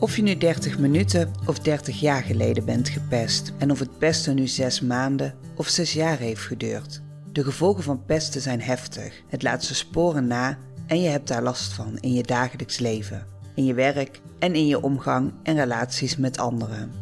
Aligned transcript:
Of 0.00 0.16
je 0.16 0.22
nu 0.22 0.36
30 0.36 0.78
minuten 0.78 1.32
of 1.46 1.58
30 1.58 2.00
jaar 2.00 2.22
geleden 2.22 2.64
bent 2.64 2.88
gepest 2.88 3.52
en 3.58 3.70
of 3.70 3.78
het 3.78 3.98
pesten 3.98 4.34
nu 4.34 4.46
6 4.46 4.80
maanden 4.80 5.34
of 5.56 5.68
6 5.68 5.92
jaar 5.92 6.18
heeft 6.18 6.40
geduurd. 6.40 7.02
De 7.32 7.44
gevolgen 7.44 7.82
van 7.82 8.04
pesten 8.04 8.40
zijn 8.40 8.60
heftig. 8.60 9.22
Het 9.28 9.42
laat 9.42 9.64
zijn 9.64 9.76
sporen 9.76 10.26
na 10.26 10.58
en 10.86 11.00
je 11.00 11.08
hebt 11.08 11.28
daar 11.28 11.42
last 11.42 11.72
van 11.72 11.98
in 11.98 12.12
je 12.12 12.22
dagelijks 12.22 12.78
leven, 12.78 13.26
in 13.54 13.64
je 13.64 13.74
werk 13.74 14.20
en 14.38 14.54
in 14.54 14.66
je 14.66 14.82
omgang 14.82 15.32
en 15.42 15.56
relaties 15.56 16.16
met 16.16 16.38
anderen. 16.38 16.92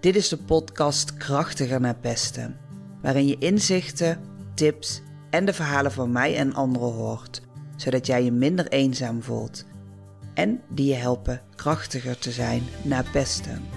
Dit 0.00 0.16
is 0.16 0.28
de 0.28 0.38
podcast 0.38 1.16
Krachtiger 1.16 1.80
naar 1.80 1.96
pesten, 2.00 2.56
waarin 3.02 3.26
je 3.26 3.38
inzichten, 3.38 4.18
tips 4.54 5.02
en 5.30 5.44
de 5.44 5.52
verhalen 5.52 5.92
van 5.92 6.12
mij 6.12 6.36
en 6.36 6.54
anderen 6.54 6.92
hoort, 6.92 7.42
zodat 7.76 8.06
jij 8.06 8.24
je 8.24 8.32
minder 8.32 8.68
eenzaam 8.68 9.22
voelt 9.22 9.64
en 10.34 10.62
die 10.68 10.88
je 10.88 10.94
helpen 10.94 11.42
krachtiger 11.56 12.18
te 12.18 12.30
zijn 12.30 12.62
na 12.84 13.02
pesten. 13.12 13.68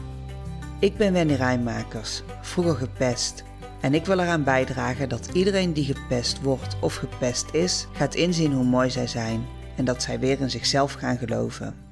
Ik 0.80 0.98
ben 0.98 1.14
Wendy 1.14 1.34
Rijnmakers, 1.34 2.22
vroeger 2.42 2.76
gepest. 2.76 3.44
En 3.82 3.94
ik 3.94 4.06
wil 4.06 4.20
eraan 4.20 4.44
bijdragen 4.44 5.10
dat 5.10 5.30
iedereen 5.34 5.74
die 5.74 5.94
gepest 5.94 6.42
wordt 6.42 6.76
of 6.82 6.96
gepest 6.96 7.54
is, 7.54 7.88
gaat 7.94 8.16
inzien 8.16 8.54
hoe 8.54 8.64
mooi 8.64 8.90
zij 8.90 9.08
zijn 9.08 9.48
en 9.78 9.86
dat 9.86 10.02
zij 10.02 10.20
weer 10.20 10.40
in 10.40 10.50
zichzelf 10.50 10.94
gaan 10.94 11.18
geloven. 11.18 11.84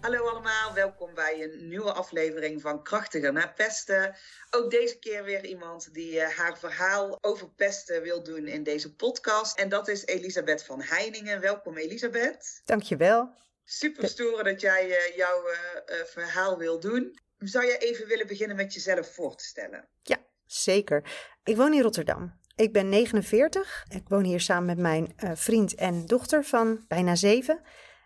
Hallo 0.00 0.28
allemaal, 0.28 0.74
welkom 0.74 1.14
bij 1.14 1.42
een 1.42 1.68
nieuwe 1.68 1.92
aflevering 1.92 2.60
van 2.60 2.82
Krachtiger 2.82 3.32
na 3.32 3.52
pesten. 3.56 4.16
Ook 4.50 4.70
deze 4.70 4.98
keer 4.98 5.24
weer 5.24 5.44
iemand 5.44 5.94
die 5.94 6.12
uh, 6.12 6.28
haar 6.28 6.58
verhaal 6.58 7.18
over 7.20 7.48
pesten 7.48 8.02
wil 8.02 8.22
doen 8.22 8.46
in 8.46 8.62
deze 8.62 8.94
podcast. 8.94 9.58
En 9.58 9.68
dat 9.68 9.88
is 9.88 10.06
Elisabeth 10.06 10.64
van 10.64 10.82
Heiningen. 10.82 11.40
Welkom 11.40 11.76
Elisabeth. 11.76 12.60
Dankjewel. 12.64 13.34
Super 13.70 14.08
stoer 14.08 14.44
dat 14.44 14.60
jij 14.60 14.88
uh, 14.88 15.16
jouw 15.16 15.42
uh, 15.46 16.04
verhaal 16.04 16.58
wil 16.58 16.80
doen. 16.80 17.18
Zou 17.38 17.66
je 17.66 17.78
even 17.78 18.06
willen 18.06 18.26
beginnen 18.26 18.56
met 18.56 18.74
jezelf 18.74 19.14
voor 19.14 19.36
te 19.36 19.44
stellen? 19.44 19.88
Ja, 20.02 20.16
zeker. 20.46 21.04
Ik 21.44 21.56
woon 21.56 21.74
in 21.74 21.82
Rotterdam. 21.82 22.40
Ik 22.56 22.72
ben 22.72 22.88
49. 22.88 23.84
Ik 23.88 24.08
woon 24.08 24.24
hier 24.24 24.40
samen 24.40 24.66
met 24.66 24.78
mijn 24.78 25.36
vriend 25.36 25.74
en 25.74 26.06
dochter 26.06 26.44
van 26.44 26.84
bijna 26.88 27.14
zeven. 27.14 27.60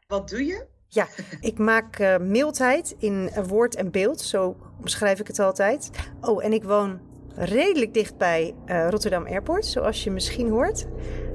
Wat 0.07 0.29
doe 0.29 0.47
je? 0.47 0.67
Ja, 0.89 1.09
ik 1.41 1.59
maak 1.59 1.99
uh, 1.99 2.19
mildheid 2.19 2.95
in 2.99 3.31
woord 3.47 3.75
en 3.75 3.91
beeld. 3.91 4.21
Zo 4.21 4.57
beschrijf 4.81 5.21
ik 5.21 5.27
het 5.27 5.39
altijd. 5.39 5.91
Oh, 6.21 6.45
en 6.45 6.53
ik 6.53 6.65
woon 6.65 7.12
redelijk 7.37 7.95
dicht 7.95 8.17
bij 8.17 8.55
uh, 8.67 8.89
Rotterdam 8.91 9.27
Airport, 9.27 9.67
zoals 9.67 10.05
je 10.05 10.11
misschien 10.11 10.49
hoort. 10.49 10.87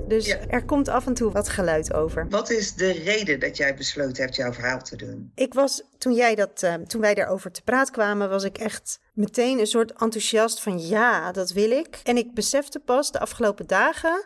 Dus 0.07 0.37
er 0.47 0.65
komt 0.65 0.87
af 0.87 1.07
en 1.07 1.13
toe 1.13 1.31
wat 1.31 1.49
geluid 1.49 1.93
over. 1.93 2.27
Wat 2.29 2.49
is 2.49 2.73
de 2.73 2.91
reden 2.91 3.39
dat 3.39 3.57
jij 3.57 3.75
besloten 3.75 4.23
hebt 4.23 4.35
jouw 4.35 4.53
verhaal 4.53 4.81
te 4.81 4.95
doen? 4.95 5.31
Ik 5.35 5.53
was, 5.53 5.83
toen, 5.97 6.13
jij 6.13 6.35
dat, 6.35 6.61
uh, 6.63 6.73
toen 6.73 7.01
wij 7.01 7.13
daarover 7.13 7.51
te 7.51 7.61
praat 7.61 7.91
kwamen, 7.91 8.29
was 8.29 8.43
ik 8.43 8.57
echt 8.57 8.99
meteen 9.13 9.59
een 9.59 9.67
soort 9.67 9.91
enthousiast 9.91 10.61
van 10.61 10.79
ja, 10.79 11.31
dat 11.31 11.51
wil 11.51 11.71
ik. 11.71 11.99
En 12.03 12.17
ik 12.17 12.33
besefte 12.33 12.79
pas 12.79 13.11
de 13.11 13.19
afgelopen 13.19 13.67
dagen 13.67 14.25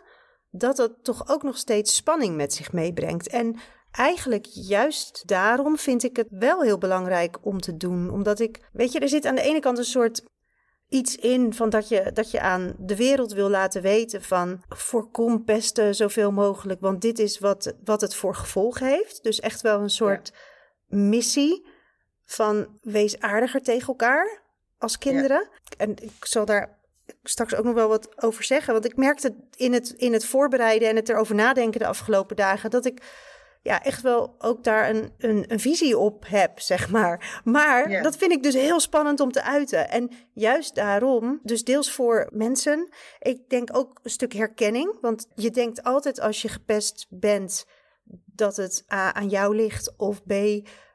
dat 0.50 0.76
het 0.76 1.04
toch 1.04 1.28
ook 1.28 1.42
nog 1.42 1.56
steeds 1.56 1.94
spanning 1.94 2.36
met 2.36 2.54
zich 2.54 2.72
meebrengt. 2.72 3.28
En 3.28 3.56
eigenlijk 3.90 4.46
juist 4.50 5.22
daarom 5.26 5.78
vind 5.78 6.02
ik 6.02 6.16
het 6.16 6.28
wel 6.30 6.62
heel 6.62 6.78
belangrijk 6.78 7.38
om 7.40 7.60
te 7.60 7.76
doen. 7.76 8.10
Omdat 8.10 8.40
ik, 8.40 8.60
weet 8.72 8.92
je, 8.92 8.98
er 8.98 9.08
zit 9.08 9.26
aan 9.26 9.34
de 9.34 9.42
ene 9.42 9.60
kant 9.60 9.78
een 9.78 9.84
soort 9.84 10.22
iets 10.92 11.16
in 11.16 11.54
van 11.54 11.70
dat 11.70 11.88
je, 11.88 12.10
dat 12.12 12.30
je 12.30 12.40
aan 12.40 12.74
de 12.78 12.96
wereld 12.96 13.32
wil 13.32 13.48
laten 13.48 13.82
weten 13.82 14.22
van 14.22 14.62
voorkom 14.68 15.44
pesten 15.44 15.94
zoveel 15.94 16.32
mogelijk, 16.32 16.80
want 16.80 17.00
dit 17.00 17.18
is 17.18 17.38
wat, 17.38 17.74
wat 17.84 18.00
het 18.00 18.14
voor 18.14 18.34
gevolg 18.34 18.78
heeft. 18.78 19.22
Dus 19.22 19.40
echt 19.40 19.60
wel 19.60 19.80
een 19.80 19.90
soort 19.90 20.32
missie 20.86 21.66
van 22.24 22.78
wees 22.82 23.18
aardiger 23.20 23.62
tegen 23.62 23.86
elkaar 23.86 24.42
als 24.78 24.98
kinderen. 24.98 25.48
En 25.76 25.90
ik 25.90 26.24
zal 26.24 26.44
daar 26.44 26.78
straks 27.22 27.54
ook 27.54 27.64
nog 27.64 27.74
wel 27.74 27.88
wat 27.88 28.22
over 28.22 28.44
zeggen, 28.44 28.72
want 28.72 28.84
ik 28.84 28.96
merkte 28.96 29.34
in 29.56 29.72
het, 29.72 29.90
in 29.90 30.12
het 30.12 30.24
voorbereiden 30.24 30.88
en 30.88 30.96
het 30.96 31.08
erover 31.08 31.34
nadenken 31.34 31.80
de 31.80 31.86
afgelopen 31.86 32.36
dagen 32.36 32.70
dat 32.70 32.84
ik 32.84 33.02
ja, 33.62 33.82
echt 33.82 34.02
wel 34.02 34.34
ook 34.38 34.64
daar 34.64 34.90
een, 34.90 35.12
een, 35.18 35.44
een 35.48 35.60
visie 35.60 35.98
op 35.98 36.24
heb, 36.26 36.60
zeg 36.60 36.90
maar. 36.90 37.40
Maar 37.44 38.02
dat 38.02 38.16
vind 38.16 38.32
ik 38.32 38.42
dus 38.42 38.54
heel 38.54 38.80
spannend 38.80 39.20
om 39.20 39.32
te 39.32 39.42
uiten. 39.42 39.90
En 39.90 40.10
juist 40.32 40.74
daarom, 40.74 41.40
dus 41.42 41.64
deels 41.64 41.92
voor 41.92 42.28
mensen, 42.32 42.92
ik 43.18 43.48
denk 43.48 43.76
ook 43.76 44.00
een 44.02 44.10
stuk 44.10 44.32
herkenning. 44.32 44.98
Want 45.00 45.28
je 45.34 45.50
denkt 45.50 45.82
altijd 45.82 46.20
als 46.20 46.42
je 46.42 46.48
gepest 46.48 47.06
bent 47.10 47.66
dat 48.24 48.56
het 48.56 48.84
A 48.92 49.14
aan 49.14 49.28
jou 49.28 49.56
ligt 49.56 49.94
of 49.96 50.22
B 50.22 50.32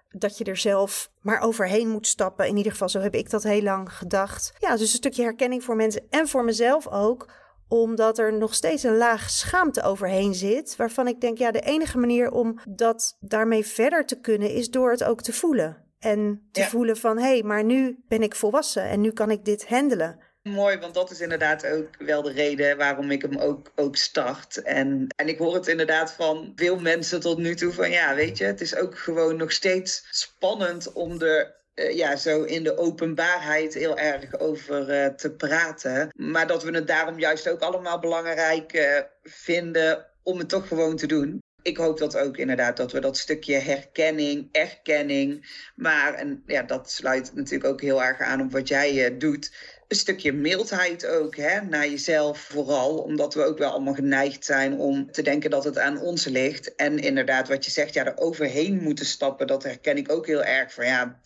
dat 0.10 0.38
je 0.38 0.44
er 0.44 0.58
zelf 0.58 1.12
maar 1.22 1.40
overheen 1.42 1.90
moet 1.90 2.08
stappen. 2.08 2.48
In 2.48 2.58
ieder 2.58 2.72
geval, 2.72 2.90
zo 2.90 3.00
heb 3.00 3.16
ik 3.16 3.30
dat 3.30 3.44
heel 3.44 3.62
lang 3.62 3.94
gedacht. 3.94 4.54
Ja, 4.60 4.72
dus 4.72 4.82
een 4.82 4.88
stukje 4.88 5.24
herkenning 5.24 5.64
voor 5.64 5.76
mensen 5.76 6.04
en 6.10 6.28
voor 6.28 6.44
mezelf 6.44 6.88
ook 6.88 7.32
omdat 7.68 8.18
er 8.18 8.34
nog 8.34 8.54
steeds 8.54 8.84
een 8.84 8.98
laag 8.98 9.30
schaamte 9.30 9.82
overheen 9.82 10.34
zit. 10.34 10.76
Waarvan 10.76 11.08
ik 11.08 11.22
denk, 11.22 11.38
ja, 11.38 11.52
de 11.52 11.60
enige 11.60 11.98
manier 11.98 12.32
om 12.32 12.60
dat 12.70 13.18
daarmee 13.20 13.66
verder 13.66 14.06
te 14.06 14.20
kunnen 14.20 14.50
is 14.50 14.70
door 14.70 14.92
het 14.92 15.04
ook 15.04 15.22
te 15.22 15.34
voelen. 15.34 15.86
En 16.00 16.50
te 16.52 16.64
voelen 16.64 16.98
van, 16.98 17.18
hé, 17.18 17.28
hey, 17.28 17.44
maar 17.44 17.64
nu 17.64 18.04
ben 18.08 18.22
ik 18.22 18.36
volwassen 18.36 18.84
en 18.84 19.02
nu 19.02 19.12
kan 19.12 19.32
ik 19.32 19.46
dit 19.46 19.68
handelen. 19.68 20.20
Mooi, 20.44 20.78
want 20.78 20.94
dat 20.94 21.12
is 21.12 21.22
inderdaad 21.22 21.68
ook 21.68 21.88
wel 21.98 22.22
de 22.22 22.32
reden 22.32 22.78
waarom 22.78 23.12
ik 23.12 23.22
hem 23.22 23.38
ook, 23.38 23.72
ook 23.76 23.96
start. 23.96 24.62
En, 24.62 25.08
en 25.16 25.28
ik 25.28 25.38
hoor 25.38 25.54
het 25.54 25.68
inderdaad 25.68 26.12
van 26.12 26.52
veel 26.56 26.80
mensen 26.80 27.20
tot 27.20 27.38
nu 27.38 27.56
toe 27.56 27.74
van 27.74 27.92
ja, 27.92 28.16
weet 28.16 28.38
je, 28.38 28.44
het 28.44 28.62
is 28.62 28.76
ook 28.76 28.98
gewoon 28.98 29.36
nog 29.36 29.52
steeds 29.52 30.08
spannend 30.10 30.94
om 30.94 31.22
er 31.22 31.56
ja, 31.78 32.16
zo 32.16 32.44
in 32.44 32.64
de 32.64 32.78
openbaarheid 32.78 33.74
heel 33.74 33.98
erg 33.98 34.40
over 34.40 34.90
uh, 34.90 35.08
te 35.08 35.32
praten. 35.32 36.10
Maar 36.16 36.48
dat 36.48 36.64
we 36.64 36.72
het 36.72 36.88
daarom 36.88 37.20
juist 37.20 37.50
ook 37.50 37.62
allemaal 37.62 38.00
belangrijk 38.00 38.74
uh, 38.74 39.00
vinden 39.24 40.06
om 40.24 40.38
het 40.38 40.50
toch 40.50 40.68
gewoon 40.68 40.96
te 40.96 41.08
doen. 41.08 41.42
Ik 41.62 41.78
hoop 41.78 41.98
dat 41.98 42.18
ook 42.18 42.38
inderdaad, 42.38 42.78
dat 42.78 42.92
we 42.92 43.00
dat 43.00 43.18
stukje 43.18 43.56
herkenning, 43.56 44.50
erkenning, 44.52 45.60
maar 45.76 46.14
en 46.14 46.44
ja, 46.46 46.64
dat 46.64 46.92
sluit 46.92 47.32
natuurlijk 47.36 47.70
ook 47.70 47.82
heel 47.82 48.04
erg 48.04 48.20
aan 48.20 48.42
op 48.42 48.52
wat 48.52 48.68
jij 48.68 49.18
doet. 49.18 49.52
Een 49.88 49.98
stukje 49.98 50.34
mildheid 50.34 51.06
ook 51.06 51.36
hè, 51.36 51.62
naar 51.62 51.88
jezelf 51.88 52.40
vooral, 52.40 52.98
omdat 52.98 53.34
we 53.34 53.44
ook 53.44 53.58
wel 53.58 53.72
allemaal 53.72 53.94
geneigd 53.94 54.46
zijn 54.46 54.80
om 54.80 55.12
te 55.12 55.22
denken 55.22 55.50
dat 55.50 55.64
het 55.64 55.78
aan 55.78 56.02
ons 56.02 56.26
ligt. 56.26 56.76
En 56.76 57.00
inderdaad, 57.00 57.48
wat 57.48 57.66
je 57.66 57.72
zegt, 57.72 57.94
ja, 57.94 58.06
er 58.06 58.18
overheen 58.18 58.82
moeten 58.82 59.06
stappen, 59.06 59.48
dat 59.48 59.64
herken 59.64 59.98
ik 59.98 60.12
ook 60.12 60.28
heel 60.28 60.44
erg 60.44 60.74
van 60.74 60.86
ja 60.86 61.20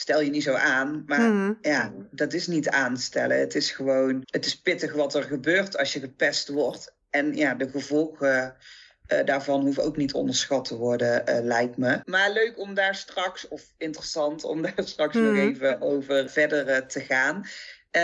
stel 0.00 0.20
je 0.20 0.30
niet 0.30 0.42
zo 0.42 0.54
aan. 0.54 1.02
Maar 1.06 1.20
mm. 1.20 1.58
ja, 1.60 1.92
dat 2.10 2.32
is 2.32 2.46
niet 2.46 2.68
aanstellen. 2.68 3.38
Het 3.38 3.54
is 3.54 3.70
gewoon, 3.70 4.22
het 4.24 4.46
is 4.46 4.60
pittig 4.60 4.92
wat 4.92 5.14
er 5.14 5.22
gebeurt 5.22 5.78
als 5.78 5.92
je 5.92 6.00
gepest 6.00 6.48
wordt. 6.48 6.94
En 7.10 7.36
ja, 7.36 7.54
de 7.54 7.68
gevolgen 7.68 8.56
uh, 9.08 9.24
daarvan 9.24 9.60
hoeven 9.60 9.84
ook 9.84 9.96
niet 9.96 10.12
onderschat 10.12 10.64
te 10.64 10.76
worden, 10.76 11.22
uh, 11.28 11.44
lijkt 11.44 11.76
me. 11.76 12.00
Maar 12.04 12.30
leuk 12.30 12.58
om 12.58 12.74
daar 12.74 12.94
straks, 12.94 13.48
of 13.48 13.72
interessant 13.76 14.44
om 14.44 14.62
daar 14.66 14.72
straks 14.76 15.14
mm. 15.14 15.22
nog 15.22 15.36
even 15.36 15.80
over 15.80 16.30
verder 16.30 16.68
uh, 16.68 16.76
te 16.76 17.00
gaan. 17.00 17.46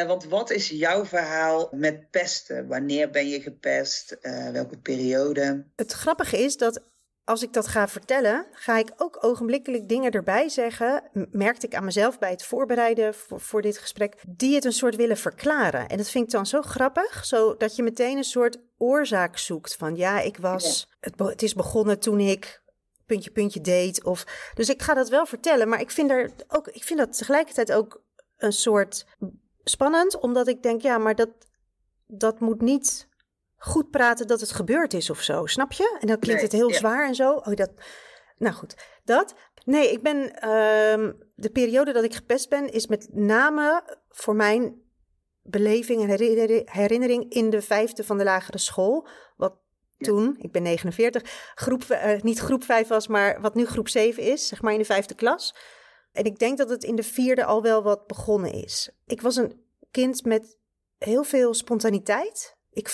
want 0.06 0.25
wat 0.25 0.51
is 0.51 0.69
jouw 0.69 1.05
verhaal 1.05 1.69
met 1.71 2.11
pesten? 2.11 2.67
Wanneer 2.67 3.11
ben 3.11 3.29
je 3.29 3.41
gepest? 3.41 4.17
welke 4.53 4.79
periode? 4.79 5.65
Het 5.77 5.93
grappige 5.93 6.39
is 6.39 6.56
dat 6.56 6.83
als 7.26 7.42
ik 7.42 7.53
dat 7.53 7.66
ga 7.66 7.88
vertellen, 7.88 8.47
ga 8.53 8.78
ik 8.78 8.92
ook 8.97 9.25
ogenblikkelijk 9.25 9.88
dingen 9.88 10.10
erbij 10.10 10.48
zeggen. 10.48 11.03
Merkte 11.31 11.66
ik 11.66 11.75
aan 11.75 11.84
mezelf 11.84 12.19
bij 12.19 12.31
het 12.31 12.44
voorbereiden 12.44 13.14
voor, 13.14 13.41
voor, 13.41 13.62
dit 13.62 13.78
gesprek, 13.78 14.22
die 14.28 14.54
het 14.54 14.64
een 14.64 14.72
soort 14.72 14.97
willen 14.97 15.16
verklaren. 15.16 15.88
En 15.88 15.97
dat 15.97 16.09
vind 16.09 16.25
ik 16.25 16.31
dan 16.31 16.47
zo 16.47 16.62
grappig, 16.62 17.25
zodat 17.25 17.76
je 17.76 17.82
meteen 17.82 18.16
een 18.16 18.25
soort 18.25 18.59
oorzaak 18.78 19.38
zoekt 19.38 19.76
van 19.76 19.97
ja, 19.97 20.20
ik 20.20 20.37
was, 20.37 20.88
het, 21.00 21.19
het 21.19 21.42
is 21.42 21.54
begonnen 21.54 21.98
toen 21.98 22.20
ik 22.20 22.62
puntje 23.06 23.31
puntje 23.31 23.60
deed. 23.60 24.04
Of, 24.04 24.50
dus 24.55 24.69
ik 24.69 24.82
ga 24.82 24.94
dat 24.94 25.08
wel 25.08 25.26
vertellen, 25.26 25.69
maar 25.69 25.81
ik 25.81 25.90
vind, 25.90 26.11
er 26.11 26.31
ook, 26.49 26.69
ik 26.69 26.84
vind 26.84 26.99
dat 26.99 27.19
tegelijkertijd 27.19 27.72
ook 27.72 28.02
een 28.37 28.52
soort 28.52 29.06
spannend, 29.64 30.20
omdat 30.20 30.49
ik 30.49 30.62
denk 30.62 30.82
ja, 30.82 30.99
maar 30.99 31.14
dat, 31.14 31.31
dat 32.06 32.40
moet 32.40 32.61
niet 32.61 33.08
goed 33.56 33.91
praten 33.91 34.26
dat 34.26 34.41
het 34.41 34.53
gebeurd 34.53 34.94
is 34.94 35.11
of 35.11 35.20
zo. 35.20 35.47
Snap 35.47 35.73
je? 35.73 35.97
En 36.00 36.06
dan 36.06 36.19
klinkt 36.19 36.43
het 36.43 36.53
heel 36.53 36.73
zwaar 36.73 37.06
en 37.06 37.14
zo. 37.14 37.32
Oh, 37.32 37.55
dat. 37.55 37.70
Nou 38.38 38.55
goed, 38.55 38.75
dat. 39.05 39.35
Nee, 39.64 39.93
ik 39.93 40.03
ben. 40.03 40.17
Uh, 40.17 41.12
de 41.35 41.50
periode 41.53 41.93
dat 41.93 42.05
ik 42.05 42.14
gepest 42.14 42.49
ben, 42.49 42.73
is 42.73 42.87
met 42.87 43.08
name 43.12 43.99
voor 44.08 44.37
mijn 44.37 44.85
beleving 45.43 46.03
en 46.03 46.08
herinnering 46.64 47.32
in 47.32 47.50
de 47.50 47.62
vijfde 47.62 48.05
van 48.05 48.19
de 48.19 48.25
lagere 48.25 48.58
school. 48.58 49.08
Wat 49.37 49.55
toen, 49.99 50.37
ik 50.38 50.53
ben 50.53 50.62
49, 50.62 51.53
groep, 51.55 51.82
uh, 51.91 52.20
niet 52.20 52.38
groep 52.38 52.64
5 52.64 52.88
was, 52.88 53.06
maar 53.06 53.41
wat 53.41 53.55
nu 53.55 53.67
groep 53.67 53.88
7 53.88 54.23
is, 54.23 54.47
zeg 54.47 54.62
maar 54.62 54.73
in 54.73 54.79
de 54.79 54.85
vijfde 54.85 55.14
klas. 55.14 55.55
En 56.12 56.25
ik 56.25 56.38
denk 56.38 56.58
dat 56.58 56.70
het 56.70 56.85
in 56.85 56.97
de 56.97 57.03
vierde 57.03 57.44
al 57.44 57.62
wel 57.62 57.82
wat 57.82 58.06
begonnen 58.06 58.53
is. 58.53 58.91
Ik 59.06 59.20
was 59.20 59.37
een 59.37 59.64
kind 59.91 60.25
met 60.25 60.58
heel 60.99 61.25
veel 61.25 61.55
spontaniteit. 61.55 62.56
Ik 62.76 62.88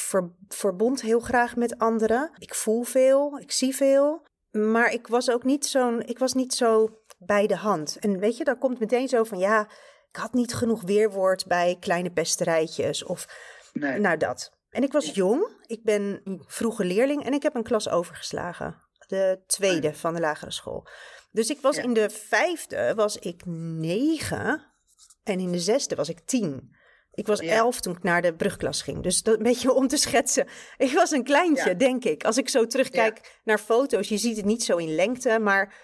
verbond 0.48 1.00
heel 1.00 1.20
graag 1.20 1.56
met 1.56 1.78
anderen. 1.78 2.30
Ik 2.38 2.54
voel 2.54 2.82
veel, 2.82 3.38
ik 3.38 3.52
zie 3.52 3.74
veel. 3.74 4.26
Maar 4.50 4.92
ik 4.92 5.06
was 5.06 5.30
ook 5.30 5.44
niet 5.44 5.66
zo'n. 5.66 6.02
Ik 6.02 6.18
was 6.18 6.32
niet 6.32 6.54
zo 6.54 6.88
bij 7.18 7.46
de 7.46 7.56
hand. 7.56 7.96
En 8.00 8.18
weet 8.18 8.36
je, 8.36 8.44
dan 8.44 8.58
komt 8.58 8.78
meteen 8.80 9.08
zo 9.08 9.24
van 9.24 9.38
ja, 9.38 9.68
ik 10.10 10.16
had 10.16 10.32
niet 10.32 10.54
genoeg 10.54 10.82
weerwoord 10.82 11.46
bij 11.46 11.76
kleine 11.80 12.10
pesterijtjes 12.10 13.04
of 13.04 13.26
Nee. 13.72 13.98
nou 13.98 14.16
dat. 14.16 14.50
En 14.70 14.82
ik 14.82 14.92
was 14.92 15.14
jong, 15.14 15.48
ik 15.66 15.82
ben 15.84 16.20
een 16.24 16.44
vroege 16.46 16.84
leerling 16.84 17.24
en 17.24 17.32
ik 17.32 17.42
heb 17.42 17.54
een 17.54 17.62
klas 17.62 17.88
overgeslagen. 17.88 18.82
De 19.06 19.42
tweede 19.46 19.94
van 19.94 20.14
de 20.14 20.20
lagere 20.20 20.50
school. 20.50 20.86
Dus 21.30 21.50
ik 21.50 21.60
was 21.60 21.76
Ja. 21.76 21.82
in 21.82 21.92
de 21.94 22.10
vijfde 22.10 22.92
was 22.94 23.16
ik 23.16 23.42
negen 23.46 24.72
en 25.22 25.40
in 25.40 25.52
de 25.52 25.58
zesde 25.60 25.94
was 25.94 26.08
ik 26.08 26.20
tien. 26.20 26.76
Ik 27.14 27.26
was 27.26 27.40
Ja. 27.40 27.52
elf 27.54 27.80
toen 27.80 27.96
ik 27.96 28.02
naar 28.02 28.22
de 28.22 28.34
brugklas 28.34 28.82
ging. 28.82 29.02
Dus 29.02 29.22
dat 29.22 29.36
een 29.36 29.42
beetje 29.42 29.72
om 29.72 29.88
te 29.88 29.96
schetsen. 29.96 30.46
Ik 30.76 30.92
was 30.92 31.10
een 31.10 31.24
kleintje, 31.24 31.68
Ja. 31.68 31.74
denk 31.74 32.04
ik. 32.04 32.24
Als 32.24 32.36
ik 32.36 32.48
zo 32.48 32.66
terugkijk 32.66 33.40
naar 33.44 33.58
foto's, 33.58 34.08
je 34.08 34.16
ziet 34.16 34.36
het 34.36 34.44
niet 34.44 34.64
zo 34.64 34.76
in 34.76 34.94
lengte, 34.94 35.38
maar 35.38 35.74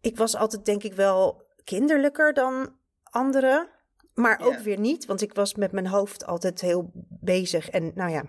ik 0.00 0.16
was 0.16 0.36
altijd 0.36 0.64
denk 0.64 0.82
ik 0.82 0.92
wel 0.94 1.44
kinderlijker 1.64 2.32
dan 2.34 2.76
anderen. 3.02 3.68
Maar 4.14 4.40
ook 4.44 4.58
weer 4.58 4.78
niet, 4.78 5.06
want 5.06 5.22
ik 5.22 5.34
was 5.34 5.54
met 5.54 5.72
mijn 5.72 5.86
hoofd 5.86 6.26
altijd 6.26 6.60
heel 6.60 6.90
bezig. 7.20 7.68
En 7.70 7.92
nou 7.94 8.10
ja, 8.10 8.24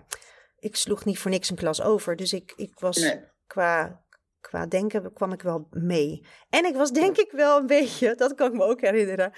ik 0.58 0.76
sloeg 0.76 1.04
niet 1.04 1.18
voor 1.18 1.30
niks 1.30 1.50
een 1.50 1.56
klas 1.56 1.82
over. 1.82 2.16
Dus 2.16 2.32
ik, 2.32 2.52
ik 2.56 2.78
was 2.78 2.96
Nee. 2.96 3.20
qua, 3.46 4.02
qua 4.40 4.66
denken 4.66 5.12
kwam 5.12 5.32
ik 5.32 5.42
wel 5.42 5.66
mee. 5.70 6.26
En 6.50 6.64
ik 6.64 6.74
was 6.74 6.90
denk 6.90 7.16
ik 7.16 7.30
wel 7.30 7.58
een 7.58 7.66
beetje, 7.66 8.14
dat 8.14 8.34
kan 8.34 8.46
ik 8.46 8.56
me 8.56 8.64
ook 8.64 8.80
herinneren. 8.80 9.32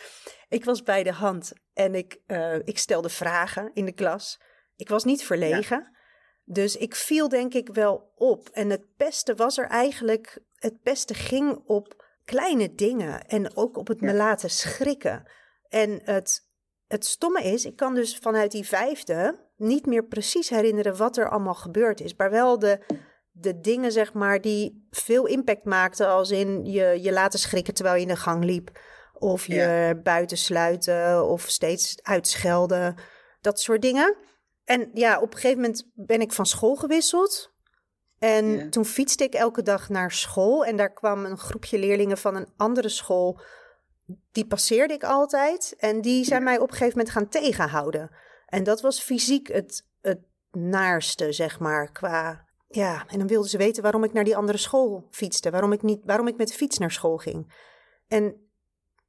Ik 0.49 0.65
was 0.65 0.83
bij 0.83 1.03
de 1.03 1.13
hand 1.13 1.53
en 1.75 1.95
ik, 1.95 2.21
eh, 2.27 2.55
ik 2.65 2.79
stelde 2.79 3.09
vragen 3.09 3.71
in 3.75 3.85
de 3.85 3.93
klas. 3.93 4.41
Ik 4.77 4.89
was 4.89 5.05
niet 5.05 5.25
verlegen. 5.25 5.99
Dus 6.45 6.77
ik 6.77 6.95
viel 6.95 7.29
denk 7.29 7.55
ik 7.55 7.69
wel 7.69 8.13
op. 8.15 8.49
En 8.49 8.71
het 8.71 8.97
beste 8.97 9.35
was 9.35 9.59
er 9.59 9.67
eigenlijk, 9.67 10.39
het 10.55 10.83
beste 10.83 11.15
ging 11.15 11.63
op 11.65 12.05
kleine 12.25 12.75
dingen. 12.75 13.27
En 13.27 13.57
ook 13.57 13.77
op 13.77 13.89
het 13.89 14.01
me 14.01 14.15
laten 14.15 14.51
schrikken. 14.51 15.31
En 15.69 16.01
het, 16.05 16.49
het 16.87 17.05
stomme 17.05 17.43
is, 17.43 17.65
ik 17.65 17.77
kan 17.77 17.95
dus 17.95 18.17
vanuit 18.17 18.51
die 18.51 18.67
vijfde 18.67 19.49
niet 19.57 19.87
meer 19.87 20.05
precies 20.05 20.49
herinneren 20.49 20.97
wat 20.97 21.17
er 21.17 21.31
allemaal 21.31 21.55
gebeurd 21.55 22.01
is. 22.01 22.15
Maar 22.15 22.31
wel 22.31 22.59
de, 22.59 22.81
de 23.31 23.61
dingen, 23.61 23.93
zeg 23.93 24.13
maar, 24.13 24.41
die 24.41 24.87
veel 24.91 25.27
impact 25.27 25.65
maakten. 25.65 26.09
Als 26.09 26.31
in 26.31 26.65
je, 26.65 26.99
je 27.03 27.13
laten 27.13 27.39
schrikken 27.39 27.75
terwijl 27.75 27.97
je 27.97 28.03
in 28.03 28.09
de 28.09 28.17
gang 28.17 28.45
liep. 28.45 28.79
Of 29.15 29.47
je 29.47 29.55
Ja. 29.55 29.95
buiten 29.95 30.37
sluiten. 30.37 31.27
Of 31.29 31.43
steeds 31.43 32.03
uitschelden. 32.03 32.95
Dat 33.41 33.61
soort 33.61 33.83
dingen. 33.83 34.17
En 34.65 34.91
ja, 34.95 35.21
op 35.21 35.33
een 35.33 35.39
gegeven 35.41 35.61
moment 35.61 35.91
ben 35.95 36.21
ik 36.21 36.33
van 36.33 36.47
school 36.47 36.75
gewisseld. 36.77 37.53
En 38.19 38.47
Ja. 38.47 38.69
toen 38.69 38.85
fietste 38.85 39.25
ik 39.25 39.35
elke 39.35 39.63
dag 39.63 39.89
naar 39.89 40.13
school. 40.13 40.65
En 40.65 40.77
daar 40.77 40.93
kwam 40.93 41.25
een 41.25 41.39
groepje 41.39 41.79
leerlingen 41.79 42.19
van 42.19 42.37
een 42.37 42.49
andere 42.57 42.89
school. 42.89 43.41
Die 44.33 44.47
passeerde 44.47 44.95
ik 44.95 45.05
altijd. 45.05 45.75
En 45.79 46.01
die 46.01 46.25
zijn 46.25 46.39
Ja. 46.39 46.45
mij 46.45 46.59
op 46.59 46.71
een 46.71 46.77
gegeven 46.77 46.99
moment 46.99 47.15
gaan 47.15 47.29
tegenhouden. 47.29 48.11
En 48.47 48.65
dat 48.65 48.81
was 48.81 49.01
fysiek 49.01 49.49
het, 49.49 49.87
het 50.01 50.21
naarste, 50.51 51.33
zeg 51.33 51.59
maar. 51.59 51.93
Qua. 51.93 52.49
Ja, 52.73 53.05
en 53.07 53.19
dan 53.19 53.27
wilden 53.27 53.51
ze 53.51 53.57
weten 53.57 53.83
waarom 53.83 54.05
ik 54.05 54.13
naar 54.13 54.25
die 54.25 54.37
andere 54.37 54.59
school 54.59 55.07
fietste. 55.11 55.51
Waarom 55.51 55.73
ik, 55.73 55.83
niet, 55.83 56.01
waarom 56.05 56.29
ik 56.29 56.37
met 56.37 56.49
de 56.49 56.55
fiets 56.55 56.79
naar 56.79 56.91
school 56.91 57.17
ging. 57.17 57.53
En 58.09 58.51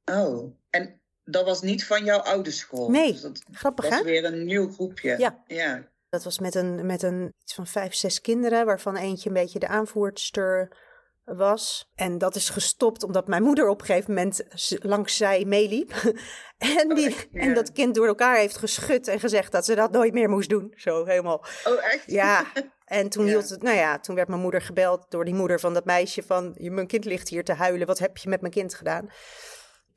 Oh, 0.04 0.54
en 0.70 1.00
dat 1.24 1.44
was 1.44 1.62
niet 1.62 1.86
van 1.86 2.04
jouw 2.04 2.18
oude 2.18 2.50
school? 2.50 2.90
Nee. 2.90 3.12
Dus 3.12 3.20
dat 3.20 3.44
grappig, 3.50 3.88
was 3.88 3.98
hè? 3.98 4.04
weer 4.04 4.24
een 4.24 4.44
nieuw 4.44 4.72
groepje? 4.72 5.18
Ja. 5.18 5.42
Ja. 5.46 5.90
Dat 6.08 6.24
was 6.24 6.38
met 6.38 6.54
een, 6.54 6.86
met 6.86 7.02
een 7.02 7.32
iets 7.42 7.54
van 7.54 7.66
vijf, 7.66 7.94
zes 7.94 8.20
kinderen, 8.20 8.66
waarvan 8.66 8.96
eentje 8.96 9.28
een 9.28 9.34
beetje 9.34 9.58
de 9.58 9.68
aanvoerster 9.68 10.76
was. 11.24 11.90
En 11.94 12.18
dat 12.18 12.34
is 12.34 12.48
gestopt 12.48 13.02
omdat 13.02 13.26
mijn 13.26 13.42
moeder 13.42 13.68
op 13.68 13.80
een 13.80 13.86
gegeven 13.86 14.14
moment 14.14 14.42
langs 14.82 15.16
zij 15.16 15.44
meeliep. 15.44 15.90
en, 16.58 16.90
Oh, 16.90 16.94
die, 16.96 17.06
echt? 17.06 17.28
Ja. 17.32 17.40
en 17.40 17.54
dat 17.54 17.72
kind 17.72 17.94
door 17.94 18.06
elkaar 18.06 18.36
heeft 18.36 18.56
geschud 18.56 19.08
en 19.08 19.20
gezegd 19.20 19.52
dat 19.52 19.64
ze 19.64 19.74
dat 19.74 19.90
nooit 19.92 20.12
meer 20.12 20.28
moest 20.28 20.48
doen. 20.48 20.72
Zo 20.76 21.04
helemaal. 21.04 21.44
Oh, 21.64 21.84
echt? 21.84 22.02
Ja. 22.10 22.44
En 22.84 23.08
toen 23.08 23.24
Ja. 23.24 23.30
hield 23.30 23.48
het, 23.48 23.62
nou 23.62 23.76
ja, 23.76 23.98
toen 23.98 24.14
werd 24.14 24.28
mijn 24.28 24.40
moeder 24.40 24.62
gebeld 24.62 25.06
door 25.08 25.24
die 25.24 25.34
moeder 25.34 25.60
van 25.60 25.74
dat 25.74 25.84
meisje 25.84 26.22
van, 26.22 26.54
"Je- 26.58 26.70
mijn 26.70 26.86
kind 26.86 27.04
ligt 27.04 27.28
hier 27.28 27.44
te 27.44 27.52
huilen, 27.52 27.86
wat 27.86 27.98
heb 27.98 28.16
je 28.16 28.28
met 28.28 28.40
mijn 28.40 28.52
kind 28.52 28.74
gedaan? 28.74 29.10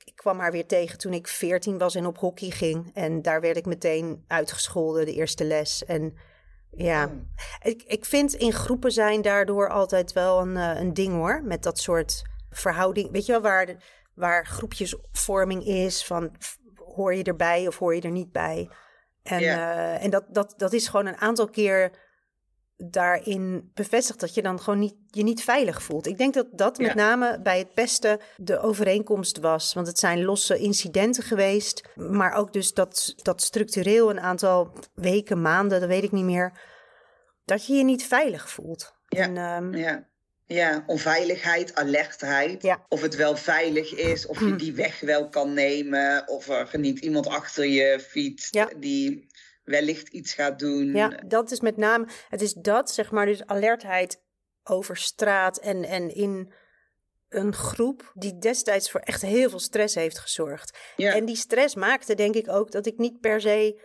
Ik 0.03 0.15
kwam 0.15 0.39
haar 0.39 0.51
weer 0.51 0.65
tegen 0.67 0.97
toen 0.97 1.13
ik 1.13 1.27
14 1.27 1.77
was 1.77 1.95
en 1.95 2.05
op 2.05 2.17
hockey 2.17 2.49
ging. 2.49 2.91
En 2.93 3.21
daar 3.21 3.41
werd 3.41 3.57
ik 3.57 3.65
meteen 3.65 4.23
uitgescholden, 4.27 5.05
de 5.05 5.13
eerste 5.13 5.43
les. 5.43 5.85
En 5.85 6.17
ja, 6.75 7.05
Oh. 7.05 7.11
ik, 7.61 7.83
ik 7.87 8.05
vind 8.05 8.33
in 8.33 8.53
groepen 8.53 8.91
zijn 8.91 9.21
daardoor 9.21 9.69
altijd 9.69 10.13
wel 10.13 10.39
een, 10.41 10.57
eh, 10.57 10.79
een 10.81 10.93
ding 10.93 11.13
hoor. 11.13 11.41
Met 11.43 11.63
dat 11.63 11.79
soort 11.79 12.21
verhouding. 12.49 13.11
Weet 13.11 13.25
je 13.25 13.31
wel, 13.31 13.41
waar, 13.41 13.65
de- 13.65 13.77
waar 14.13 14.45
groepjesvorming 14.45 15.65
is 15.65 16.05
van 16.05 16.31
hoor 16.95 17.15
je 17.15 17.23
erbij 17.23 17.67
of 17.67 17.77
hoor 17.77 17.95
je 17.95 18.01
er 18.01 18.11
niet 18.11 18.31
bij. 18.31 18.69
En, 19.23 19.39
eh, 19.39 20.03
en 20.03 20.09
dat, 20.09 20.23
dat, 20.29 20.53
dat 20.57 20.73
is 20.73 20.87
gewoon 20.87 21.05
een 21.05 21.17
aantal 21.17 21.49
keer 21.49 21.91
daarin 22.77 23.71
bevestigd 23.73 24.19
dat 24.19 24.33
je 24.33 24.41
dan 24.41 24.59
gewoon 24.59 24.79
niet, 24.79 24.95
je 25.09 25.23
niet 25.23 25.43
veilig 25.43 25.83
voelt. 25.83 26.07
Ik 26.07 26.17
denk 26.17 26.33
dat 26.33 26.47
dat 26.51 26.77
met 26.77 26.87
Ja. 26.87 26.93
name 26.93 27.39
bij 27.41 27.57
het 27.57 27.73
pesten 27.73 28.19
de 28.37 28.59
overeenkomst 28.59 29.39
was. 29.39 29.73
Want 29.73 29.87
het 29.87 29.99
zijn 29.99 30.23
losse 30.23 30.57
incidenten 30.57 31.23
geweest. 31.23 31.83
Maar 31.95 32.33
ook 32.33 32.53
dus 32.53 32.73
dat, 32.73 33.13
dat 33.15 33.41
structureel 33.41 34.09
een 34.09 34.19
aantal 34.19 34.73
weken, 34.93 35.41
maanden, 35.41 35.79
dat 35.79 35.89
weet 35.89 36.03
ik 36.03 36.11
niet 36.11 36.23
meer. 36.25 36.59
Dat 37.45 37.65
je 37.65 37.73
je 37.73 37.83
niet 37.83 38.03
veilig 38.05 38.49
voelt. 38.49 38.93
Ja. 39.07 39.21
En, 39.23 39.37
ehm, 39.37 39.75
Ja. 39.75 40.13
Ja, 40.47 40.83
onveiligheid, 40.87 41.75
alertheid. 41.75 42.61
Ja. 42.61 42.85
Of 42.87 43.01
het 43.01 43.15
wel 43.15 43.35
veilig 43.37 43.95
is, 43.95 44.25
of 44.25 44.39
je 44.39 44.45
Hmm. 44.45 44.57
die 44.57 44.73
weg 44.73 44.99
wel 44.99 45.29
kan 45.29 45.53
nemen. 45.53 46.27
Of 46.27 46.47
er 46.47 46.69
niet 46.79 46.99
iemand 46.99 47.27
achter 47.27 47.65
je 47.65 47.99
fietst 47.99 48.57
die 48.79 49.27
wellicht 49.65 50.07
iets 50.07 50.33
gaat 50.33 50.59
doen. 50.59 50.85
Ja, 50.95 51.07
dat 51.25 51.51
is 51.51 51.59
met 51.59 51.77
name, 51.77 52.07
het 52.29 52.41
is 52.41 52.53
dat, 52.53 52.91
zeg 52.91 53.11
maar, 53.11 53.25
dus 53.25 53.45
alertheid 53.45 54.21
over 54.63 54.97
straat 54.97 55.57
en, 55.57 55.83
en 55.83 56.15
in 56.15 56.53
een 57.29 57.53
groep 57.53 58.11
die 58.13 58.37
destijds 58.37 58.91
voor 58.91 58.99
echt 58.99 59.21
heel 59.21 59.49
veel 59.49 59.59
stress 59.59 59.95
heeft 59.95 60.19
gezorgd. 60.19 60.77
Ja. 60.95 61.13
En 61.13 61.25
die 61.25 61.35
stress 61.35 61.75
maakte 61.75 62.15
denk 62.15 62.35
ik 62.35 62.49
ook 62.49 62.71
dat 62.71 62.85
ik 62.85 62.97
niet 62.97 63.19
per 63.19 63.41
se 63.41 63.81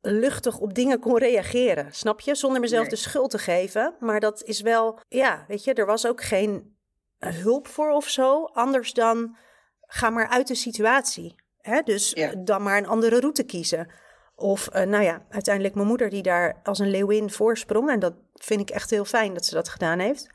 luchtig 0.00 0.58
op 0.58 0.74
dingen 0.74 1.00
kon 1.00 1.18
reageren, 1.18 1.92
snap 1.92 2.20
je? 2.20 2.34
Zonder 2.34 2.60
mezelf 2.60 2.80
Nee. 2.80 2.90
de 2.90 2.96
schuld 2.96 3.30
te 3.30 3.38
geven. 3.38 3.94
Maar 4.00 4.20
dat 4.20 4.42
is 4.42 4.60
wel, 4.60 5.00
ja, 5.08 5.44
weet 5.48 5.64
je, 5.64 5.74
er 5.74 5.86
was 5.86 6.06
ook 6.06 6.22
geen 6.22 6.76
hulp 7.18 7.68
voor 7.68 7.90
of 7.90 8.08
zo, 8.08 8.44
anders 8.44 8.92
dan 8.92 9.36
ga 9.80 10.10
maar 10.10 10.28
uit 10.28 10.46
de 10.48 10.54
situatie. 10.54 11.34
Hè? 11.60 11.80
Dus 11.80 12.10
Ja. 12.10 12.34
dan 12.34 12.62
maar 12.62 12.78
een 12.78 12.86
andere 12.86 13.20
route 13.20 13.42
kiezen. 13.44 13.90
Of, 14.36 14.68
eh, 14.68 14.86
nou 14.86 15.04
ja, 15.04 15.22
uiteindelijk 15.30 15.74
mijn 15.74 15.86
moeder 15.86 16.10
die 16.10 16.22
daar 16.22 16.60
als 16.62 16.78
een 16.78 16.90
leeuwin 16.90 17.30
voorsprong. 17.30 17.90
En 17.90 17.98
dat 17.98 18.14
vind 18.34 18.60
ik 18.60 18.70
echt 18.70 18.90
heel 18.90 19.04
fijn 19.04 19.34
dat 19.34 19.44
ze 19.44 19.54
dat 19.54 19.68
gedaan 19.68 19.98
heeft. 19.98 20.26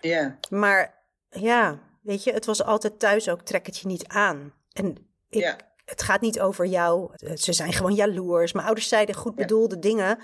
ja. 0.00 0.38
Maar 0.50 0.94
ja, 1.28 1.80
weet 2.02 2.24
je, 2.24 2.32
het 2.32 2.46
was 2.46 2.62
altijd 2.62 2.98
thuis 2.98 3.28
ook, 3.28 3.40
trek 3.40 3.66
het 3.66 3.78
je 3.78 3.86
niet 3.86 4.06
aan. 4.06 4.52
En 4.72 4.96
ik, 5.28 5.56
het 5.84 6.02
gaat 6.02 6.20
niet 6.20 6.40
over 6.40 6.66
jou. 6.66 7.10
Ze 7.34 7.52
zijn 7.52 7.72
gewoon 7.72 7.94
jaloers. 7.94 8.52
Mijn 8.52 8.66
ouders 8.66 8.88
zeiden 8.88 9.14
goed 9.14 9.34
bedoelde 9.34 9.78
dingen 9.78 10.18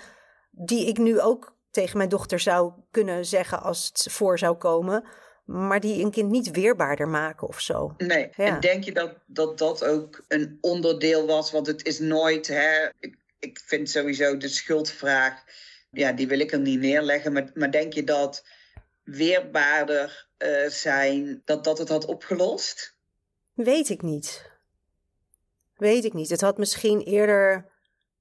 die 0.51 0.87
ik 0.87 0.97
nu 0.97 1.21
ook 1.21 1.55
tegen 1.71 1.97
mijn 1.97 2.09
dochter 2.09 2.39
zou 2.39 2.73
kunnen 2.91 3.25
zeggen 3.25 3.61
als 3.61 3.87
het 3.87 4.13
voor 4.13 4.39
zou 4.39 4.55
komen. 4.55 5.03
Maar 5.45 5.79
die 5.79 6.03
een 6.03 6.11
kind 6.11 6.29
niet 6.31 6.51
weerbaarder 6.51 7.07
maken 7.07 7.47
of 7.47 7.59
zo. 7.59 7.93
Nee. 7.97 8.29
Ja. 8.35 8.45
En 8.45 8.59
denk 8.59 8.83
je 8.83 8.91
dat, 8.91 9.13
dat 9.25 9.57
dat 9.57 9.83
ook 9.83 10.23
een 10.27 10.57
onderdeel 10.61 11.27
was? 11.27 11.51
Want 11.51 11.67
het 11.67 11.85
is 11.85 11.99
nooit, 11.99 12.47
hè, 12.47 12.89
ik, 12.99 13.17
ik 13.43 13.61
vind 13.65 13.89
sowieso 13.89 14.37
de 14.37 14.47
schuldvraag, 14.47 15.43
ja, 15.89 16.11
die 16.11 16.27
wil 16.27 16.39
ik 16.39 16.51
er 16.51 16.59
niet 16.59 16.79
neerleggen. 16.79 17.33
Maar, 17.33 17.49
maar 17.53 17.71
denk 17.71 17.93
je 17.93 18.03
dat 18.03 18.45
weerbaarder 19.03 20.27
eh, 20.37 20.67
zijn, 20.67 21.41
dat 21.45 21.63
dat 21.63 21.77
het 21.77 21.89
had 21.89 22.05
opgelost? 22.05 22.95
Weet 23.53 23.89
ik 23.89 24.01
niet. 24.01 24.51
Weet 25.75 26.03
ik 26.03 26.13
niet. 26.13 26.29
Het 26.29 26.41
had 26.41 26.57
misschien 26.57 27.01
eerder 27.01 27.71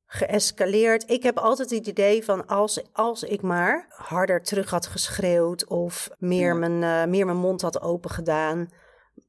geëscaleerd. 0.07 1.11
Ik 1.11 1.23
heb 1.23 1.39
altijd 1.39 1.71
het 1.71 1.87
idee 1.87 2.25
van 2.25 2.47
als, 2.47 2.83
als 2.93 3.23
ik 3.23 3.43
maar 3.43 3.87
harder 3.89 4.43
terug 4.43 4.71
had 4.71 4.87
geschreeuwd 4.87 5.67
of 5.67 6.11
meer, 6.19 6.47
Ja. 6.49 6.55
mijn, 6.55 6.83
eh, 6.83 7.11
meer 7.11 7.27
mijn 7.27 7.39
mond 7.39 7.61
had 7.61 7.81
open 7.81 8.11
gedaan. 8.11 8.69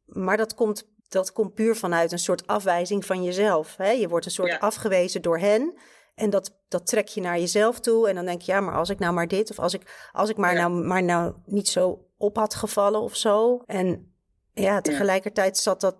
Maar 0.06 0.38
dat 0.38 0.54
komt, 0.54 0.88
dat 1.14 1.32
komt 1.32 1.54
puur 1.54 1.76
vanuit 1.76 2.12
een 2.12 2.20
soort 2.20 2.48
afwijzing 2.48 3.06
van 3.06 3.24
jezelf. 3.24 3.76
Hè? 3.78 3.90
Je 3.90 4.08
wordt 4.08 4.26
een 4.26 4.32
soort 4.32 4.50
Ja. 4.52 4.58
afgewezen 4.58 5.22
door 5.22 5.38
hen. 5.40 5.74
En 6.16 6.30
dat, 6.30 6.56
dat 6.68 6.88
trek 6.88 7.08
je 7.08 7.22
naar 7.22 7.40
jezelf 7.40 7.80
toe. 7.80 8.10
En 8.10 8.16
dan 8.16 8.26
denk 8.26 8.42
je, 8.42 8.52
ja, 8.52 8.60
maar 8.60 8.76
als 8.76 8.90
ik 8.90 9.00
nou 9.00 9.14
maar 9.14 9.28
dit... 9.28 9.50
of 9.50 9.60
als 9.60 9.74
ik, 9.74 10.10
als 10.12 10.30
ik 10.30 10.38
maar, 10.38 10.54
Ja. 10.54 10.68
nou, 10.68 10.84
maar 10.86 11.04
nou 11.04 11.34
niet 11.46 11.68
zo 11.70 12.08
op 12.18 12.36
had 12.36 12.56
gevallen 12.56 13.02
of 13.02 13.16
zo. 13.16 13.62
En 13.66 14.14
ja, 14.54 14.82
tegelijkertijd 14.82 15.58
zat 15.58 15.82
dat, 15.82 15.96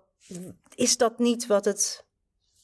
is 0.76 0.98
dat 0.98 1.20
niet 1.20 1.48
wat 1.48 1.66
het, 1.66 2.06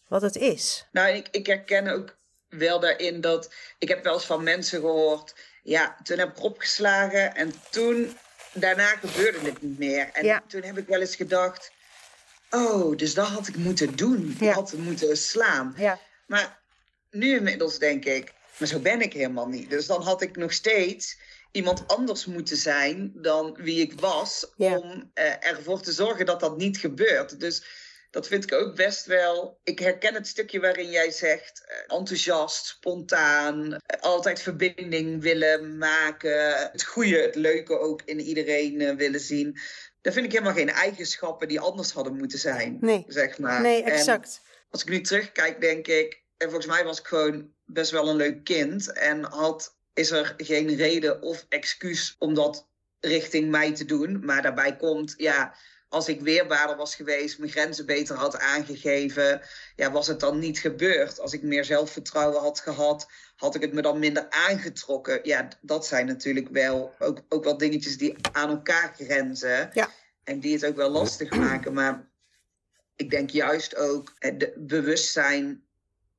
wat 0.07 0.21
het 0.21 0.35
is. 0.35 0.87
Nou, 0.91 1.09
ik, 1.15 1.27
ik 1.31 1.45
herken 1.45 1.87
ook 1.87 2.17
wel 2.49 2.79
daarin 2.79 3.21
dat 3.21 3.53
ik 3.77 3.87
heb 3.89 4.03
wel 4.03 4.13
eens 4.13 4.25
van 4.25 4.43
mensen 4.43 4.79
gehoord. 4.79 5.35
Ja, 5.63 5.97
toen 6.03 6.17
heb 6.17 6.37
ik 6.37 6.43
opgeslagen 6.43 7.35
en 7.35 7.53
toen, 7.69 8.17
daarna 8.53 8.85
gebeurde 8.87 9.39
het 9.39 9.61
niet 9.61 9.79
meer. 9.79 10.09
En 10.13 10.25
Ja. 10.25 10.43
toen 10.47 10.63
heb 10.63 10.77
ik 10.77 10.87
wel 10.87 10.99
eens 10.99 11.15
gedacht, 11.15 11.71
oh, 12.49 12.97
dus 12.97 13.13
dat 13.13 13.27
had 13.27 13.47
ik 13.47 13.55
moeten 13.55 13.95
doen. 13.95 14.29
Ik 14.29 14.41
Ja. 14.43 14.53
had 14.53 14.73
moeten 14.73 15.17
slaan. 15.17 15.73
Ja. 15.77 15.99
Maar 16.27 16.59
nu 17.11 17.35
inmiddels 17.37 17.79
denk 17.79 18.05
ik, 18.05 18.33
maar 18.57 18.67
zo 18.67 18.79
ben 18.79 19.01
ik 19.01 19.13
helemaal 19.13 19.47
niet. 19.47 19.69
Dus 19.69 19.85
dan 19.85 20.01
had 20.01 20.21
ik 20.21 20.35
nog 20.35 20.53
steeds 20.53 21.17
iemand 21.51 21.87
anders 21.87 22.25
moeten 22.25 22.57
zijn 22.57 23.11
dan 23.15 23.55
wie 23.59 23.81
ik 23.81 23.99
was. 23.99 24.47
Ja. 24.57 24.77
Om 24.77 25.11
eh, 25.13 25.45
ervoor 25.47 25.81
te 25.81 25.91
zorgen 25.91 26.25
dat 26.25 26.39
dat 26.39 26.57
niet 26.57 26.77
gebeurt. 26.77 27.39
Dus 27.39 27.63
dat 28.11 28.27
vind 28.27 28.43
ik 28.43 28.53
ook 28.53 28.75
best 28.75 29.05
wel. 29.05 29.59
Ik 29.63 29.79
herken 29.79 30.13
het 30.13 30.27
stukje 30.27 30.59
waarin 30.59 30.89
jij 30.89 31.11
zegt 31.11 31.65
eh, 31.65 31.97
enthousiast, 31.97 32.65
spontaan, 32.65 33.73
eh, 33.73 34.01
altijd 34.01 34.41
verbinding 34.41 35.21
willen 35.21 35.77
maken. 35.77 36.55
Het 36.71 36.83
goede, 36.83 37.17
het 37.21 37.35
leuke 37.35 37.79
ook 37.79 38.01
in 38.05 38.19
iedereen 38.19 38.81
eh, 38.81 38.95
willen 38.95 39.19
zien. 39.19 39.57
Dat 40.01 40.13
vind 40.13 40.25
ik 40.25 40.31
helemaal 40.31 40.53
geen 40.53 40.69
eigenschappen 40.69 41.47
die 41.47 41.59
anders 41.59 41.91
hadden 41.91 42.17
moeten 42.17 42.39
zijn. 42.39 42.77
Nee. 42.81 43.05
Zeg 43.07 43.37
maar. 43.39 43.61
Nee, 43.61 43.83
En- 43.83 43.91
exact. 43.91 44.41
als 44.69 44.81
ik 44.81 44.89
nu 44.89 45.01
terugkijk, 45.01 45.61
denk 45.61 45.87
ik. 45.87 46.21
En 46.37 46.47
volgens 46.49 46.65
mij 46.65 46.83
was 46.83 46.99
ik 46.99 47.05
gewoon 47.07 47.53
best 47.65 47.91
wel 47.91 48.09
een 48.09 48.15
leuk 48.15 48.43
kind. 48.43 48.91
En 48.93 49.23
had, 49.23 49.77
is 49.93 50.11
er 50.11 50.33
geen 50.37 50.75
reden 50.75 51.21
of 51.21 51.45
excuus 51.49 52.15
om 52.19 52.33
dat 52.33 52.67
richting 52.99 53.49
mij 53.49 53.73
te 53.75 53.85
doen. 53.85 54.25
Maar 54.25 54.41
daarbij 54.41 54.75
komt, 54.75 55.13
ja, 55.17 55.55
als 55.89 56.07
ik 56.07 56.21
weerbaarder 56.21 56.75
was 56.75 56.95
geweest, 56.95 57.39
mijn 57.39 57.51
grenzen 57.51 57.85
beter 57.85 58.15
had 58.15 58.37
aangegeven, 58.37 59.41
ja, 59.75 59.91
was 59.91 60.07
het 60.07 60.19
dan 60.19 60.39
niet 60.39 60.59
gebeurd. 60.59 61.19
Als 61.19 61.33
ik 61.33 61.41
meer 61.41 61.65
zelfvertrouwen 61.65 62.41
had 62.41 62.59
gehad, 62.59 63.07
had 63.35 63.55
ik 63.55 63.61
het 63.61 63.73
me 63.73 63.81
dan 63.81 63.99
minder 63.99 64.29
aangetrokken. 64.29 65.19
Ja, 65.23 65.47
dat 65.61 65.85
zijn 65.87 66.05
natuurlijk 66.05 66.49
wel 66.49 66.93
ook, 66.99 67.21
ook 67.29 67.43
wel 67.43 67.57
dingetjes 67.57 67.97
die 67.97 68.15
aan 68.31 68.49
elkaar 68.49 68.93
grenzen. 68.97 69.69
Ja. 69.73 69.89
En 70.23 70.39
die 70.39 70.53
het 70.53 70.65
ook 70.65 70.75
wel 70.75 70.89
lastig 70.89 71.29
maken. 71.29 71.73
Maar 71.73 72.07
ik 72.95 73.09
denk 73.09 73.29
juist 73.29 73.75
ook 73.75 74.13
het 74.19 74.53
bewustzijn 74.55 75.63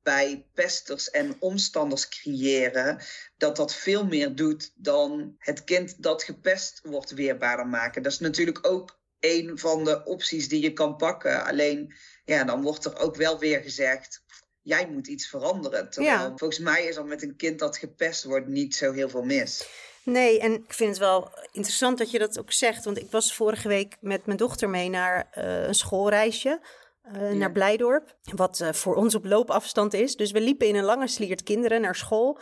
bij 0.03 0.45
pesters 0.53 1.09
en 1.09 1.35
omstanders 1.39 2.09
creëren, 2.09 3.01
dat 3.37 3.55
dat 3.55 3.75
veel 3.75 4.05
meer 4.05 4.35
doet 4.35 4.71
dan 4.75 5.35
het 5.37 5.63
kind 5.63 6.03
dat 6.03 6.23
gepest 6.23 6.81
wordt 6.83 7.11
weerbaarder 7.11 7.67
maken. 7.67 8.03
Dat 8.03 8.11
is 8.11 8.19
natuurlijk 8.19 8.67
ook 8.67 8.99
een 9.21 9.57
van 9.59 9.83
de 9.83 10.03
opties 10.03 10.49
die 10.49 10.61
je 10.61 10.73
kan 10.73 10.95
pakken. 10.95 11.43
Alleen, 11.45 11.93
ja, 12.25 12.43
dan 12.43 12.61
wordt 12.61 12.85
er 12.85 12.99
ook 12.99 13.15
wel 13.15 13.39
weer 13.39 13.59
gezegd, 13.61 14.23
jij 14.61 14.87
moet 14.89 15.07
iets 15.07 15.27
veranderen. 15.27 15.89
Terwijl 15.89 16.17
Ja. 16.19 16.27
volgens 16.35 16.59
mij 16.59 16.83
is 16.85 16.95
er 16.95 17.05
met 17.05 17.23
een 17.23 17.35
kind 17.35 17.59
dat 17.59 17.77
gepest 17.77 18.23
wordt 18.23 18.47
niet 18.47 18.75
zo 18.75 18.91
heel 18.91 19.09
veel 19.09 19.23
mis. 19.23 19.67
Nee, 20.03 20.39
en 20.39 20.53
ik 20.53 20.73
vind 20.73 20.89
het 20.89 20.99
wel 20.99 21.31
interessant 21.51 21.97
dat 21.97 22.11
je 22.11 22.19
dat 22.19 22.39
ook 22.39 22.51
zegt. 22.51 22.85
Want 22.85 22.97
ik 22.97 23.11
was 23.11 23.33
vorige 23.35 23.67
week 23.67 23.95
met 23.99 24.25
mijn 24.25 24.37
dochter 24.37 24.69
mee 24.69 24.89
naar 24.89 25.27
eh, 25.31 25.63
een 25.67 25.75
schoolreisje. 25.75 26.59
eh, 27.01 27.29
Naar 27.31 27.51
Blijdorp, 27.51 28.15
wat 28.35 28.59
eh, 28.59 28.73
voor 28.73 28.95
ons 28.95 29.15
op 29.15 29.25
loopafstand 29.25 29.93
is. 29.93 30.15
Dus 30.15 30.31
we 30.31 30.41
liepen 30.41 30.67
in 30.67 30.75
een 30.75 30.83
lange 30.83 31.07
sliert 31.07 31.43
kinderen 31.43 31.81
naar 31.81 31.95
school. 31.95 32.39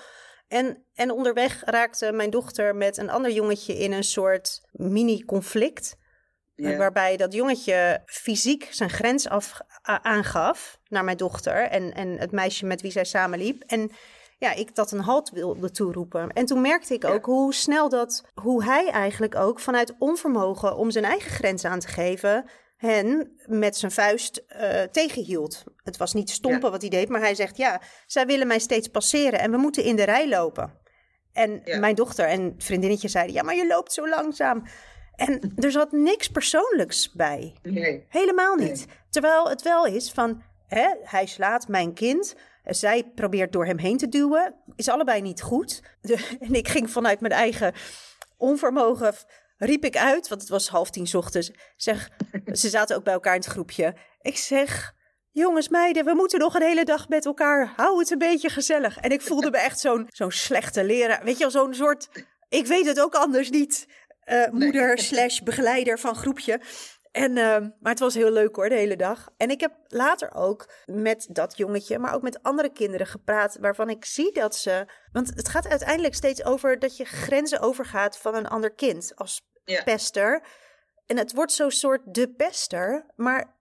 En, 0.48 0.84
en 0.94 1.12
onderweg 1.12 1.62
raakte 1.66 2.12
mijn 2.12 2.30
dochter 2.30 2.76
met 2.76 2.98
een 2.98 3.10
ander 3.10 3.32
jongetje 3.32 3.74
in 3.78 3.92
een 3.92 4.04
soort 4.04 4.62
mini-conflict. 4.72 5.96
Waarbij 6.78 7.18
dat 7.18 7.34
jongetje 7.34 8.02
fysiek 8.06 8.68
zijn 8.72 8.90
grens 8.90 9.30
af, 9.30 9.60
aangaf 10.02 10.80
naar 10.88 11.04
mijn 11.04 11.18
dochter 11.18 11.56
en, 11.56 11.94
en 11.94 12.18
het 12.18 12.32
meisje 12.32 12.66
met 12.66 12.82
wie 12.82 12.92
zij 12.92 13.04
samenliep. 13.06 13.64
En 13.68 13.92
ja, 14.38 14.54
ik 14.54 14.76
dat 14.76 14.92
een 14.92 15.00
halt 15.00 15.30
wilde 15.30 15.72
toeroepen. 15.72 16.30
En 16.30 16.46
toen 16.46 16.62
merkte 16.62 16.94
ik 16.94 17.06
ook 17.06 17.26
hoe 17.26 17.54
snel 17.54 17.90
dat, 17.90 18.24
hoe 18.34 18.64
hij 18.64 18.90
eigenlijk 18.90 19.36
ook 19.36 19.60
vanuit 19.60 19.96
onvermogen 20.00 20.76
om 20.78 20.92
zijn 20.92 21.06
eigen 21.06 21.32
grens 21.32 21.66
aan 21.66 21.80
te 21.80 21.88
geven, 21.88 22.50
hen 22.78 23.32
met 23.46 23.78
zijn 23.78 23.92
vuist 23.92 24.44
eh, 24.48 24.82
tegenhield. 24.82 25.64
Het 25.84 25.98
was 25.98 26.14
niet 26.14 26.30
stompen 26.30 26.62
Ja. 26.66 26.70
wat 26.70 26.82
hij 26.82 26.90
deed, 26.90 27.10
maar 27.10 27.22
hij 27.22 27.36
zegt: 27.36 27.58
Ja, 27.58 27.82
zij 28.06 28.26
willen 28.26 28.48
mij 28.48 28.60
steeds 28.60 28.88
passeren 28.88 29.40
en 29.40 29.52
we 29.52 29.58
moeten 29.58 29.84
in 29.84 29.96
de 29.96 30.04
rij 30.04 30.30
lopen. 30.30 30.74
En 31.34 31.62
Ja. 31.64 31.80
mijn 31.80 31.96
dochter 31.96 32.26
en 32.26 32.54
vriendinnetje 32.58 33.08
zeiden: 33.08 33.34
Ja, 33.34 33.44
maar 33.44 33.56
je 33.56 33.68
loopt 33.68 33.94
zo 33.94 34.10
langzaam. 34.10 34.64
En 35.20 35.54
er 35.56 35.72
zat 35.72 35.92
niks 35.92 36.28
persoonlijks 36.28 37.12
bij. 37.12 37.56
Nee. 37.64 38.06
Helemaal 38.10 38.56
niet. 38.56 38.86
Terwijl 39.10 39.50
het 39.50 39.62
wel 39.62 39.86
is 39.86 40.12
van, 40.12 40.42
hè, 40.68 40.88
hij 41.04 41.26
slaat 41.26 41.68
mijn 41.68 41.94
kind. 41.94 42.36
Zij 42.66 43.04
probeert 43.16 43.52
door 43.52 43.66
hem 43.66 43.78
heen 43.78 43.98
te 43.98 44.10
duwen. 44.10 44.56
Is 44.76 44.90
allebei 44.90 45.22
niet 45.22 45.42
goed. 45.42 45.82
De- 46.02 46.38
en 46.48 46.54
ik 46.54 46.68
ging 46.68 46.90
vanuit 46.90 47.20
mijn 47.20 47.34
eigen 47.34 47.74
onvermogen, 48.38 49.14
riep 49.58 49.84
ik 49.86 49.98
uit, 49.98 50.28
want 50.28 50.42
het 50.42 50.50
was 50.50 50.68
half 50.68 50.90
tien 50.90 51.08
's 51.08 51.14
ochtends. 51.14 51.52
Zeg, 51.76 52.10
ze 52.54 52.70
zaten 52.70 52.96
ook 52.96 53.04
bij 53.04 53.14
elkaar 53.14 53.36
in 53.36 53.40
het 53.42 53.50
groepje. 53.50 53.96
Ik 54.22 54.38
zeg, 54.38 54.94
jongens, 55.32 55.70
meiden, 55.70 56.06
we 56.06 56.14
moeten 56.14 56.40
nog 56.40 56.56
een 56.56 56.62
hele 56.62 56.86
dag 56.86 57.08
met 57.10 57.26
elkaar. 57.26 57.74
Hou 57.76 58.00
het 58.00 58.12
een 58.12 58.18
beetje 58.18 58.50
gezellig. 58.50 58.98
En 58.98 59.12
ik 59.12 59.22
voelde 59.22 59.50
me 59.52 59.58
echt 59.58 59.80
zo'n 59.80 60.06
zo'n 60.10 60.32
slechte 60.32 60.84
leraar. 60.84 61.24
Weet 61.24 61.34
je 61.38 61.40
wel, 61.40 61.52
zo'n 61.52 61.74
soort, 61.74 62.10
ik 62.50 62.66
weet 62.68 62.86
het 62.86 63.00
ook 63.02 63.16
anders 63.16 63.50
niet. 63.50 63.88
Eh, 64.30 64.52
moeder 64.52 64.98
slash 64.98 65.40
begeleider 65.40 66.00
van 66.00 66.16
groepje. 66.16 66.62
En, 67.12 67.38
ehm, 67.38 67.70
maar 67.80 67.92
het 67.92 68.00
was 68.00 68.14
heel 68.14 68.32
leuk 68.32 68.56
hoor, 68.56 68.70
de 68.70 68.76
hele 68.76 68.96
dag. 68.96 69.30
En 69.38 69.50
ik 69.50 69.60
heb 69.60 69.74
later 69.88 70.34
ook 70.34 70.70
met 70.86 71.28
dat 71.32 71.58
jongetje, 71.58 72.00
maar 72.00 72.14
ook 72.14 72.22
met 72.22 72.44
andere 72.44 72.72
kinderen 72.72 73.08
gepraat, 73.08 73.58
waarvan 73.60 73.90
ik 73.90 74.06
zie 74.06 74.32
dat 74.34 74.56
ze. 74.56 74.86
Want 75.12 75.28
het 75.36 75.50
gaat 75.50 75.68
uiteindelijk 75.68 76.16
steeds 76.16 76.44
over 76.44 76.80
dat 76.80 76.98
je 76.98 77.06
grenzen 77.06 77.60
overgaat 77.60 78.18
van 78.18 78.36
een 78.36 78.48
ander 78.48 78.74
kind 78.74 79.12
als 79.16 79.42
Ja. 79.64 79.84
pester. 79.84 80.44
En 81.06 81.18
het 81.18 81.34
wordt 81.34 81.52
zo'n 81.52 81.72
soort 81.72 82.02
de 82.06 82.30
pester, 82.34 83.06
maar 83.16 83.58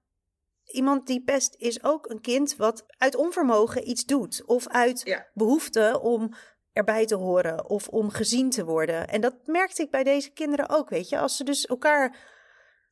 iemand 0.65 1.07
die 1.07 1.23
pest 1.25 1.55
is 1.59 1.83
ook 1.85 2.11
een 2.11 2.21
kind 2.21 2.57
wat 2.57 2.85
uit 2.99 3.17
onvermogen 3.17 3.89
iets 3.89 4.05
doet. 4.05 4.43
Of 4.47 4.69
uit 4.69 5.01
Ja. 5.05 5.27
behoefte 5.35 6.01
om 6.01 6.35
erbij 6.79 7.07
te 7.07 7.15
horen 7.15 7.69
of 7.69 7.89
om 7.89 8.11
gezien 8.11 8.51
te 8.51 8.65
worden. 8.65 9.09
En 9.09 9.21
dat 9.21 9.35
merkte 9.45 9.83
ik 9.83 9.91
bij 9.91 10.05
deze 10.05 10.31
kinderen 10.31 10.69
ook, 10.69 10.89
weet 10.89 11.09
je. 11.09 11.19
Als 11.19 11.37
ze 11.37 11.45
dus 11.45 11.67
elkaar 11.67 12.17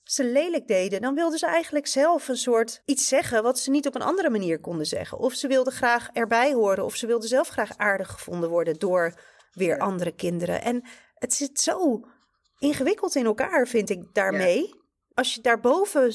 ze 0.03 0.25
lelijk 0.25 0.67
deden, 0.67 1.01
dan 1.01 1.15
wilden 1.15 1.39
ze 1.39 1.47
eigenlijk 1.47 1.87
zelf 1.87 2.29
een 2.29 2.37
soort 2.37 2.83
iets 2.85 3.09
zeggen 3.09 3.43
wat 3.43 3.59
ze 3.59 3.71
niet 3.71 3.87
op 3.87 3.95
een 3.95 4.03
andere 4.03 4.31
manier 4.31 4.61
konden 4.61 4.87
zeggen. 4.87 5.19
Of 5.19 5.33
ze 5.33 5.49
wilden 5.49 5.73
graag 5.73 6.09
erbij 6.13 6.53
horen, 6.53 6.85
of 6.85 6.95
ze 6.97 7.07
wilden 7.07 7.29
zelf 7.29 7.49
graag 7.49 7.77
aardig 7.77 8.11
gevonden 8.11 8.51
worden 8.51 8.79
door 8.79 9.15
weer 9.53 9.77
Ja. 9.77 9.85
andere 9.85 10.15
kinderen. 10.15 10.63
En 10.63 10.83
het 11.15 11.35
zit 11.35 11.61
zo 11.61 12.01
ingewikkeld 12.59 13.15
in 13.15 13.25
elkaar, 13.25 13.67
vind 13.67 13.91
ik 13.91 14.15
daarmee. 14.15 14.75
Als 15.15 15.35
je 15.35 15.41
daarboven 15.41 16.13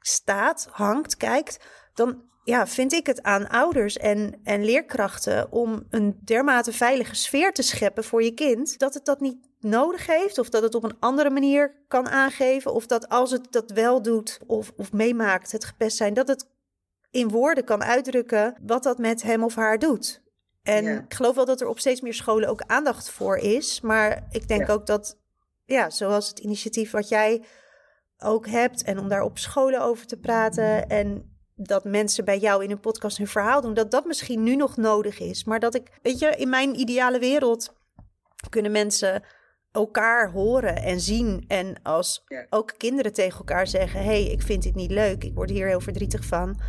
staat, 0.00 0.68
hangt, 0.70 1.16
kijkt, 1.16 1.64
dan 1.94 2.32
ja, 2.44 2.66
vind 2.66 2.92
ik 2.92 3.06
het 3.06 3.22
aan 3.22 3.48
ouders 3.48 3.96
en, 3.96 4.40
en 4.42 4.64
leerkrachten 4.64 5.52
om 5.52 5.86
een 5.90 6.18
dermate 6.24 6.72
veilige 6.72 7.14
sfeer 7.14 7.52
te 7.52 7.62
scheppen 7.62 8.04
voor 8.04 8.22
je 8.22 8.34
kind, 8.34 8.78
dat 8.78 8.94
het 8.94 9.04
dat 9.04 9.20
niet 9.20 9.36
nodig 9.60 10.06
heeft 10.06 10.38
of 10.38 10.48
dat 10.48 10.62
het 10.62 10.74
op 10.74 10.84
een 10.84 10.96
andere 11.00 11.30
manier 11.30 11.74
kan 11.88 12.08
aangeven 12.08 12.72
of 12.72 12.86
dat 12.86 13.08
als 13.08 13.30
het 13.30 13.46
dat 13.52 13.70
wel 13.70 14.02
doet 14.02 14.38
of, 14.46 14.72
of 14.76 14.92
meemaakt, 14.92 15.52
het 15.52 15.64
gepest 15.64 15.96
zijn, 15.96 16.14
dat 16.14 16.28
het 16.28 16.46
in 17.10 17.28
woorden 17.28 17.64
kan 17.64 17.82
uitdrukken 17.84 18.56
wat 18.66 18.82
dat 18.82 18.98
met 18.98 19.22
hem 19.22 19.44
of 19.44 19.54
haar 19.54 19.78
doet. 19.78 20.22
En 20.62 20.84
Ja. 20.84 20.98
ik 20.98 21.14
geloof 21.14 21.34
wel 21.34 21.44
dat 21.44 21.60
er 21.60 21.68
op 21.68 21.78
steeds 21.78 22.00
meer 22.00 22.14
scholen 22.14 22.48
ook 22.48 22.62
aandacht 22.66 23.10
voor 23.10 23.36
is, 23.36 23.80
maar 23.80 24.26
ik 24.30 24.48
denk 24.48 24.66
Ja. 24.66 24.72
ook 24.72 24.86
dat, 24.86 25.18
ja, 25.64 25.90
zoals 25.90 26.28
het 26.28 26.38
initiatief 26.38 26.90
wat 26.90 27.08
jij 27.08 27.42
ook 28.18 28.46
hebt 28.46 28.82
en 28.82 28.98
om 28.98 29.08
daar 29.08 29.22
op 29.22 29.38
scholen 29.38 29.80
over 29.80 30.06
te 30.06 30.16
praten 30.16 30.88
en 30.88 31.33
dat 31.54 31.84
mensen 31.84 32.24
bij 32.24 32.38
jou 32.38 32.64
in 32.64 32.70
een 32.70 32.80
podcast 32.80 33.16
hun 33.16 33.26
verhaal 33.26 33.60
doen, 33.60 33.74
dat 33.74 33.90
dat 33.90 34.04
misschien 34.04 34.42
nu 34.42 34.56
nog 34.56 34.76
nodig 34.76 35.18
is. 35.20 35.44
Maar 35.44 35.60
dat 35.60 35.74
ik, 35.74 35.98
weet 36.02 36.18
je, 36.18 36.26
in 36.36 36.48
mijn 36.48 36.80
ideale 36.80 37.18
wereld 37.18 37.72
kunnen 38.48 38.72
mensen 38.72 39.22
elkaar 39.72 40.30
horen 40.30 40.76
en 40.76 41.00
zien. 41.00 41.44
En 41.48 41.82
als 41.82 42.24
ook 42.50 42.74
kinderen 42.76 43.12
tegen 43.12 43.38
elkaar 43.38 43.66
zeggen: 43.66 44.00
hé, 44.00 44.06
hey, 44.06 44.24
ik 44.24 44.42
vind 44.42 44.62
dit 44.62 44.74
niet 44.74 44.90
leuk, 44.90 45.24
ik 45.24 45.34
word 45.34 45.50
hier 45.50 45.66
heel 45.66 45.80
verdrietig 45.80 46.24
van. 46.24 46.60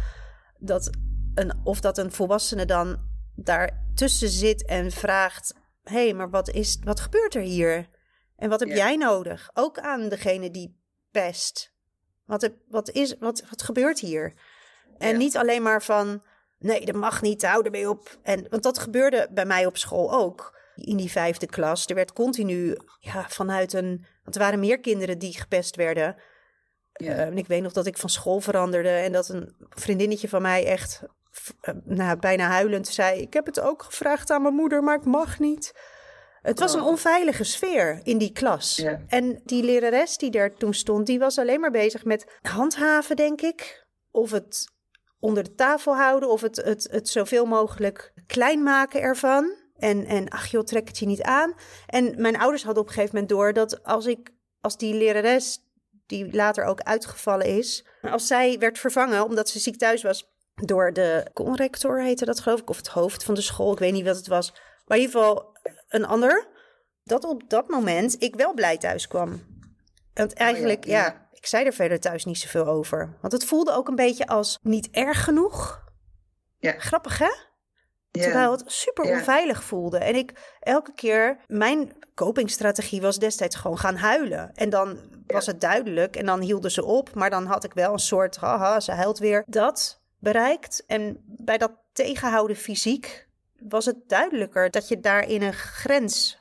Dat 0.59 0.89
een, 1.35 1.53
of 1.63 1.79
dat 1.79 1.97
een 1.97 2.11
volwassene 2.11 2.65
dan 2.65 2.97
daartussen 3.35 4.29
zit 4.29 4.65
en 4.65 4.91
vraagt: 4.91 5.53
hé, 5.83 6.03
hey, 6.03 6.13
maar 6.13 6.29
wat, 6.29 6.49
is, 6.49 6.79
wat 6.83 6.99
gebeurt 6.99 7.35
er 7.35 7.41
hier? 7.41 7.89
En 8.35 8.49
wat 8.49 8.59
heb 8.59 8.69
Ja. 8.69 8.75
jij 8.75 8.95
nodig? 8.95 9.49
Ook 9.53 9.79
aan 9.79 10.09
degene 10.09 10.51
die 10.51 10.79
pest. 11.11 11.73
Wat, 12.25 12.41
heb, 12.41 12.55
wat, 12.67 12.89
is, 12.89 13.15
wat, 13.19 13.43
wat 13.49 13.61
gebeurt 13.61 13.99
hier? 13.99 14.33
En 14.97 15.09
Ja. 15.11 15.17
niet 15.17 15.37
alleen 15.37 15.61
maar 15.61 15.83
van, 15.83 16.23
nee, 16.59 16.85
dat 16.85 16.95
mag 16.95 17.21
niet, 17.21 17.45
hou 17.45 17.65
ermee 17.65 17.89
op. 17.89 18.17
En, 18.23 18.47
want 18.49 18.63
dat 18.63 18.79
gebeurde 18.79 19.27
bij 19.31 19.45
mij 19.45 19.65
op 19.65 19.77
school 19.77 20.11
ook. 20.13 20.53
In 20.75 20.97
die 20.97 21.11
vijfde 21.11 21.45
klas. 21.45 21.85
Er 21.87 21.95
werd 21.95 22.13
continu 22.13 22.77
ja, 22.99 23.25
vanuit 23.29 23.73
een... 23.73 24.05
Want 24.23 24.35
er 24.35 24.41
waren 24.41 24.59
meer 24.59 24.79
kinderen 24.79 25.19
die 25.19 25.39
gepest 25.39 25.75
werden. 25.75 26.15
Ja. 26.93 27.11
Eh, 27.13 27.19
en 27.19 27.37
ik 27.37 27.47
weet 27.47 27.61
nog 27.61 27.71
dat 27.71 27.85
ik 27.85 27.97
van 27.97 28.09
school 28.09 28.39
veranderde. 28.39 28.89
En 28.89 29.11
dat 29.11 29.29
een 29.29 29.55
vriendinnetje 29.69 30.29
van 30.29 30.41
mij 30.41 30.65
echt 30.65 31.01
eh, 31.61 31.73
nou, 31.83 32.19
bijna 32.19 32.47
huilend 32.47 32.87
zei... 32.87 33.21
Ik 33.21 33.33
heb 33.33 33.45
het 33.45 33.59
ook 33.59 33.83
gevraagd 33.83 34.29
aan 34.29 34.41
mijn 34.41 34.53
moeder, 34.53 34.83
maar 34.83 34.95
ik 34.97 35.05
mag 35.05 35.39
niet. 35.39 35.73
Het 36.41 36.59
was 36.59 36.73
een 36.73 36.81
Oh. 36.81 36.87
onveilige 36.87 37.43
sfeer 37.43 37.99
in 38.03 38.17
die 38.17 38.31
klas. 38.31 38.75
Ja. 38.75 39.01
En 39.07 39.41
die 39.43 39.63
lerares 39.63 40.17
die 40.17 40.31
daar 40.31 40.53
toen 40.53 40.73
stond, 40.73 41.05
die 41.05 41.19
was 41.19 41.37
alleen 41.37 41.59
maar 41.59 41.71
bezig 41.71 42.03
met 42.05 42.39
handhaven, 42.41 43.15
denk 43.15 43.41
ik. 43.41 43.85
Of 44.11 44.31
het 44.31 44.73
onder 45.19 45.43
de 45.43 45.55
tafel 45.55 45.95
houden, 45.95 46.29
of 46.29 46.41
het, 46.41 46.55
het, 46.55 46.88
het 46.91 47.10
zoveel 47.10 47.45
mogelijk 47.45 48.13
klein 48.27 48.63
maken 48.63 49.01
ervan. 49.01 49.53
En, 49.77 50.05
en 50.05 50.29
ach 50.29 50.48
joh, 50.48 50.63
trek 50.63 50.88
het 50.88 50.98
je 50.98 51.05
niet 51.05 51.22
aan. 51.22 51.53
En 51.88 52.22
mijn 52.22 52.38
ouders 52.38 52.63
hadden 52.63 52.81
op 52.81 52.88
een 52.88 52.95
gegeven 52.95 53.15
moment 53.15 53.34
door 53.34 53.53
dat 53.53 53.84
als 53.84 54.05
ik, 54.05 54.31
als 54.62 54.77
die 54.77 54.93
lerares, 54.93 55.60
die 56.05 56.36
later 56.36 56.63
ook 56.63 56.81
uitgevallen 56.81 57.45
is, 57.45 57.86
als 58.01 58.27
zij 58.27 58.60
werd 58.60 58.79
vervangen 58.79 59.24
omdat 59.24 59.50
ze 59.50 59.60
ziek 59.60 59.77
thuis 59.77 60.01
was 60.01 60.34
door 60.55 60.93
de 60.93 61.27
conrector, 61.34 62.01
heette 62.01 62.25
dat 62.25 62.39
geloof 62.39 62.60
ik, 62.60 62.69
of 62.69 62.77
het 62.77 62.88
hoofd 62.88 63.24
van 63.24 63.34
de 63.34 63.41
school, 63.41 63.72
ik 63.72 63.79
weet 63.79 63.93
niet 63.93 64.05
wat 64.05 64.15
het 64.15 64.27
was. 64.27 64.53
Maar 64.86 64.98
in 64.98 65.03
ieder 65.03 65.19
geval 65.22 65.57
een 65.88 66.05
ander, 66.05 66.48
dat 67.03 67.24
op 67.24 67.50
dat 67.50 67.67
moment 67.67 68.22
ik 68.22 68.36
wel 68.36 68.53
blij 68.53 68.77
thuis 68.77 69.07
kwam. 69.07 69.41
Want 70.13 70.34
eigenlijk, 70.34 70.86
ja, 70.86 71.05
ja. 71.05 71.25
Ik 71.45 71.51
zei 71.51 71.65
er 71.65 71.73
verder 71.73 71.99
thuis 71.99 72.25
niet 72.25 72.37
zoveel 72.37 72.65
over. 72.65 73.17
Want 73.21 73.33
het 73.33 73.45
voelde 73.45 73.71
ook 73.71 73.87
een 73.87 73.95
beetje 73.95 74.27
als 74.27 74.59
niet 74.61 74.89
erg 74.91 75.23
genoeg. 75.23 75.83
Ja. 76.57 76.73
Grappig, 76.77 77.17
hè? 77.17 77.25
Ja. 78.11 78.21
Terwijl 78.21 78.51
het 78.51 78.63
super 78.65 79.05
Ja. 79.05 79.17
onveilig 79.17 79.63
voelde. 79.63 79.97
En 79.97 80.15
ik 80.15 80.55
elke 80.59 80.93
keer, 80.93 81.37
mijn 81.47 81.97
copingstrategie 82.15 83.01
was 83.01 83.19
destijds 83.19 83.55
gewoon 83.55 83.77
gaan 83.77 83.95
huilen. 83.95 84.51
En 84.53 84.69
dan 84.69 84.99
was 85.27 85.45
het 85.45 85.61
duidelijk 85.61 86.15
en 86.15 86.25
dan 86.25 86.41
hielden 86.41 86.71
ze 86.71 86.85
op. 86.85 87.13
Maar 87.13 87.29
dan 87.29 87.45
had 87.45 87.63
ik 87.63 87.73
wel 87.73 87.93
een 87.93 87.99
soort, 87.99 88.35
haha, 88.35 88.79
ze 88.79 88.91
huilt 88.91 89.19
weer. 89.19 89.43
Dat 89.47 90.01
bereikt. 90.19 90.83
En 90.87 91.23
bij 91.25 91.57
dat 91.57 91.71
tegenhouden 91.93 92.55
fysiek 92.55 93.27
was 93.59 93.85
het 93.85 94.09
duidelijker 94.09 94.71
dat 94.71 94.87
je 94.87 94.99
daarin 94.99 95.41
een 95.41 95.53
grens. 95.53 96.37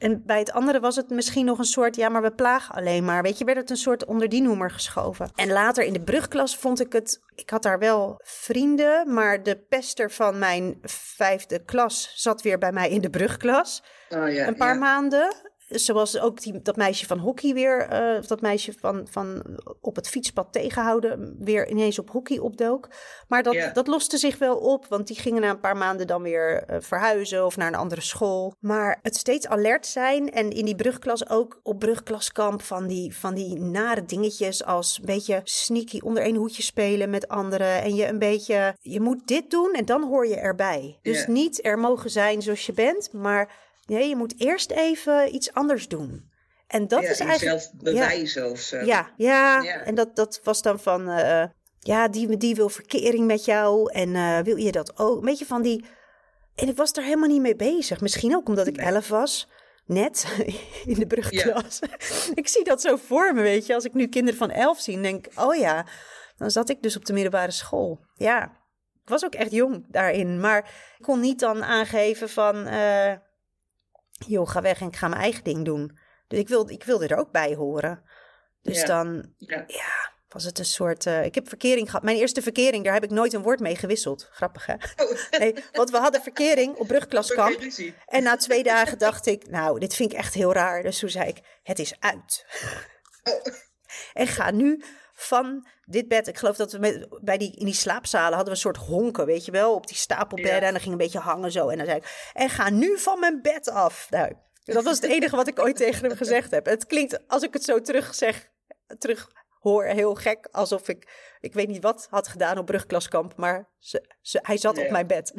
En 0.00 0.22
bij 0.26 0.38
het 0.38 0.52
andere 0.52 0.80
was 0.80 0.96
het 0.96 1.10
misschien 1.10 1.44
nog 1.44 1.58
een 1.58 1.64
soort, 1.64 1.96
ja, 1.96 2.08
maar 2.08 2.22
we 2.22 2.32
plagen 2.32 2.74
alleen 2.74 3.04
maar. 3.04 3.22
Weet 3.22 3.38
je, 3.38 3.44
werd 3.44 3.58
het 3.58 3.70
een 3.70 3.76
soort 3.76 4.04
onder 4.04 4.28
die 4.28 4.42
noemer 4.42 4.70
geschoven. 4.70 5.30
En 5.34 5.52
later 5.52 5.84
in 5.84 5.92
de 5.92 6.02
brugklas 6.02 6.56
vond 6.56 6.80
ik 6.80 6.92
het, 6.92 7.20
ik 7.34 7.50
had 7.50 7.62
daar 7.62 7.78
wel 7.78 8.20
vrienden, 8.24 9.14
maar 9.14 9.42
de 9.42 9.56
pester 9.56 10.10
van 10.10 10.38
mijn 10.38 10.78
vijfde 11.16 11.64
klas 11.64 12.12
zat 12.14 12.42
weer 12.42 12.58
bij 12.58 12.72
mij 12.72 12.90
in 12.90 13.00
de 13.00 13.10
brugklas. 13.10 13.82
Oh, 14.08 14.32
ja, 14.32 14.46
een 14.46 14.56
paar 14.56 14.74
ja. 14.74 14.80
maanden. 14.80 15.49
Zoals 15.70 16.20
ook 16.20 16.40
die, 16.42 16.62
dat 16.62 16.76
meisje 16.76 17.06
van 17.06 17.18
hockey 17.18 17.54
weer, 17.54 17.88
eh, 17.88 18.18
of 18.18 18.26
dat 18.26 18.40
meisje 18.40 18.72
van, 18.80 19.06
van 19.10 19.42
op 19.80 19.96
het 19.96 20.08
fietspad 20.08 20.52
tegenhouden, 20.52 21.36
weer 21.38 21.68
ineens 21.68 21.98
op 21.98 22.10
hockey 22.10 22.38
opdook. 22.38 22.88
Maar 23.28 23.42
dat, 23.42 23.70
dat 23.72 23.86
loste 23.86 24.18
zich 24.18 24.38
wel 24.38 24.56
op, 24.56 24.86
want 24.86 25.06
die 25.06 25.18
gingen 25.18 25.40
na 25.40 25.50
een 25.50 25.60
paar 25.60 25.76
maanden 25.76 26.06
dan 26.06 26.22
weer 26.22 26.62
eh, 26.62 26.76
verhuizen 26.80 27.46
of 27.46 27.56
naar 27.56 27.68
een 27.68 27.74
andere 27.74 28.00
school. 28.00 28.54
Maar 28.60 28.98
het 29.02 29.16
steeds 29.16 29.48
alert 29.48 29.86
zijn 29.86 30.30
en 30.30 30.50
in 30.50 30.64
die 30.64 30.76
brugklas 30.76 31.28
ook 31.28 31.60
op 31.62 31.78
brugklaskamp 31.78 32.62
van 32.62 32.86
die, 32.86 33.16
van 33.16 33.34
die 33.34 33.60
nare 33.60 34.04
dingetjes 34.04 34.64
als 34.64 34.98
een 34.98 35.06
beetje 35.06 35.40
sneaky 35.44 35.98
onder 35.98 36.22
één 36.22 36.36
hoedje 36.36 36.62
spelen 36.62 37.10
met 37.10 37.28
anderen. 37.28 37.82
En 37.82 37.94
je 37.94 38.06
een 38.06 38.18
beetje, 38.18 38.74
je 38.80 39.00
moet 39.00 39.26
dit 39.26 39.50
doen 39.50 39.72
en 39.72 39.84
dan 39.84 40.02
hoor 40.02 40.26
je 40.26 40.36
erbij. 40.36 40.98
Dus 41.02 41.26
niet 41.26 41.64
er 41.64 41.78
mogen 41.78 42.10
zijn 42.10 42.42
zoals 42.42 42.66
je 42.66 42.72
bent, 42.72 43.12
maar 43.12 43.68
nee, 43.90 44.08
je 44.08 44.16
moet 44.16 44.40
eerst 44.40 44.70
even 44.70 45.34
iets 45.34 45.52
anders 45.52 45.88
doen. 45.88 46.28
En 46.66 46.88
dat 46.88 47.02
ja, 47.02 47.08
is 47.08 47.20
eigenlijk... 47.20 47.60
jezelf 47.60 47.72
bewijzen 47.82 48.50
of 48.50 48.58
zo. 48.58 48.76
Ja, 48.76 49.10
ja, 49.16 49.60
Ja. 49.62 49.84
en 49.84 49.94
dat, 49.94 50.16
dat 50.16 50.40
was 50.42 50.62
dan 50.62 50.80
van, 50.80 51.08
eh, 51.08 51.44
ja, 51.78 52.08
die, 52.08 52.36
die 52.36 52.54
wil 52.54 52.68
verkering 52.68 53.26
met 53.26 53.44
jou 53.44 53.92
en 53.92 54.14
eh, 54.14 54.38
wil 54.38 54.56
je 54.56 54.72
dat 54.72 54.98
ook? 54.98 55.18
Een 55.18 55.24
beetje 55.24 55.46
van 55.46 55.62
die, 55.62 55.84
en 56.54 56.68
ik 56.68 56.76
was 56.76 56.92
daar 56.92 57.04
helemaal 57.04 57.28
niet 57.28 57.40
mee 57.40 57.56
bezig. 57.56 58.00
Misschien 58.00 58.36
ook 58.36 58.48
omdat 58.48 58.66
ik 58.66 58.76
Nee. 58.76 58.86
elf 58.86 59.08
was, 59.08 59.48
net 59.86 60.26
in 60.92 60.94
de 60.94 61.06
brugklas. 61.06 61.80
ik 62.34 62.48
zie 62.48 62.64
dat 62.64 62.80
zo 62.80 62.96
voor 62.96 63.34
me, 63.34 63.42
weet 63.42 63.66
je. 63.66 63.74
Als 63.74 63.84
ik 63.84 63.94
nu 63.94 64.06
kinderen 64.06 64.38
van 64.38 64.50
elf 64.50 64.80
zie, 64.80 65.00
denk 65.00 65.26
ik, 65.26 65.40
oh 65.40 65.54
ja, 65.54 65.86
dan 66.36 66.50
zat 66.50 66.68
ik 66.68 66.82
dus 66.82 66.96
op 66.96 67.04
de 67.04 67.12
middelbare 67.12 67.50
school. 67.50 68.00
Ja, 68.14 68.42
ik 69.02 69.08
was 69.08 69.24
ook 69.24 69.34
echt 69.34 69.50
jong 69.50 69.84
daarin, 69.88 70.40
maar 70.40 70.58
ik 70.98 71.04
kon 71.04 71.20
niet 71.20 71.40
dan 71.40 71.64
aangeven 71.64 72.28
van, 72.28 72.66
eh, 72.66 73.12
joh, 74.26 74.48
ga 74.48 74.62
weg 74.62 74.80
en 74.80 74.86
ik 74.86 74.96
ga 74.96 75.08
mijn 75.08 75.20
eigen 75.22 75.44
ding 75.44 75.64
doen. 75.64 75.98
Dus 76.28 76.38
ik 76.38 76.48
wilde, 76.48 76.72
ik 76.72 76.84
wilde 76.84 77.06
er 77.06 77.16
ook 77.18 77.30
bij 77.30 77.54
horen. 77.54 78.02
Dus 78.62 78.80
Ja. 78.80 78.86
dan 78.86 79.32
Ja. 79.36 79.64
ja, 79.66 80.12
was 80.28 80.44
het 80.44 80.58
een 80.58 80.64
soort. 80.64 81.06
eh, 81.06 81.24
ik 81.24 81.34
heb 81.34 81.48
verkering 81.48 81.86
gehad. 81.86 82.02
Mijn 82.02 82.16
eerste 82.16 82.42
verkering, 82.42 82.84
daar 82.84 82.92
heb 82.94 83.04
ik 83.04 83.10
nooit 83.10 83.32
een 83.32 83.42
woord 83.42 83.60
mee 83.60 83.76
gewisseld. 83.76 84.28
Grappig, 84.32 84.66
hè? 84.66 84.74
Oh. 84.74 85.10
Nee, 85.40 85.54
want 85.72 85.90
we 85.90 85.96
hadden 85.98 86.22
verkering 86.22 86.74
op 86.76 86.86
brugklaskamp. 86.86 87.60
En 88.06 88.22
na 88.22 88.36
twee 88.36 88.62
dagen 88.62 88.98
dacht 88.98 89.26
ik, 89.26 89.48
nou, 89.50 89.78
dit 89.78 89.94
vind 89.94 90.12
ik 90.12 90.18
echt 90.18 90.34
heel 90.34 90.52
raar. 90.52 90.82
Dus 90.82 90.98
toen 90.98 91.08
zei 91.10 91.28
ik, 91.28 91.38
het 91.62 91.78
is 91.78 91.94
uit. 92.00 92.46
Oh. 93.22 93.54
En 94.12 94.26
ga 94.26 94.50
nu 94.50 94.84
van 95.20 95.66
dit 95.84 96.08
bed. 96.08 96.26
Ik 96.28 96.38
geloof 96.38 96.56
dat 96.56 96.72
we 96.72 96.78
met, 96.78 97.06
bij 97.20 97.38
die, 97.38 97.56
in 97.56 97.64
die 97.64 97.74
slaapzalen 97.74 98.36
hadden 98.36 98.44
we 98.44 98.50
een 98.50 98.56
soort 98.56 98.76
honken, 98.76 99.26
weet 99.26 99.44
je 99.44 99.52
wel, 99.52 99.74
op 99.74 99.86
die 99.86 99.96
stapelbedden. 99.96 100.60
Ja. 100.60 100.66
En 100.66 100.72
dan 100.72 100.80
ging 100.80 100.92
een 100.92 100.98
beetje 100.98 101.18
hangen 101.18 101.52
zo. 101.52 101.68
En 101.68 101.76
dan 101.76 101.86
zei 101.86 101.98
ik, 101.98 102.30
en 102.32 102.48
ga 102.48 102.70
nu 102.70 102.98
van 102.98 103.20
mijn 103.20 103.42
bed 103.42 103.70
af. 103.70 104.06
Nou, 104.10 104.32
dat 104.64 104.84
was 104.84 105.00
het 105.00 105.10
enige 105.14 105.36
wat 105.36 105.48
ik 105.48 105.58
ooit 105.58 105.76
tegen 105.76 106.08
hem 106.08 106.16
gezegd 106.16 106.50
heb. 106.50 106.66
Het 106.66 106.86
klinkt, 106.86 107.28
als 107.28 107.42
ik 107.42 107.52
het 107.52 107.64
zo 107.64 107.80
terug 107.80 108.14
zeg, 108.14 108.48
terug 108.98 109.30
hoor, 109.60 109.84
heel 109.84 110.14
gek. 110.14 110.48
Alsof 110.50 110.88
ik, 110.88 111.34
ik 111.40 111.52
weet 111.54 111.68
niet 111.68 111.82
wat 111.82 112.06
had 112.10 112.28
gedaan 112.28 112.58
op 112.58 112.66
brugklaskamp, 112.66 113.36
maar 113.36 113.68
ze, 113.78 114.14
ze, 114.20 114.38
hij 114.42 114.56
zat 114.56 114.78
op 114.78 114.90
mijn 114.90 115.06
bed. 115.06 115.32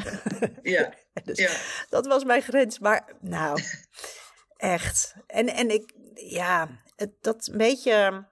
Ja. 0.61 0.93
Dus 1.23 1.37
Ja. 1.37 1.51
dat 1.89 2.05
was 2.07 2.23
mijn 2.23 2.41
grens. 2.41 2.79
Maar 2.79 3.13
nou, 3.21 3.61
echt. 4.57 5.15
En, 5.27 5.47
en 5.47 5.69
ik, 5.69 5.93
ja, 6.13 6.67
het, 6.95 7.11
dat 7.21 7.47
een 7.51 7.57
beetje 7.57 8.29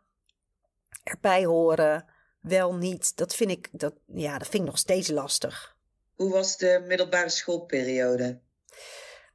erbij 1.09 1.45
horen, 1.45 2.05
wel 2.41 2.75
niet. 2.75 3.17
Dat 3.17 3.35
vind 3.35 3.51
ik, 3.51 3.69
dat, 3.71 3.93
ja, 4.05 4.37
dat 4.37 4.47
vind 4.47 4.63
ik 4.63 4.69
nog 4.69 4.77
steeds 4.77 5.09
lastig. 5.09 5.77
Hoe 6.15 6.31
was 6.31 6.57
de 6.57 6.83
middelbare 6.87 7.29
schoolperiode? 7.29 8.39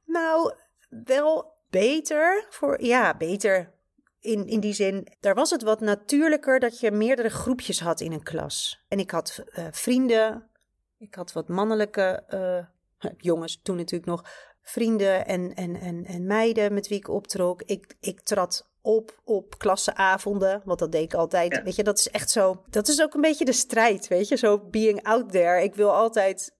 Nou, 0.05 0.53
wel 0.89 1.53
beter 1.69 2.45
voor, 2.49 2.83
ja, 2.83 3.17
beter. 3.17 3.73
In, 4.19 4.47
in 4.47 4.59
die 4.59 4.73
zin, 4.73 5.07
daar 5.19 5.35
was 5.35 5.49
het 5.49 5.61
wat 5.61 5.79
natuurlijker 5.79 6.59
dat 6.59 6.79
je 6.79 6.91
meerdere 6.91 7.29
groepjes 7.29 7.79
had 7.79 8.01
in 8.01 8.11
een 8.11 8.23
klas. 8.23 8.83
En 8.87 8.99
ik 8.99 9.11
had 9.11 9.43
eh, 9.51 9.67
vrienden, 9.71 10.49
ik 10.97 11.15
had 11.15 11.31
wat 11.31 11.47
mannelijke 11.47 12.23
eh, 12.27 13.11
jongens 13.29 13.59
toen 13.63 13.75
natuurlijk 13.75 14.09
nog, 14.09 14.23
vrienden 14.61 15.25
en, 15.25 15.53
en, 15.53 15.75
en, 15.75 16.05
en 16.05 16.25
meiden 16.25 16.73
met 16.73 16.87
wie 16.87 16.97
ik 16.97 17.07
optrok. 17.07 17.61
Ik, 17.61 17.95
ik 17.99 18.21
trad 18.21 18.69
op 18.85 19.21
op 19.23 19.57
klasseavonden, 19.57 20.61
want 20.65 20.79
dat 20.79 20.91
deed 20.91 21.03
ik 21.03 21.13
altijd. 21.13 21.55
Ja. 21.55 21.63
Weet 21.63 21.75
je, 21.75 21.83
dat 21.83 21.99
is 21.99 22.09
echt 22.09 22.29
zo, 22.29 22.63
dat 22.69 22.87
is 22.87 23.01
ook 23.01 23.13
een 23.13 23.21
beetje 23.21 23.45
de 23.45 23.53
strijd, 23.53 24.07
weet 24.07 24.27
je, 24.27 24.35
zo 24.35 24.59
being 24.69 25.03
out 25.03 25.31
there. 25.31 25.63
Ik 25.63 25.75
wil 25.75 25.91
altijd 25.93 26.53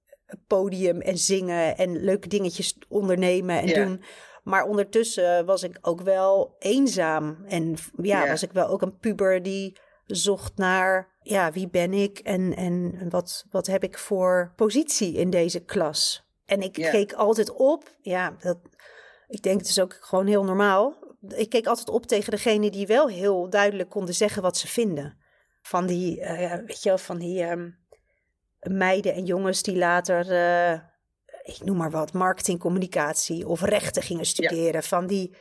podium 0.48 1.02
en 1.02 1.18
zingen 1.18 1.78
en 1.78 2.04
leuke 2.04 2.28
dingetjes 2.28 2.78
ondernemen 2.90 3.60
en 3.60 3.68
Ja. 3.68 3.86
doen. 3.86 4.04
Maar 4.44 4.64
ondertussen 4.68 5.46
was 5.46 5.64
ik 5.64 5.78
ook 5.82 6.02
wel 6.02 6.56
eenzaam. 6.60 7.44
En 7.48 7.76
ja, 8.02 8.24
Ja. 8.24 8.30
was 8.30 8.44
ik 8.44 8.52
wel 8.52 8.68
ook 8.68 8.82
een 8.82 8.98
puber 8.98 9.44
die 9.44 9.78
zocht 10.06 10.58
naar, 10.58 11.16
ja, 11.22 11.52
wie 11.52 11.70
ben 11.70 11.94
ik 11.94 12.20
en, 12.20 12.56
en 12.56 13.06
wat, 13.10 13.46
wat 13.52 13.68
heb 13.68 13.84
ik 13.84 13.98
voor 13.98 14.54
positie 14.56 15.14
in 15.14 15.30
deze 15.30 15.60
klas? 15.60 16.24
En 16.46 16.62
ik 16.62 16.74
keek 16.74 17.14
altijd 17.14 17.52
op, 17.52 17.84
ja, 18.02 18.36
dat, 18.40 18.58
ik 19.28 19.42
denk 19.42 19.60
het 19.60 19.70
is 19.70 19.80
ook 19.80 19.98
gewoon 20.00 20.28
heel 20.28 20.44
normaal. 20.44 21.04
Ik 21.36 21.50
keek 21.50 21.66
altijd 21.68 21.90
op 21.90 22.06
tegen 22.06 22.32
degene 22.32 22.70
die 22.70 22.88
wel 22.88 23.08
heel 23.08 23.50
duidelijk 23.50 23.90
konden 23.90 24.16
zeggen 24.16 24.42
wat 24.42 24.58
ze 24.58 24.68
vinden. 24.68 25.18
Van 25.62 25.86
die, 25.86 26.22
eh, 26.22 26.60
weet 26.66 26.84
je 26.84 26.90
wel, 26.90 26.98
van 26.98 27.18
die 27.18 27.44
ehm, 27.44 27.70
meiden 28.60 29.14
en 29.14 29.26
jongens 29.26 29.62
die 29.62 29.78
later, 29.78 30.32
eh, 30.32 30.80
ik 31.44 31.64
noem 31.64 31.78
maar 31.78 31.92
wat, 31.92 32.14
marketing, 32.14 32.60
communicatie 32.60 33.48
of 33.48 33.62
rechten 33.62 34.02
gingen 34.02 34.26
studeren. 34.26 34.84
Van 34.84 35.08
die, 35.08 35.36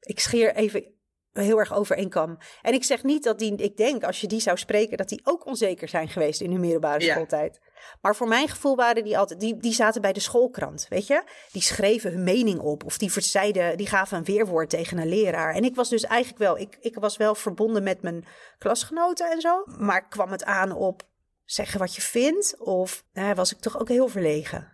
ik 0.00 0.20
scheer 0.20 0.54
even 0.54 0.96
heel 1.32 1.58
erg 1.58 1.72
over 1.74 1.96
één 1.96 2.08
kam. 2.08 2.38
En 2.62 2.74
ik 2.74 2.84
zeg 2.84 3.02
niet 3.02 3.24
dat 3.24 3.38
die, 3.38 3.54
ik 3.54 3.76
denk 3.76 4.04
als 4.04 4.20
je 4.20 4.26
die 4.26 4.40
zou 4.40 4.56
spreken, 4.56 4.96
dat 4.96 5.08
die 5.08 5.20
ook 5.22 5.46
onzeker 5.46 5.88
zijn 5.88 6.08
geweest 6.08 6.40
in 6.40 6.50
hun 6.50 6.60
middelbare 6.60 7.04
Ja. 7.04 7.12
schooltijd. 7.12 7.60
Maar 8.00 8.16
voor 8.16 8.28
mijn 8.28 8.48
gevoel 8.48 8.76
waren 8.76 9.04
die 9.04 9.18
altijd, 9.18 9.40
die, 9.40 9.56
die 9.56 9.72
zaten 9.72 10.00
bij 10.02 10.12
de 10.12 10.20
schoolkrant, 10.20 10.86
weet 10.88 11.06
je? 11.06 11.22
Die 11.52 11.62
schreven 11.62 12.12
hun 12.12 12.22
mening 12.24 12.58
op 12.60 12.84
of 12.84 12.98
die 12.98 13.12
verzeiden, 13.12 13.76
die 13.76 13.86
gaven 13.86 14.18
een 14.18 14.24
weerwoord 14.24 14.70
tegen 14.70 14.98
een 14.98 15.08
leraar. 15.08 15.54
En 15.54 15.64
ik 15.64 15.74
was 15.74 15.88
dus 15.88 16.04
eigenlijk 16.04 16.38
wel, 16.42 16.58
ik, 16.58 16.76
ik 16.80 16.94
was 16.94 17.16
wel 17.16 17.34
verbonden 17.34 17.82
met 17.82 18.02
mijn 18.02 18.24
klasgenoten 18.58 19.30
en 19.30 19.40
zo. 19.40 19.64
Maar 19.66 20.08
kwam 20.08 20.30
het 20.30 20.44
aan 20.44 20.72
op 20.72 21.02
zeggen 21.44 21.78
wat 21.78 21.94
je 21.94 22.02
vindt 22.02 22.56
of 22.58 23.04
nou, 23.12 23.34
was 23.34 23.52
ik 23.52 23.60
toch 23.60 23.80
ook 23.80 23.88
heel 23.88 24.08
verlegen. 24.08 24.72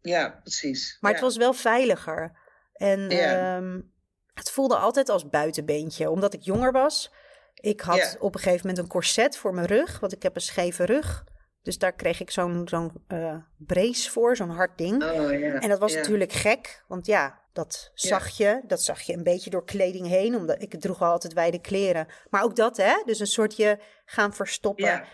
Ja, 0.00 0.40
precies. 0.42 0.96
Maar 1.00 1.10
ja. 1.10 1.16
het 1.16 1.26
was 1.26 1.36
wel 1.36 1.52
veiliger. 1.52 2.38
En 2.72 3.10
Ja. 3.10 3.56
ehm, 3.56 3.80
het 4.34 4.50
voelde 4.50 4.76
altijd 4.76 5.08
als 5.08 5.28
buitenbeentje, 5.28 6.10
omdat 6.10 6.32
ik 6.34 6.42
jonger 6.42 6.72
was. 6.72 7.12
Ik 7.54 7.80
had 7.80 7.96
Ja. 7.96 8.14
op 8.18 8.34
een 8.34 8.40
gegeven 8.40 8.66
moment 8.66 8.84
een 8.84 8.90
corset 8.90 9.36
voor 9.36 9.54
mijn 9.54 9.66
rug, 9.66 10.00
want 10.00 10.12
ik 10.12 10.22
heb 10.22 10.34
een 10.34 10.40
scheve 10.40 10.84
rug. 10.84 11.24
Dus 11.66 11.78
daar 11.78 11.92
kreeg 11.92 12.20
ik 12.20 12.30
zo'n 12.30 12.68
zo'n 12.68 12.92
eh, 13.06 13.36
brace 13.56 14.10
voor, 14.10 14.36
zo'n 14.36 14.50
hard 14.50 14.78
ding. 14.78 15.02
Oh. 15.02 15.30
En 15.62 15.68
dat 15.68 15.78
was 15.78 15.94
natuurlijk 15.94 16.32
gek, 16.32 16.84
want 16.88 17.06
ja, 17.06 17.40
Dat 17.52 17.90
zag 17.94 18.28
je, 18.28 18.62
dat 18.66 18.82
zag 18.82 19.00
je 19.00 19.12
een 19.12 19.22
beetje 19.22 19.50
door 19.50 19.64
kleding 19.64 20.06
heen, 20.06 20.36
omdat 20.36 20.62
ik 20.62 20.80
droeg 20.80 21.02
altijd 21.02 21.32
wijde 21.32 21.60
kleren. 21.60 22.06
Maar 22.30 22.42
ook 22.42 22.56
dat, 22.56 22.76
hè? 22.76 23.02
Dus 23.04 23.20
een 23.20 23.26
soort 23.26 23.56
je 23.56 23.78
gaan 24.04 24.34
verstoppen. 24.34 25.04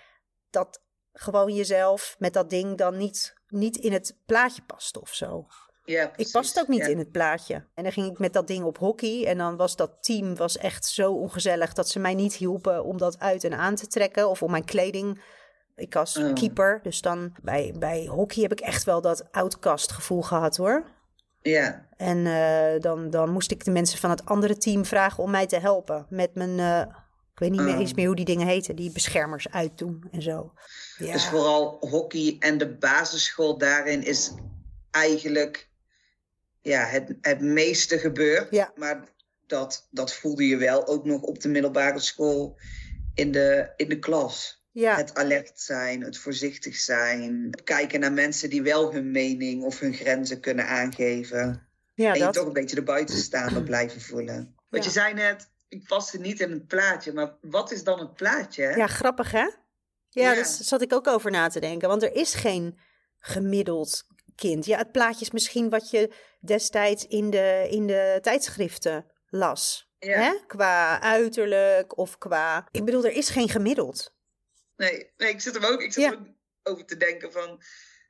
Dat 0.51 0.83
gewoon 1.13 1.55
jezelf 1.55 2.17
met 2.19 2.33
dat 2.33 2.51
ding 2.51 2.79
dan 2.79 2.97
niet, 2.97 3.35
niet 3.47 3.77
in 3.77 3.93
het 3.93 4.19
plaatje 4.27 4.63
past 4.63 5.01
of 5.01 5.15
zo. 5.15 5.47
Ja, 5.85 6.13
ik 6.17 6.31
paste 6.31 6.61
ook 6.61 6.69
niet 6.69 6.87
in 6.87 6.99
het 6.99 7.11
plaatje. 7.11 7.55
En 7.75 7.83
dan 7.83 7.93
ging 7.93 8.11
ik 8.11 8.19
met 8.19 8.33
dat 8.33 8.47
ding 8.47 8.65
op 8.65 8.79
hockey. 8.79 9.27
En 9.27 9.39
dan 9.39 9.57
was 9.57 9.77
dat 9.77 10.03
team 10.03 10.37
was 10.37 10.59
echt 10.59 10.87
zo 10.87 11.13
ongezellig 11.13 11.73
dat 11.73 11.89
ze 11.89 11.99
mij 11.99 12.15
niet 12.15 12.35
hielpen 12.35 12.85
om 12.85 12.99
dat 12.99 13.19
uit 13.19 13.45
en 13.45 13.55
aan 13.55 13.75
te 13.75 13.87
trekken. 13.87 14.29
Of 14.29 14.43
om 14.43 14.51
mijn 14.51 14.65
kleding. 14.65 15.41
Ik 15.77 15.95
was 15.95 16.17
oh. 16.17 16.33
keeper. 16.33 16.81
Dus 16.83 17.01
dan 17.01 17.33
bij, 17.43 17.75
bij 17.79 18.07
hockey 18.07 18.43
heb 18.43 18.53
ik 18.53 18.61
echt 18.61 18.85
wel 18.85 19.01
dat 19.01 19.33
outcast 19.33 19.93
gevoel 19.93 20.23
gehad 20.23 20.57
hoor. 20.57 20.85
Ja. 21.43 21.87
En 21.97 22.19
uh, 22.19 22.81
dan, 22.81 23.11
dan 23.11 23.31
moest 23.31 23.51
ik 23.51 23.65
de 23.65 23.71
mensen 23.71 23.99
van 23.99 24.11
het 24.11 24.25
andere 24.25 24.57
team 24.57 24.85
vragen 24.85 25.23
om 25.23 25.31
mij 25.31 25.47
te 25.47 25.59
helpen. 25.59 26.07
Met 26.09 26.35
mijn, 26.35 26.59
uh, 26.59 26.81
ik 27.33 27.39
weet 27.39 27.51
niet 27.51 27.61
meer, 27.61 27.75
oh. 27.75 27.81
eens 27.81 27.95
meer 27.95 28.07
hoe 28.07 28.17
die 28.17 28.25
dingen 28.25 28.47
heten, 28.47 28.77
die 28.77 28.93
beschermers 28.93 29.51
uitdoen 29.51 30.05
en 30.11 30.23
zo. 30.23 30.53
Ja. 30.97 31.13
Dus 31.13 31.27
vooral 31.29 31.77
hockey 31.81 32.37
en 32.39 32.59
de 32.59 32.77
basisschool 32.77 33.59
daarin 33.59 34.05
is 34.05 34.33
eigenlijk 34.91 35.71
ja, 36.61 36.85
het, 36.85 37.15
het 37.21 37.41
meeste 37.41 37.99
gebeurt. 37.99 38.51
Ja. 38.51 38.73
Maar 38.75 39.05
dat, 39.47 39.89
dat 39.91 40.15
voelde 40.15 40.47
je 40.47 40.57
wel 40.57 40.87
ook 40.87 41.05
nog 41.05 41.23
op 41.23 41.41
de 41.41 41.49
middelbare 41.49 41.99
school 41.99 42.59
in 43.15 43.33
de, 43.33 43.73
in 43.77 43.89
de 43.89 43.99
klas. 43.99 44.62
Ja. 44.73 44.97
Het 44.97 45.15
alert 45.15 45.61
zijn, 45.61 46.01
het 46.01 46.19
voorzichtig 46.19 46.77
zijn. 46.77 47.51
Kijken 47.65 48.01
naar 48.01 48.13
mensen 48.13 48.51
die 48.51 48.63
wel 48.63 48.93
hun 48.93 49.11
mening 49.11 49.63
of 49.63 49.79
hun 49.79 49.95
grenzen 49.95 50.41
kunnen 50.41 50.67
aangeven. 50.67 51.67
Ja, 51.95 52.13
en 52.13 52.21
dat... 52.21 52.35
je 52.35 52.41
toch 52.41 52.47
een 52.47 52.53
beetje 52.53 52.77
de 52.77 52.83
buitenstaander 52.83 53.63
blijven 53.63 54.01
voelen. 54.01 54.55
Want 54.69 54.85
je 54.85 54.91
zei 54.91 55.15
net, 55.15 55.51
ik 55.69 55.87
paste 55.87 56.19
niet 56.19 56.41
in 56.41 56.51
het 56.51 56.67
plaatje. 56.67 57.13
Maar 57.13 57.35
wat 57.41 57.73
is 57.73 57.85
dan 57.85 57.99
het 57.99 58.15
plaatje? 58.15 58.73
Ja, 58.77 58.87
grappig 58.87 59.31
hè? 59.31 59.39
Ja, 59.39 59.53
ja. 60.09 60.35
daar 60.35 60.45
zat 60.45 60.83
ik 60.83 60.93
ook 60.93 61.07
over 61.07 61.31
na 61.31 61.49
te 61.49 61.61
denken. 61.61 61.89
Want 61.89 62.03
er 62.03 62.15
is 62.15 62.35
geen 62.35 62.79
gemiddeld 63.19 64.07
kind. 64.37 64.67
Ja, 64.67 64.79
het 64.79 64.93
plaatje 64.93 65.25
is 65.25 65.31
misschien 65.31 65.71
wat 65.71 65.91
je 65.91 66.13
destijds 66.41 67.07
in 67.07 67.31
de, 67.31 67.67
in 67.71 67.87
de 67.87 68.19
tijdschriften 68.21 69.07
las. 69.29 69.91
Hè? 69.99 70.33
Qua 70.47 71.01
uiterlijk 71.01 71.99
of 71.99 72.19
qua. 72.19 72.69
Ik 72.71 72.85
bedoel, 72.85 73.05
er 73.05 73.13
is 73.13 73.29
geen 73.29 73.49
gemiddeld. 73.49 74.15
Nee, 74.83 75.13
nee 75.17 75.31
ik 75.31 75.41
zit 75.41 75.57
er 75.57 75.71
ook, 75.71 75.83
ik 75.83 75.93
zit 75.93 76.05
er 76.05 76.13
ook 76.13 76.27
over 76.63 76.85
te 76.85 76.97
denken 76.97 77.33
van. 77.33 77.63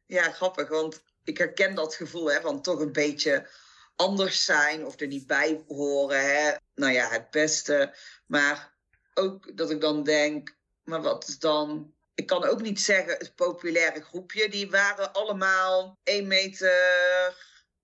Ja, 0.07 0.31
grappig, 0.31 0.69
want 0.69 1.03
ik 1.25 1.39
herken 1.39 1.75
dat 1.75 1.95
gevoel 1.95 2.33
hè, 2.33 2.41
van 2.41 2.63
toch 2.63 2.81
een 2.81 2.93
beetje 2.93 3.49
anders 3.97 4.45
zijn 4.45 4.87
of 4.87 5.01
er 5.01 5.07
niet 5.07 5.27
bij 5.27 5.65
horen. 5.69 6.21
Hè? 6.21 6.53
Nou 6.75 6.93
ja, 6.93 7.09
het 7.09 7.31
beste. 7.31 7.95
Maar 8.27 8.75
ook 9.15 9.57
dat 9.57 9.71
ik 9.71 9.81
dan 9.81 10.03
denk, 10.03 10.57
maar 10.85 11.03
wat 11.03 11.29
is 11.29 11.39
dan 11.39 11.95
ik 12.15 12.27
kan 12.27 12.45
ook 12.45 12.61
niet 12.61 12.81
zeggen 12.81 13.17
het 13.19 13.35
populaire 13.35 14.03
groepje. 14.03 14.49
Die 14.49 14.71
waren 14.71 15.13
allemaal 15.13 15.99
1 16.03 16.27
meter 16.27 16.73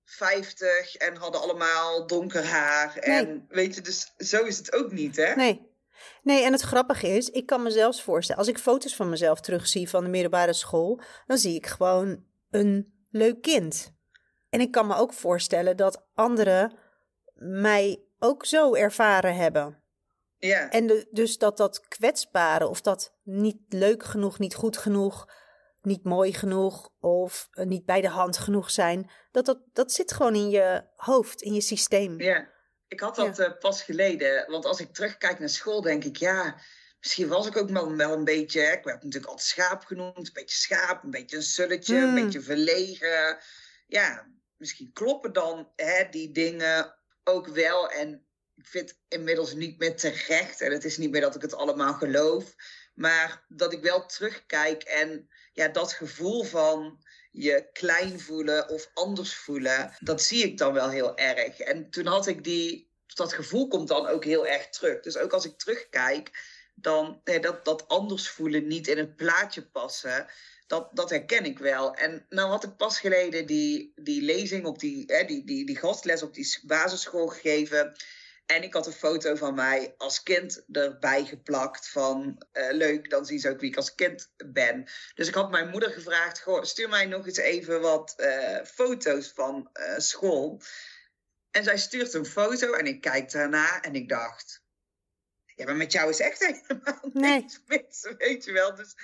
50 0.05 0.97
en 0.97 1.17
hadden 1.17 1.41
allemaal 1.41 2.07
donker 2.07 2.45
haar. 2.45 2.97
En 2.97 3.45
weet 3.49 3.75
je, 3.75 3.81
dus 3.81 4.13
zo 4.17 4.45
is 4.45 4.57
het 4.57 4.73
ook 4.73 4.93
niet, 4.93 5.17
hè? 5.17 5.35
Nee. 5.35 5.68
Nee, 6.23 6.45
en 6.45 6.53
het 6.53 6.61
grappige 6.61 7.09
is, 7.09 7.31
ik 7.31 7.47
kan 7.47 7.63
mezelf 7.63 8.03
voorstellen, 8.03 8.41
als 8.41 8.51
ik 8.51 8.59
foto's 8.59 8.97
van 8.97 9.09
mezelf 9.09 9.41
terugzie 9.41 9.89
van 9.89 10.05
de 10.05 10.11
middelbare 10.11 10.53
school, 10.53 11.01
dan 11.27 11.39
zie 11.39 11.55
ik 11.55 11.67
gewoon 11.67 12.25
een 12.51 12.93
leuk 13.11 13.43
kind. 13.43 13.97
En 14.51 14.61
ik 14.61 14.71
kan 14.71 14.87
me 14.87 14.95
ook 14.95 15.13
voorstellen 15.13 15.77
dat 15.77 16.07
anderen 16.15 16.73
mij 17.35 18.03
ook 18.19 18.45
zo 18.45 18.75
ervaren 18.75 19.35
hebben. 19.35 19.83
Ja. 20.39 20.71
En 20.71 21.07
dus 21.11 21.39
dat 21.39 21.57
dat 21.57 21.89
kwetsbare 21.89 22.69
of 22.69 22.81
dat 22.81 23.15
niet 23.23 23.61
leuk 23.69 24.05
genoeg, 24.05 24.39
niet 24.39 24.55
goed 24.55 24.77
genoeg, 24.77 25.29
niet 25.83 26.05
mooi 26.05 26.33
genoeg 26.33 26.91
of 27.01 27.49
niet 27.53 27.85
bij 27.85 28.01
de 28.01 28.09
hand 28.09 28.39
genoeg 28.39 28.71
zijn, 28.71 29.11
dat, 29.31 29.47
dat, 29.47 29.59
dat 29.73 29.93
zit 29.93 30.13
gewoon 30.13 30.35
in 30.35 30.51
je 30.51 30.85
hoofd, 30.97 31.43
in 31.43 31.55
je 31.55 31.61
systeem. 31.61 32.21
Ja, 32.21 32.49
ik 32.89 33.01
had 33.01 33.17
dat 33.17 33.39
eh, 33.39 33.59
pas 33.59 33.83
geleden. 33.83 34.51
Want 34.51 34.65
als 34.65 34.81
ik 34.81 34.95
terugkijk 34.95 35.39
naar 35.39 35.49
school, 35.49 35.81
denk 35.81 36.05
ik, 36.05 36.17
ja, 36.17 36.61
misschien 37.01 37.29
was 37.29 37.47
ik 37.47 37.57
ook 37.57 37.71
wel, 37.71 37.97
wel 37.97 38.13
een 38.13 38.25
beetje, 38.25 38.61
ik 38.61 38.85
werd 38.85 39.03
natuurlijk 39.03 39.31
altijd 39.31 39.49
schaap 39.49 39.85
genoemd, 39.85 40.17
een 40.17 40.31
beetje 40.33 40.57
schaap, 40.57 41.03
een 41.03 41.11
beetje 41.11 41.37
een 41.37 41.43
sulletje, 41.43 41.97
een 41.97 42.03
hmm. 42.03 42.15
beetje 42.15 42.41
verlegen. 42.41 43.39
Ja, 43.87 44.31
misschien 44.57 44.93
kloppen 44.93 45.33
dan 45.33 45.73
hè, 45.77 46.09
die 46.11 46.31
dingen 46.31 46.99
ook 47.25 47.47
wel. 47.47 47.91
En 47.91 48.27
ik 48.55 48.67
vind 48.67 48.99
inmiddels 49.09 49.55
niet 49.55 49.79
meer 49.79 49.97
terecht. 49.97 50.61
En 50.61 50.73
het 50.73 50.85
is 50.85 50.97
niet 50.97 51.11
meer 51.11 51.21
dat 51.21 51.35
ik 51.35 51.43
het 51.43 51.55
allemaal 51.55 51.95
geloof. 51.95 52.55
Maar 52.95 53.45
dat 53.49 53.73
ik 53.73 53.83
wel 53.83 54.07
terugkijk 54.07 54.83
en 54.83 55.29
ja, 55.53 55.69
dat 55.69 55.93
gevoel 55.93 56.45
van 56.45 57.03
je 57.39 57.69
klein 57.73 58.21
voelen 58.21 58.69
of 58.69 58.91
anders 58.95 59.35
voelen, 59.35 59.97
dat 60.01 60.23
zie 60.23 60.45
ik 60.45 60.59
dan 60.59 60.73
wel 60.73 60.91
heel 60.91 61.17
erg. 61.17 61.61
En 61.61 61.91
toen 61.91 62.07
had 62.07 62.27
ik 62.27 62.45
die, 62.45 62.91
dat 63.07 63.33
gevoel 63.33 63.69
komt 63.69 63.89
dan 63.89 64.07
ook 64.07 64.25
heel 64.25 64.47
erg 64.47 64.69
terug. 64.69 65.01
Dus 65.01 65.17
ook 65.17 65.33
als 65.33 65.45
ik 65.45 65.59
terugkijk, 65.59 66.31
dan 66.75 67.21
dat, 67.25 67.65
dat 67.65 67.89
anders 67.89 68.29
voelen 68.29 68.67
niet 68.67 68.89
in 68.89 68.99
het 68.99 69.17
plaatje 69.17 69.63
passen. 69.63 70.27
Dat, 70.67 70.89
dat 70.93 71.11
herken 71.11 71.45
ik 71.45 71.59
wel. 71.59 71.95
En 71.95 72.27
nou 72.29 72.51
had 72.51 72.65
ik 72.65 72.77
pas 72.77 73.01
geleden 73.01 73.47
die, 73.47 73.93
die 73.95 74.23
lezing 74.23 74.67
op 74.67 74.79
die, 74.79 75.05
hè, 75.07 75.25
die, 75.25 75.45
die, 75.45 75.67
die 75.67 75.79
gastles 75.79 76.23
op 76.23 76.35
die 76.35 76.59
basisschool 76.63 77.27
gegeven. 77.27 77.97
En 78.49 78.63
ik 78.63 78.75
had 78.75 78.87
een 78.87 78.93
foto 78.93 79.35
van 79.35 79.55
mij 79.55 79.95
als 79.97 80.23
kind 80.23 80.65
erbij 80.73 81.25
geplakt 81.25 81.89
van 81.89 82.43
uh, 82.53 82.71
leuk, 82.71 83.11
dan 83.11 83.27
zien 83.27 83.39
ze 83.39 83.51
ook 83.51 83.61
wie 83.61 83.71
ik 83.71 83.77
als 83.77 83.95
kind 83.95 84.33
ben. 84.47 84.89
Dus 85.15 85.29
ik 85.29 85.35
had 85.35 85.51
mijn 85.51 85.69
moeder 85.69 85.91
gevraagd, 85.91 86.41
goh, 86.41 86.63
stuur 86.63 86.89
mij 86.89 87.07
nog 87.07 87.27
eens 87.27 87.37
even 87.37 87.81
wat 87.81 88.15
uh, 88.17 88.65
foto's 88.65 89.33
van 89.35 89.71
uh, 89.73 89.99
school. 89.99 90.63
En 91.51 91.65
zij 91.65 91.79
stuurt 91.79 92.15
een 92.15 92.27
foto 92.27 92.73
en 92.73 92.87
ik 92.87 93.01
kijk 93.01 93.31
daarna 93.31 93.81
en 93.83 93.95
ik 93.95 94.09
dacht, 94.09 94.63
ja, 95.55 95.65
maar 95.65 95.77
met 95.77 95.93
jou 95.93 96.11
is 96.11 96.21
echt 96.21 96.47
helemaal 96.47 97.01
nee. 97.13 97.41
niks 97.41 97.61
mis, 97.67 98.15
weet 98.19 98.45
je 98.45 98.53
wel. 98.53 98.75
Dus, 98.75 98.95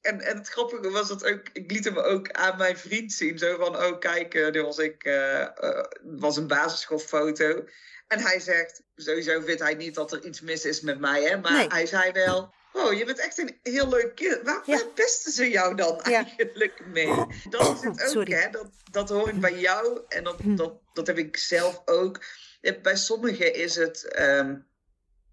en, 0.00 0.20
en 0.20 0.36
het 0.36 0.48
grappige 0.48 0.90
was 0.90 1.08
dat 1.08 1.24
ook, 1.24 1.48
ik 1.52 1.70
liet 1.70 1.84
hem 1.84 1.98
ook 1.98 2.30
aan 2.30 2.56
mijn 2.56 2.78
vriend 2.78 3.12
zien. 3.12 3.38
Zo 3.38 3.56
van, 3.56 3.76
oh 3.76 3.98
kijk, 3.98 4.32
dit 4.32 4.62
was 4.62 4.78
ik, 4.78 5.02
was 6.02 6.36
een 6.36 6.46
basisschoolfoto. 6.46 7.64
En 8.14 8.20
hij 8.20 8.40
zegt, 8.40 8.82
sowieso 8.96 9.40
vindt 9.40 9.62
hij 9.62 9.74
niet 9.74 9.94
dat 9.94 10.12
er 10.12 10.24
iets 10.24 10.40
mis 10.40 10.64
is 10.64 10.80
met 10.80 10.98
mij, 10.98 11.22
hè? 11.22 11.36
maar 11.36 11.72
hij 11.72 11.86
zei 11.86 12.12
wel, 12.12 12.52
oh, 12.72 12.92
je 12.92 13.04
bent 13.04 13.18
echt 13.18 13.38
een 13.38 13.58
heel 13.62 13.88
leuk 13.88 14.14
kind. 14.14 14.40
Waar 14.42 14.62
ja. 14.66 14.80
pesten 14.94 15.32
ze 15.32 15.50
jou 15.50 15.74
dan 15.74 16.00
eigenlijk 16.00 16.86
mee? 16.86 17.26
Dat 17.50 17.74
is 17.74 17.80
het 17.82 18.16
ook, 18.16 18.28
hè? 18.28 18.50
Dat, 18.50 18.66
dat 18.90 19.08
hoor 19.08 19.28
ik 19.28 19.40
bij 19.40 19.58
jou 19.58 20.00
en 20.08 20.24
dat, 20.24 20.38
hm. 20.40 20.56
dat, 20.56 20.72
dat 20.92 21.06
heb 21.06 21.18
ik 21.18 21.36
zelf 21.36 21.82
ook. 21.84 22.24
Bij 22.82 22.96
sommigen 22.96 23.54
is 23.54 23.76
het 23.76 24.20
um, 24.20 24.66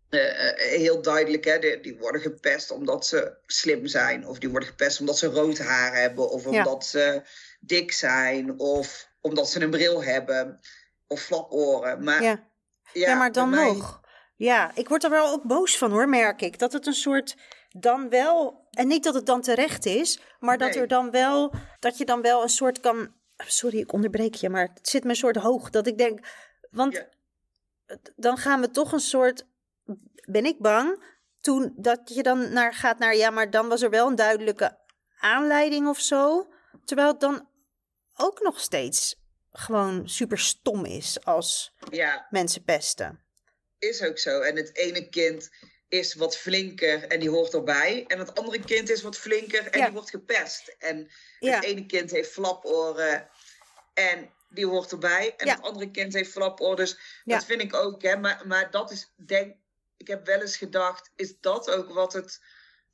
uh, 0.09 0.21
heel 0.55 1.01
duidelijk, 1.01 1.45
hè? 1.45 1.59
Die, 1.59 1.79
die, 1.79 1.97
worden 1.97 2.21
gepest 2.21 2.71
omdat 2.71 3.05
ze 3.05 3.33
slim 3.45 3.87
zijn, 3.87 4.27
of 4.27 4.39
die 4.39 4.49
worden 4.49 4.69
gepest 4.69 4.99
omdat 4.99 5.17
ze 5.17 5.27
rood 5.27 5.57
haar 5.57 5.95
hebben, 5.95 6.29
of 6.29 6.45
omdat 6.45 6.85
ze 6.85 7.21
dik 7.59 7.91
zijn, 7.91 8.59
of 8.59 9.09
omdat 9.21 9.49
ze 9.49 9.61
een 9.61 9.69
bril 9.69 10.03
hebben, 10.03 10.59
of 11.07 11.21
flaporen. 11.21 12.03
Maar 12.03 12.49
ja 12.93 13.07
ja, 13.09 13.15
maar 13.15 13.31
dan 13.31 13.49
nog. 13.49 14.01
Ja, 14.35 14.71
ik 14.75 14.89
word 14.89 15.03
er 15.03 15.09
wel 15.09 15.31
ook 15.31 15.43
boos 15.43 15.77
van 15.77 15.91
hoor, 15.91 16.09
merk 16.09 16.41
ik. 16.41 16.59
Dat 16.59 16.73
het 16.73 16.87
een 16.87 16.93
soort 16.93 17.35
dan 17.69 18.09
wel. 18.09 18.67
En 18.71 18.87
niet 18.87 19.03
dat 19.03 19.13
het 19.13 19.25
dan 19.25 19.41
terecht 19.41 19.85
is, 19.85 20.19
maar 20.39 20.57
dat 20.57 20.75
er 20.75 20.87
dan 20.87 21.11
wel. 21.11 21.53
Dat 21.79 21.97
je 21.97 22.05
dan 22.05 22.21
wel 22.21 22.41
een 22.41 22.49
soort 22.49 22.79
kan. 22.79 23.13
Sorry, 23.37 23.79
ik 23.79 23.93
onderbreek 23.93 24.35
je, 24.35 24.49
maar 24.49 24.69
het 24.73 24.89
zit 24.89 25.03
me 25.03 25.09
een 25.09 25.15
soort 25.15 25.35
hoog. 25.35 25.69
Dat 25.69 25.87
ik 25.87 25.97
denk. 25.97 26.19
Want 26.69 27.07
dan 28.15 28.37
gaan 28.37 28.61
we 28.61 28.71
toch 28.71 28.91
een 28.91 28.99
soort. 28.99 29.45
Ben 30.25 30.45
ik 30.45 30.59
bang. 30.59 31.03
Toen 31.39 31.73
dat 31.75 31.99
je 32.05 32.23
dan 32.23 32.53
naar 32.53 32.73
gaat 32.73 32.99
naar. 32.99 33.15
Ja, 33.15 33.29
maar 33.29 33.49
dan 33.49 33.67
was 33.67 33.81
er 33.81 33.89
wel 33.89 34.07
een 34.07 34.15
duidelijke 34.15 34.77
aanleiding 35.19 35.87
of 35.87 35.99
zo. 35.99 36.47
Terwijl 36.85 37.07
het 37.07 37.19
dan 37.19 37.47
ook 38.15 38.41
nog 38.41 38.59
steeds 38.59 39.20
gewoon 39.51 40.09
super 40.09 40.39
stom 40.39 40.85
is 40.85 41.23
als 41.23 41.73
ja. 41.89 42.27
mensen 42.29 42.63
pesten. 42.63 43.23
Is 43.77 44.01
ook 44.01 44.17
zo. 44.17 44.41
En 44.41 44.55
het 44.55 44.75
ene 44.75 45.09
kind 45.09 45.49
is 45.87 46.13
wat 46.13 46.37
flinker 46.37 47.07
en 47.07 47.19
die 47.19 47.29
hoort 47.29 47.53
erbij. 47.53 48.03
En 48.07 48.19
het 48.19 48.35
andere 48.35 48.59
kind 48.59 48.89
is 48.89 49.01
wat 49.01 49.17
flinker 49.17 49.67
en 49.67 49.83
die 49.83 49.91
wordt 49.91 50.09
gepest. 50.09 50.75
En 50.79 51.11
het 51.39 51.63
ene 51.63 51.85
kind 51.85 52.11
heeft 52.11 52.31
flaporen 52.31 53.29
en 53.93 54.33
die 54.49 54.65
hoort 54.65 54.91
erbij. 54.91 55.33
En 55.37 55.49
het 55.49 55.61
andere 55.61 55.91
kind 55.91 56.13
heeft 56.13 56.31
flaporen. 56.31 56.75
Dus 56.75 57.21
dat 57.23 57.45
vind 57.45 57.61
ik 57.61 57.73
ook. 57.73 58.01
Hè. 58.01 58.17
Maar, 58.17 58.47
maar 58.47 58.71
dat 58.71 58.91
is, 58.91 59.13
denk 59.15 59.55
ik, 59.97 60.07
heb 60.07 60.25
wel 60.25 60.41
eens 60.41 60.57
gedacht, 60.57 61.11
is 61.15 61.39
dat 61.39 61.71
ook 61.71 61.93
wat 61.93 62.13
het 62.13 62.41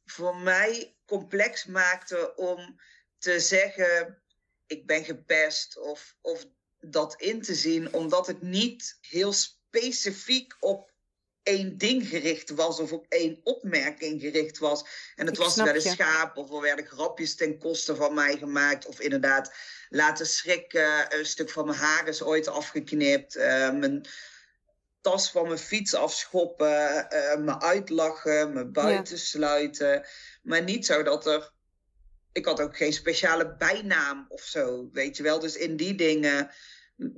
voor 0.05 0.35
mij 0.35 0.95
complex 1.05 1.65
maakte 1.65 2.35
om 2.35 2.79
te 3.17 3.39
zeggen 3.39 4.21
ik 4.67 4.85
ben 4.85 5.05
gepest 5.05 5.77
of, 5.77 6.15
of 6.21 6.45
dat 6.79 7.21
in 7.21 7.41
te 7.41 7.55
zien, 7.55 7.93
omdat 7.93 8.27
het 8.27 8.41
niet 8.41 8.97
heel 9.01 9.33
specifiek 9.33 10.55
op 10.59 10.91
één 11.47 11.77
ding 11.77 12.07
gericht 12.07 12.49
was 12.49 12.79
of 12.79 12.91
op 12.91 13.05
één 13.09 13.39
opmerking 13.43 14.21
gericht 14.21 14.57
was. 14.57 14.85
En 15.15 15.25
het 15.25 15.37
was 15.37 15.55
bij 15.55 15.73
de 15.73 15.81
schaap 15.81 16.37
of 16.37 16.51
er 16.51 16.61
werden 16.61 16.85
grapjes 16.85 17.35
ten 17.35 17.57
koste 17.57 17.95
van 17.95 18.13
mij 18.13 18.37
gemaakt. 18.37 18.85
Of 18.85 18.99
inderdaad 18.99 19.53
laten 19.89 20.27
schrikken. 20.27 21.17
Een 21.17 21.25
stuk 21.25 21.49
van 21.49 21.65
mijn 21.65 21.77
haar 21.77 22.07
is 22.07 22.21
ooit 22.21 22.47
afgeknipt. 22.47 23.35
Uh, 23.35 23.43
mijn 23.71 24.05
tas 25.01 25.31
van 25.31 25.47
mijn 25.47 25.59
fiets 25.59 25.93
afschoppen. 25.93 27.07
Uh, 27.09 27.35
me 27.35 27.59
uitlachen. 27.61 28.53
Me 28.53 28.65
buitensluiten. 28.65 29.91
Ja. 29.91 30.05
Maar 30.41 30.63
niet 30.63 30.85
zo 30.85 31.03
dat 31.03 31.25
er. 31.25 31.55
Ik 32.37 32.45
had 32.45 32.61
ook 32.61 32.77
geen 32.77 32.93
speciale 32.93 33.55
bijnaam 33.55 34.25
of 34.27 34.41
zo. 34.41 34.89
Weet 34.91 35.17
je 35.17 35.23
wel. 35.23 35.39
Dus 35.39 35.55
in 35.55 35.75
die 35.75 35.95
dingen. 35.95 36.51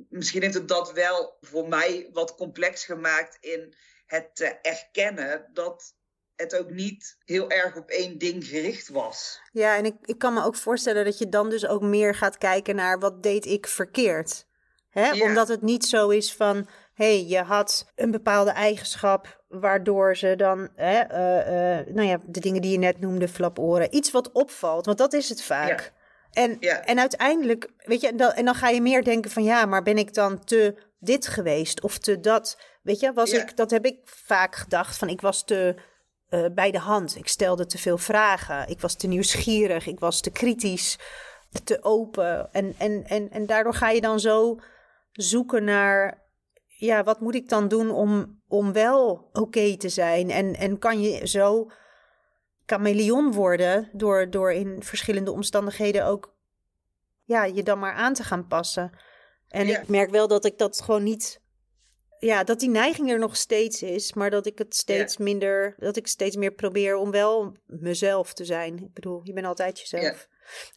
Misschien 0.09 0.41
heeft 0.41 0.53
het 0.53 0.67
dat 0.67 0.91
wel 0.91 1.37
voor 1.41 1.67
mij 1.67 2.09
wat 2.13 2.35
complex 2.35 2.85
gemaakt 2.85 3.37
in 3.39 3.73
het 4.05 4.57
erkennen 4.61 5.49
dat 5.53 5.95
het 6.35 6.55
ook 6.55 6.69
niet 6.69 7.17
heel 7.25 7.49
erg 7.49 7.75
op 7.75 7.89
één 7.89 8.17
ding 8.17 8.45
gericht 8.45 8.89
was. 8.89 9.41
Ja, 9.51 9.77
en 9.77 9.85
ik, 9.85 9.95
ik 10.01 10.17
kan 10.17 10.33
me 10.33 10.43
ook 10.43 10.55
voorstellen 10.55 11.05
dat 11.05 11.17
je 11.17 11.29
dan 11.29 11.49
dus 11.49 11.67
ook 11.67 11.81
meer 11.81 12.15
gaat 12.15 12.37
kijken 12.37 12.75
naar 12.75 12.99
wat 12.99 13.23
deed 13.23 13.45
ik 13.45 13.67
verkeerd. 13.67 14.47
Hè? 14.89 15.23
Omdat 15.23 15.47
het 15.47 15.61
niet 15.61 15.85
zo 15.85 16.09
is 16.09 16.33
van, 16.33 16.69
hé, 16.93 17.15
hey, 17.15 17.25
je 17.25 17.41
had 17.41 17.91
een 17.95 18.11
bepaalde 18.11 18.51
eigenschap 18.51 19.38
waardoor 19.49 20.15
ze 20.17 20.35
dan, 20.35 20.69
hè, 20.75 21.03
uh, 21.11 21.79
uh, 21.79 21.95
nou 21.95 22.07
ja, 22.07 22.19
de 22.25 22.39
dingen 22.39 22.61
die 22.61 22.71
je 22.71 22.77
net 22.77 22.99
noemde, 22.99 23.27
flaporen, 23.27 23.95
iets 23.95 24.11
wat 24.11 24.31
opvalt, 24.31 24.85
want 24.85 24.97
dat 24.97 25.13
is 25.13 25.29
het 25.29 25.43
vaak. 25.43 25.79
Ja. 25.79 26.41
En, 26.43 26.57
ja. 26.59 26.85
en 26.85 26.99
uiteindelijk, 26.99 27.69
weet 27.77 28.01
je, 28.01 28.07
en 28.07 28.17
dan, 28.17 28.31
en 28.31 28.45
dan 28.45 28.55
ga 28.55 28.69
je 28.69 28.81
meer 28.81 29.03
denken 29.03 29.31
van, 29.31 29.43
ja, 29.43 29.65
maar 29.65 29.83
ben 29.83 29.97
ik 29.97 30.13
dan 30.13 30.43
te 30.43 30.75
dit 30.99 31.27
geweest 31.27 31.81
of 31.81 31.97
te 31.97 32.19
dat? 32.19 32.57
Weet 32.81 32.99
je, 32.99 33.13
was 33.13 33.31
ik, 33.31 33.57
dat 33.57 33.71
heb 33.71 33.85
ik 33.85 33.99
vaak 34.03 34.55
gedacht 34.55 34.97
van, 34.97 35.09
ik 35.09 35.21
was 35.21 35.43
te 35.43 35.75
uh, 36.29 36.45
bij 36.51 36.71
de 36.71 36.79
hand. 36.79 37.15
Ik 37.15 37.27
stelde 37.27 37.65
te 37.65 37.77
veel 37.77 37.97
vragen. 37.97 38.67
Ik 38.67 38.79
was 38.79 38.95
te 38.95 39.07
nieuwsgierig. 39.07 39.87
Ik 39.87 39.99
was 39.99 40.21
te 40.21 40.31
kritisch, 40.31 40.97
te 41.63 41.83
open. 41.83 42.53
En, 42.53 42.75
en, 42.77 43.03
en, 43.07 43.31
en 43.31 43.45
daardoor 43.45 43.73
ga 43.73 43.89
je 43.89 44.01
dan 44.01 44.19
zo 44.19 44.59
zoeken 45.11 45.63
naar. 45.63 46.27
Ja, 46.79 47.03
wat 47.03 47.19
moet 47.19 47.35
ik 47.35 47.49
dan 47.49 47.67
doen 47.67 47.91
om, 47.91 48.41
om 48.47 48.73
wel 48.73 49.29
oké 49.33 49.77
te 49.77 49.89
zijn? 49.89 50.29
En, 50.29 50.55
en 50.55 50.79
kan 50.79 51.01
je 51.01 51.27
zo 51.27 51.71
chameleon 52.65 53.31
worden 53.31 53.89
door, 53.93 54.29
door 54.29 54.51
in 54.51 54.83
verschillende 54.83 55.31
omstandigheden 55.31 56.05
ook 56.05 56.35
ja, 57.23 57.43
je 57.43 57.63
dan 57.63 57.79
maar 57.79 57.93
aan 57.93 58.13
te 58.13 58.23
gaan 58.23 58.47
passen. 58.47 58.91
En 59.47 59.67
ik 59.67 59.87
merk 59.87 60.09
wel 60.09 60.27
dat 60.27 60.45
ik 60.45 60.57
dat 60.57 60.81
gewoon 60.81 61.03
niet 61.03 61.41
ja, 62.19 62.43
dat 62.43 62.59
die 62.59 62.69
neiging 62.69 63.11
er 63.11 63.19
nog 63.19 63.35
steeds 63.35 63.83
is, 63.83 64.13
maar 64.13 64.29
dat 64.29 64.45
ik 64.45 64.57
het 64.57 64.75
steeds 64.75 65.17
minder, 65.17 65.75
dat 65.77 65.95
ik 65.95 66.07
steeds 66.07 66.35
meer 66.35 66.51
probeer 66.51 66.95
om 66.95 67.11
wel 67.11 67.55
mezelf 67.65 68.33
te 68.33 68.45
zijn. 68.45 68.83
Ik 68.83 68.93
bedoel, 68.93 69.21
je 69.23 69.33
bent 69.33 69.45
altijd 69.45 69.79
jezelf. 69.79 70.27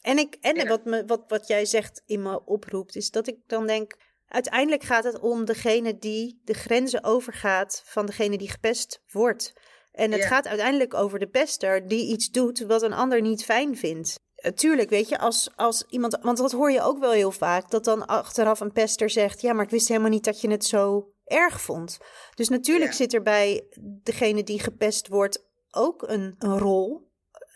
En, 0.01 0.17
ik, 0.17 0.37
en 0.41 0.67
wat, 0.67 0.85
me, 0.85 1.05
wat, 1.05 1.23
wat 1.27 1.47
jij 1.47 1.65
zegt 1.65 2.01
in 2.05 2.21
me 2.21 2.45
oproept, 2.45 2.95
is 2.95 3.11
dat 3.11 3.27
ik 3.27 3.37
dan 3.47 3.67
denk, 3.67 3.95
uiteindelijk 4.33 4.83
gaat 4.83 5.03
het 5.03 5.19
om 5.19 5.45
degene 5.45 5.97
die 5.97 6.41
de 6.43 6.53
grenzen 6.53 7.03
overgaat 7.03 7.81
van 7.85 8.05
degene 8.05 8.37
die 8.37 8.49
gepest 8.49 9.01
wordt. 9.11 9.53
En 9.91 10.11
het 10.11 10.25
gaat 10.25 10.47
uiteindelijk 10.47 10.93
over 10.93 11.19
de 11.19 11.27
pester 11.27 11.87
die 11.87 12.07
iets 12.11 12.29
doet 12.29 12.59
wat 12.59 12.81
een 12.81 12.93
ander 12.93 13.21
niet 13.21 13.43
fijn 13.43 13.77
vindt. 13.77 14.15
Tuurlijk, 14.55 14.89
weet 14.89 15.09
je, 15.09 15.19
als, 15.19 15.49
als 15.55 15.85
iemand. 15.89 16.17
Want 16.21 16.37
dat 16.37 16.51
hoor 16.51 16.71
je 16.71 16.81
ook 16.81 16.99
wel 16.99 17.11
heel 17.11 17.31
vaak. 17.31 17.69
Dat 17.69 17.83
dan 17.83 18.05
achteraf 18.05 18.59
een 18.59 18.71
pester 18.71 19.09
zegt: 19.09 19.41
Ja, 19.41 19.53
maar 19.53 19.63
ik 19.63 19.69
wist 19.69 19.87
helemaal 19.87 20.09
niet 20.09 20.23
dat 20.23 20.41
je 20.41 20.49
het 20.49 20.65
zo 20.65 21.13
erg 21.23 21.61
vond. 21.61 21.97
Dus 22.35 22.49
natuurlijk 22.49 22.93
zit 22.93 23.13
er 23.13 23.21
bij 23.21 23.67
degene 23.81 24.43
die 24.43 24.59
gepest 24.59 25.07
wordt 25.07 25.45
ook 25.69 26.01
een, 26.07 26.35
een 26.39 26.57
rol, 26.57 27.11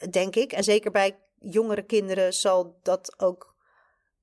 denk 0.10 0.36
ik. 0.36 0.52
En 0.52 0.63
zeker 0.63 0.92
bij 0.92 1.20
jongere 1.40 1.86
kinderen 1.86 2.34
zal 2.34 2.80
dat 2.82 3.20
ook 3.20 3.56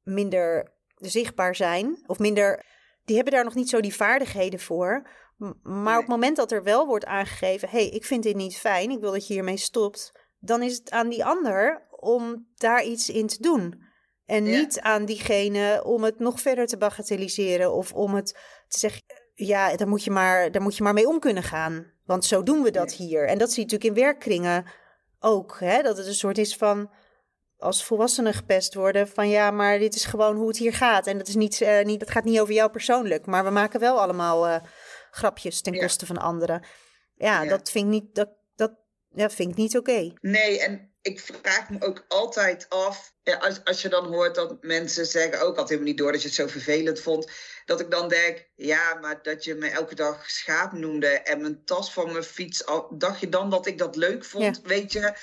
minder 0.03 0.74
zichtbaar 0.97 1.55
zijn. 1.55 2.05
Of 2.07 2.19
minder. 2.19 2.65
Die 3.05 3.17
hebben 3.17 3.35
daar 3.35 3.45
nog 3.45 3.55
niet 3.55 3.69
zo 3.69 3.81
die 3.81 3.95
vaardigheden 3.95 4.61
voor. 4.61 5.09
Maar 5.63 5.95
op 5.95 6.01
het 6.01 6.11
moment 6.11 6.37
dat 6.37 6.53
er 6.53 6.63
wel 6.63 6.87
wordt 6.87 7.07
aangegeven: 7.07 7.69
hé, 7.69 7.79
hey, 7.79 7.89
ik 7.89 8.05
vind 8.05 8.23
dit 8.23 8.37
niet 8.37 8.57
fijn, 8.57 8.91
ik 8.91 9.01
wil 9.01 9.13
dat 9.13 9.27
je 9.27 9.35
hiermee 9.35 9.57
stopt. 9.57 10.13
Dan 10.39 10.63
is 10.63 10.77
het 10.77 10.91
aan 10.91 11.09
die 11.09 11.25
ander 11.25 11.87
om 11.91 12.47
daar 12.55 12.85
iets 12.85 13.09
in 13.09 13.27
te 13.27 13.43
doen. 13.43 13.83
En 14.27 14.43
niet 14.43 14.81
aan 14.81 15.05
diegene 15.05 15.83
om 15.85 16.03
het 16.03 16.19
nog 16.19 16.41
verder 16.41 16.67
te 16.67 16.77
bagatelliseren 16.77 17.73
of 17.73 17.93
om 17.93 18.15
het 18.15 18.27
te 18.69 18.79
zeggen 18.79 19.03
ja, 19.35 19.77
daar 19.77 19.89
moet, 19.89 20.05
je 20.05 20.11
maar, 20.11 20.51
daar 20.51 20.63
moet 20.63 20.77
je 20.77 20.83
maar 20.83 20.93
mee 20.93 21.09
om 21.09 21.19
kunnen 21.19 21.43
gaan. 21.43 21.93
Want 22.05 22.25
zo 22.25 22.43
doen 22.43 22.63
we 22.63 22.71
dat 22.71 22.93
hier. 22.93 23.29
En 23.29 23.39
dat 23.39 23.53
zie 23.53 23.67
je 23.67 23.73
natuurlijk 23.73 23.99
in 23.99 24.05
werkkringen 24.05 24.67
ook. 25.19 25.57
Hè? 25.61 25.83
Dat 25.83 25.97
het 25.97 26.07
een 26.07 26.15
soort 26.15 26.39
is 26.39 26.57
van 26.57 26.91
als 27.59 27.85
volwassenen 27.85 28.35
gepest 28.35 28.75
worden 28.75 29.09
van 29.09 29.29
ja, 29.29 29.51
maar 29.51 29.79
dit 29.79 29.95
is 29.95 30.05
gewoon 30.05 30.37
hoe 30.37 30.49
het 30.49 30.57
hier 30.57 30.73
gaat. 30.73 31.07
En 31.07 31.19
dat, 31.19 31.29
is 31.29 31.35
niet, 31.35 31.61
uh, 31.61 31.83
niet, 31.83 32.01
dat 32.01 32.11
gaat 32.11 32.25
niet 32.25 32.41
over 32.41 32.55
jou 32.55 32.71
persoonlijk. 32.71 33.27
Maar 33.27 33.45
we 33.45 33.51
maken 33.51 33.81
wel 33.81 34.01
allemaal 34.01 34.49
uh, 34.49 34.57
grapjes 35.11 35.61
ten 35.61 35.79
koste 35.79 36.07
van 36.07 36.19
anderen. 36.19 36.67
Ja, 37.15 37.45
dat 37.45 37.71
vind 37.71 37.85
ik 37.85 37.91
niet, 37.91 38.15
dat, 38.15 38.29
dat, 38.57 38.73
ja, 39.15 39.31
vind 39.31 39.51
ik 39.51 39.57
niet 39.57 39.77
oké. 39.77 40.13
Nee, 40.21 40.61
en 40.61 40.95
ik 41.05 41.21
vraag 41.21 41.71
me 41.71 41.77
ook 41.81 42.05
altijd 42.09 42.67
af, 42.69 43.15
als, 43.39 43.65
als 43.65 43.83
je 43.83 43.89
dan 43.89 44.07
hoort 44.07 44.35
dat 44.35 44.63
mensen 44.63 45.07
zeggen, 45.07 45.41
ook 45.41 45.57
had 45.57 45.69
helemaal 45.69 45.89
niet 45.89 45.99
door 45.99 46.13
dat 46.13 46.23
je 46.23 46.27
het 46.27 46.37
zo 46.37 46.47
vervelend 46.47 47.01
vond, 47.01 47.31
dat 47.65 47.81
ik 47.81 47.91
dan 47.91 48.09
denk, 48.09 48.49
ja, 48.55 48.95
maar 48.95 49.23
dat 49.23 49.45
je 49.45 49.55
me 49.55 49.69
elke 49.69 49.95
dag 49.95 50.31
schaap 50.31 50.73
noemde 50.73 51.09
en 51.09 51.41
mijn 51.41 51.65
tas 51.65 51.93
van 51.93 52.13
mijn 52.13 52.25
fiets, 52.25 52.65
dacht 52.91 53.21
je 53.21 53.29
dan 53.29 53.51
dat 53.51 53.67
ik 53.67 53.79
dat 53.79 53.97
leuk 53.97 54.25
vond? 54.25 54.61
Weet 54.63 54.93
je, 54.93 55.17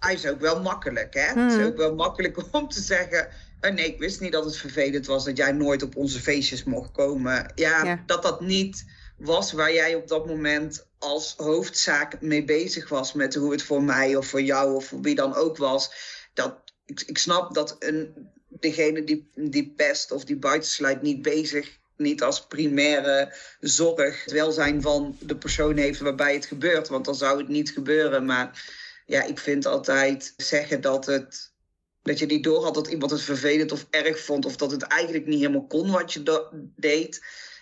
hij 0.00 0.14
is 0.14 0.26
ook 0.26 0.40
wel 0.40 0.62
makkelijk, 0.62 1.14
hè? 1.14 1.40
Het 1.40 1.52
is 1.52 1.56
hmm. 1.56 1.64
ook 1.64 1.76
wel 1.76 1.94
makkelijk 1.94 2.38
om 2.54 2.68
te 2.68 2.80
zeggen, 2.80 3.28
oh 3.60 3.70
nee, 3.70 3.86
ik 3.86 3.98
wist 3.98 4.20
niet 4.20 4.32
dat 4.32 4.44
het 4.44 4.56
vervelend 4.56 5.06
was 5.06 5.24
dat 5.24 5.36
jij 5.36 5.52
nooit 5.52 5.82
op 5.82 5.96
onze 5.96 6.20
feestjes 6.20 6.64
mocht 6.64 6.92
komen. 6.92 7.52
ja. 7.54 8.02
dat 8.06 8.22
dat 8.22 8.40
niet 8.40 8.84
was 9.16 9.52
waar 9.52 9.72
jij 9.72 9.94
op 9.94 10.08
dat 10.08 10.26
moment 10.26 10.86
als 10.98 11.34
hoofdzaak 11.36 12.20
mee 12.20 12.44
bezig 12.44 12.88
was 12.88 13.12
met 13.12 13.34
hoe 13.34 13.52
het 13.52 13.62
voor 13.62 13.82
mij 13.82 14.16
of 14.16 14.26
voor 14.26 14.42
jou 14.42 14.74
of 14.74 14.86
voor 14.86 15.00
wie 15.00 15.14
dan 15.14 15.34
ook 15.34 15.56
was. 15.56 15.90
Dat, 16.34 16.54
ik, 16.84 17.02
ik 17.06 17.18
snap 17.18 17.54
dat 17.54 17.76
een, 17.78 18.30
degene 18.48 19.04
die, 19.04 19.30
die 19.34 19.72
pest 19.76 20.10
of 20.10 20.24
die 20.24 20.36
buitensluit 20.36 21.02
niet 21.02 21.22
bezig, 21.22 21.78
niet 21.96 22.22
als 22.22 22.46
primaire 22.46 23.34
zorg 23.60 24.24
het 24.24 24.32
welzijn 24.32 24.82
van 24.82 25.16
de 25.20 25.36
persoon 25.36 25.76
heeft 25.76 26.00
waarbij 26.00 26.34
het 26.34 26.46
gebeurt. 26.46 26.88
Want 26.88 27.04
dan 27.04 27.14
zou 27.14 27.38
het 27.38 27.48
niet 27.48 27.70
gebeuren. 27.70 28.24
Maar 28.24 28.64
ja, 29.06 29.22
ik 29.22 29.38
vind 29.38 29.66
altijd 29.66 30.34
zeggen 30.36 30.80
dat 30.80 31.06
het 31.06 31.54
dat 32.02 32.18
je 32.18 32.26
niet 32.26 32.44
door 32.44 32.64
had 32.64 32.74
dat 32.74 32.88
iemand 32.88 33.10
het 33.10 33.22
vervelend 33.22 33.72
of 33.72 33.86
erg 33.90 34.20
vond. 34.20 34.44
Of 34.44 34.56
dat 34.56 34.70
het 34.70 34.82
eigenlijk 34.82 35.26
niet 35.26 35.40
helemaal 35.40 35.66
kon 35.66 35.90
wat 35.90 36.12
je 36.12 36.48
deed 36.76 37.20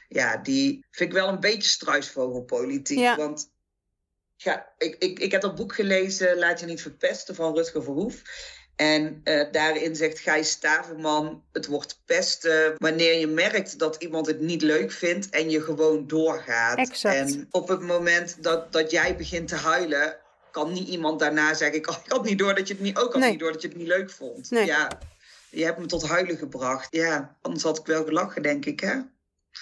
ja, 0.08 0.36
die 0.36 0.84
vind 0.90 1.10
ik 1.10 1.16
wel 1.16 1.28
een 1.28 1.40
beetje 1.40 1.70
struisvogelpolitiek. 1.70 2.98
Ja. 2.98 3.16
Want 3.16 3.50
ja, 4.36 4.72
ik, 4.78 4.96
ik, 4.98 5.18
ik 5.18 5.32
heb 5.32 5.40
dat 5.40 5.54
boek 5.54 5.74
gelezen, 5.74 6.38
Laat 6.38 6.60
je 6.60 6.66
niet 6.66 6.82
verpesten, 6.82 7.34
van 7.34 7.54
Rutger 7.54 7.82
Verhoef. 7.82 8.22
En 8.76 9.20
uh, 9.24 9.52
daarin 9.52 9.96
zegt 9.96 10.18
Gijs 10.18 10.50
Staverman, 10.50 11.44
het 11.52 11.66
wordt 11.66 12.02
pesten 12.04 12.74
wanneer 12.76 13.18
je 13.18 13.26
merkt 13.26 13.78
dat 13.78 13.96
iemand 14.02 14.26
het 14.26 14.40
niet 14.40 14.62
leuk 14.62 14.92
vindt 14.92 15.30
en 15.30 15.50
je 15.50 15.60
gewoon 15.62 16.06
doorgaat. 16.06 16.78
Exact. 16.78 17.16
En 17.16 17.46
op 17.50 17.68
het 17.68 17.80
moment 17.80 18.42
dat, 18.42 18.72
dat 18.72 18.90
jij 18.90 19.16
begint 19.16 19.48
te 19.48 19.56
huilen, 19.56 20.18
kan 20.54 20.72
niet 20.72 20.88
iemand 20.88 21.18
daarna 21.18 21.54
zeggen, 21.54 21.78
ik 21.78 21.86
had 22.06 22.24
niet 22.24 22.38
door 22.38 22.54
dat 22.54 22.68
je 22.68 22.74
het 22.74 22.82
niet, 22.82 22.98
ook 22.98 23.12
had 23.12 23.30
niet 23.30 23.38
door 23.38 23.52
dat 23.52 23.62
je 23.62 23.68
het 23.68 23.76
niet 23.76 23.86
leuk 23.86 24.10
vond. 24.10 24.50
Nee. 24.50 24.66
Ja, 24.66 24.98
je 25.50 25.64
hebt 25.64 25.78
me 25.78 25.86
tot 25.86 26.06
huilen 26.06 26.36
gebracht. 26.36 26.88
Ja, 26.90 27.36
anders 27.40 27.62
had 27.62 27.78
ik 27.78 27.86
wel 27.86 28.04
gelachen, 28.04 28.42
denk 28.42 28.64
ik, 28.64 28.80
hè? 28.80 28.94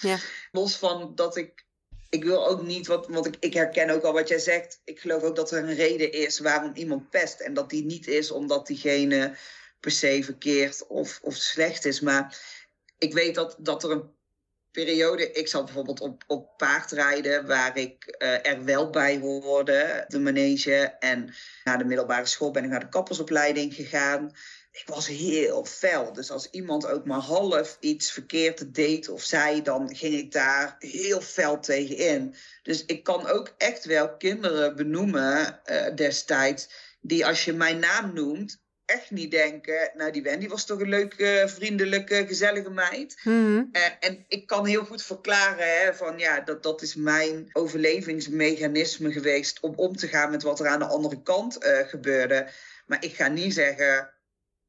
Ja. 0.00 0.18
Los 0.52 0.76
van 0.76 1.12
dat 1.14 1.36
ik. 1.36 1.64
Ik 2.08 2.24
wil 2.24 2.48
ook 2.48 2.62
niet, 2.62 2.86
wat, 2.86 3.08
want 3.08 3.26
ik, 3.26 3.36
ik 3.40 3.54
herken 3.54 3.90
ook 3.90 4.02
al 4.02 4.12
wat 4.12 4.28
jij 4.28 4.38
zegt. 4.38 4.80
Ik 4.84 5.00
geloof 5.00 5.22
ook 5.22 5.36
dat 5.36 5.50
er 5.50 5.58
een 5.58 5.74
reden 5.74 6.12
is 6.12 6.38
waarom 6.38 6.72
iemand 6.74 7.10
pest. 7.10 7.40
En 7.40 7.54
dat 7.54 7.70
die 7.70 7.84
niet 7.84 8.06
is 8.06 8.30
omdat 8.30 8.66
diegene 8.66 9.36
per 9.80 9.90
se 9.90 10.24
verkeerd 10.24 10.86
of, 10.86 11.20
of 11.22 11.34
slecht 11.34 11.84
is. 11.84 12.00
Maar 12.00 12.38
ik 12.98 13.12
weet 13.12 13.34
dat, 13.34 13.56
dat 13.58 13.84
er 13.84 13.90
een 13.90 14.10
periode. 14.72 15.32
Ik 15.32 15.48
zat 15.48 15.64
bijvoorbeeld 15.64 16.00
op, 16.00 16.24
op 16.26 16.56
paardrijden, 16.56 17.46
waar 17.46 17.76
ik 17.76 18.16
uh, 18.18 18.46
er 18.46 18.64
wel 18.64 18.90
bij 18.90 19.18
hoorde, 19.18 20.04
de 20.08 20.18
manege. 20.18 20.96
En 20.98 21.34
na 21.64 21.76
de 21.76 21.84
middelbare 21.84 22.26
school 22.26 22.50
ben 22.50 22.64
ik 22.64 22.70
naar 22.70 22.80
de 22.80 22.88
kappersopleiding 22.88 23.74
gegaan 23.74 24.32
ik 24.72 24.84
was 24.86 25.06
heel 25.06 25.64
fel. 25.64 26.12
Dus 26.12 26.30
als 26.30 26.50
iemand 26.50 26.86
ook 26.86 27.04
maar 27.04 27.20
half 27.20 27.76
iets 27.80 28.12
verkeerd 28.12 28.74
deed 28.74 29.08
of 29.08 29.22
zei, 29.22 29.62
dan 29.62 29.96
ging 29.96 30.14
ik 30.14 30.32
daar 30.32 30.76
heel 30.78 31.20
fel 31.20 31.60
tegen 31.60 31.96
in. 31.96 32.34
Dus 32.62 32.84
ik 32.84 33.02
kan 33.02 33.26
ook 33.26 33.54
echt 33.58 33.84
wel 33.84 34.16
kinderen 34.16 34.76
benoemen 34.76 35.60
uh, 35.66 35.94
destijds, 35.94 36.68
die 37.00 37.26
als 37.26 37.44
je 37.44 37.52
mijn 37.52 37.78
naam 37.78 38.14
noemt, 38.14 38.61
echt 38.92 39.10
niet 39.10 39.30
denken, 39.30 39.90
nou 39.94 40.12
die 40.12 40.22
Wendy 40.22 40.48
was 40.48 40.66
toch 40.66 40.80
een 40.80 40.88
leuke, 40.88 41.44
vriendelijke, 41.46 42.24
gezellige 42.26 42.70
meid. 42.70 43.20
Mhm. 43.24 43.64
Eh, 43.72 43.82
en 44.00 44.24
ik 44.28 44.46
kan 44.46 44.66
heel 44.66 44.84
goed 44.84 45.02
verklaren 45.02 45.80
hè, 45.80 45.94
van 45.94 46.18
ja, 46.18 46.40
dat, 46.40 46.62
dat 46.62 46.82
is 46.82 46.94
mijn 46.94 47.48
overlevingsmechanisme 47.52 49.12
geweest 49.12 49.60
om 49.60 49.72
om 49.76 49.96
te 49.96 50.08
gaan 50.08 50.30
met 50.30 50.42
wat 50.42 50.60
er 50.60 50.66
aan 50.66 50.78
de 50.78 50.84
andere 50.84 51.22
kant 51.22 51.56
eh, 51.56 51.88
gebeurde. 51.88 52.48
Maar 52.86 53.04
ik 53.04 53.14
ga 53.14 53.28
niet 53.28 53.54
zeggen, 53.54 54.10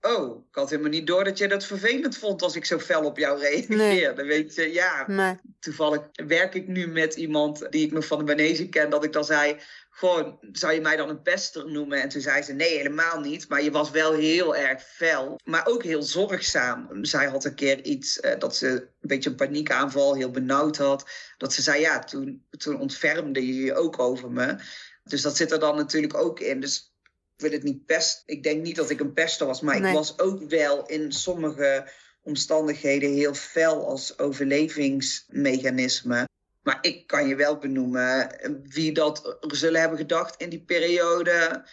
oh, 0.04 0.46
ik 0.50 0.56
had 0.56 0.70
helemaal 0.70 0.92
niet 0.92 1.08
door 1.08 1.24
dat 1.24 1.38
je 1.38 1.48
dat 1.48 1.66
vervelend 1.66 2.18
vond 2.18 2.42
als 2.42 2.56
ik 2.56 2.66
zo 2.66 2.80
fel 2.80 3.06
op 3.06 3.18
jou 3.18 3.40
reageerde. 3.40 4.24
Weet 4.34 4.56
je, 4.56 4.74
ja, 4.74 5.04
Nee. 5.08 5.40
toevallig 5.60 6.02
werk 6.26 6.54
ik 6.54 6.68
nu 6.68 6.88
met 6.88 7.16
iemand 7.16 7.72
die 7.72 7.86
ik 7.86 7.92
nog 7.92 8.06
van 8.06 8.18
de 8.18 8.24
Banese 8.24 8.70
ken, 8.70 8.90
dat 8.90 9.04
ik 9.04 9.14
dan 9.14 9.26
zei, 9.26 9.58
gewoon, 9.90 10.40
zou 10.52 10.74
je 10.74 10.82
mij 10.82 10.96
dan 10.96 11.10
een 11.10 11.22
pester 11.22 11.72
noemen? 11.72 12.02
En 12.02 12.10
toen 12.10 12.22
zei 12.22 12.42
ze, 12.42 12.54
nee, 12.54 12.78
helemaal 12.78 13.20
niet. 13.20 13.50
Maar 13.50 13.64
je 13.64 13.72
was 13.72 13.92
wel 13.92 14.14
heel 14.14 14.56
erg 14.56 14.84
fel, 14.84 15.40
maar 15.44 15.68
ook 15.68 15.84
heel 15.84 16.04
zorgzaam. 16.04 17.06
Zij 17.06 17.26
had 17.26 17.46
een 17.46 17.56
keer 17.56 17.84
iets, 17.84 18.20
eh, 18.20 18.40
dat 18.40 18.56
ze 18.56 18.68
een 18.68 18.88
beetje 19.02 19.30
een 19.30 19.36
paniekaanval, 19.36 20.16
heel 20.16 20.32
benauwd 20.32 20.78
had. 20.78 21.10
Dat 21.38 21.54
ze 21.54 21.62
zei, 21.62 21.82
ja, 21.82 22.00
toen, 22.00 22.46
toen 22.50 22.80
ontfermde 22.80 23.48
je 23.48 23.64
je 23.64 23.76
ook 23.76 24.00
over 24.00 24.32
me. 24.32 24.56
Dus 25.04 25.22
dat 25.22 25.38
zit 25.38 25.52
er 25.52 25.60
dan 25.60 25.76
natuurlijk 25.76 26.18
ook 26.18 26.40
in. 26.40 26.60
Dus 26.60 26.93
ik 27.36 27.42
wil 27.42 27.52
het 27.52 27.64
niet 27.64 27.86
pest. 27.86 28.24
Ik 28.26 28.44
denk 28.44 28.64
niet 28.64 28.76
dat 28.76 28.90
ik 28.90 29.00
een 29.00 29.14
pester 29.14 29.48
was, 29.48 29.62
maar 29.62 29.80
Nee. 29.80 29.90
ik 29.90 29.96
was 29.98 30.20
ook 30.20 30.50
wel 30.50 30.86
in 30.86 31.12
sommige 31.12 31.92
omstandigheden 32.22 33.14
heel 33.14 33.34
fel 33.34 33.88
als 33.88 34.20
overlevingsmechanisme. 34.20 36.28
Maar 36.62 36.78
ik 36.82 37.08
kan 37.08 37.28
je 37.28 37.36
wel 37.36 37.58
benoemen 37.58 38.36
wie 38.64 38.92
dat 38.94 39.38
zullen 39.40 39.80
hebben 39.80 39.98
gedacht 39.98 40.42
in 40.42 40.50
die 40.50 40.64
periode. 40.64 41.66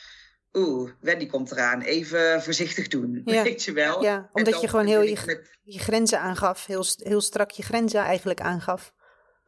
Oeh, 0.52 0.90
Wendy 1.00 1.26
komt 1.26 1.50
eraan. 1.50 1.80
Even 1.82 2.42
voorzichtig 2.42 2.88
doen. 2.88 3.22
Ja. 3.24 3.42
Weet 3.42 3.62
je 3.62 3.72
wel? 3.72 4.02
Ja, 4.02 4.30
omdat 4.32 4.60
je 4.60 4.68
gewoon 4.68 4.86
heel 4.86 5.02
je, 5.02 5.22
met- 5.26 5.58
je 5.62 5.78
grenzen 5.78 6.20
aangaf. 6.20 6.66
Heel, 6.66 6.84
heel 6.96 7.20
strak 7.20 7.50
je 7.50 7.62
grenzen 7.62 8.00
eigenlijk 8.00 8.40
aangaf. 8.40 8.92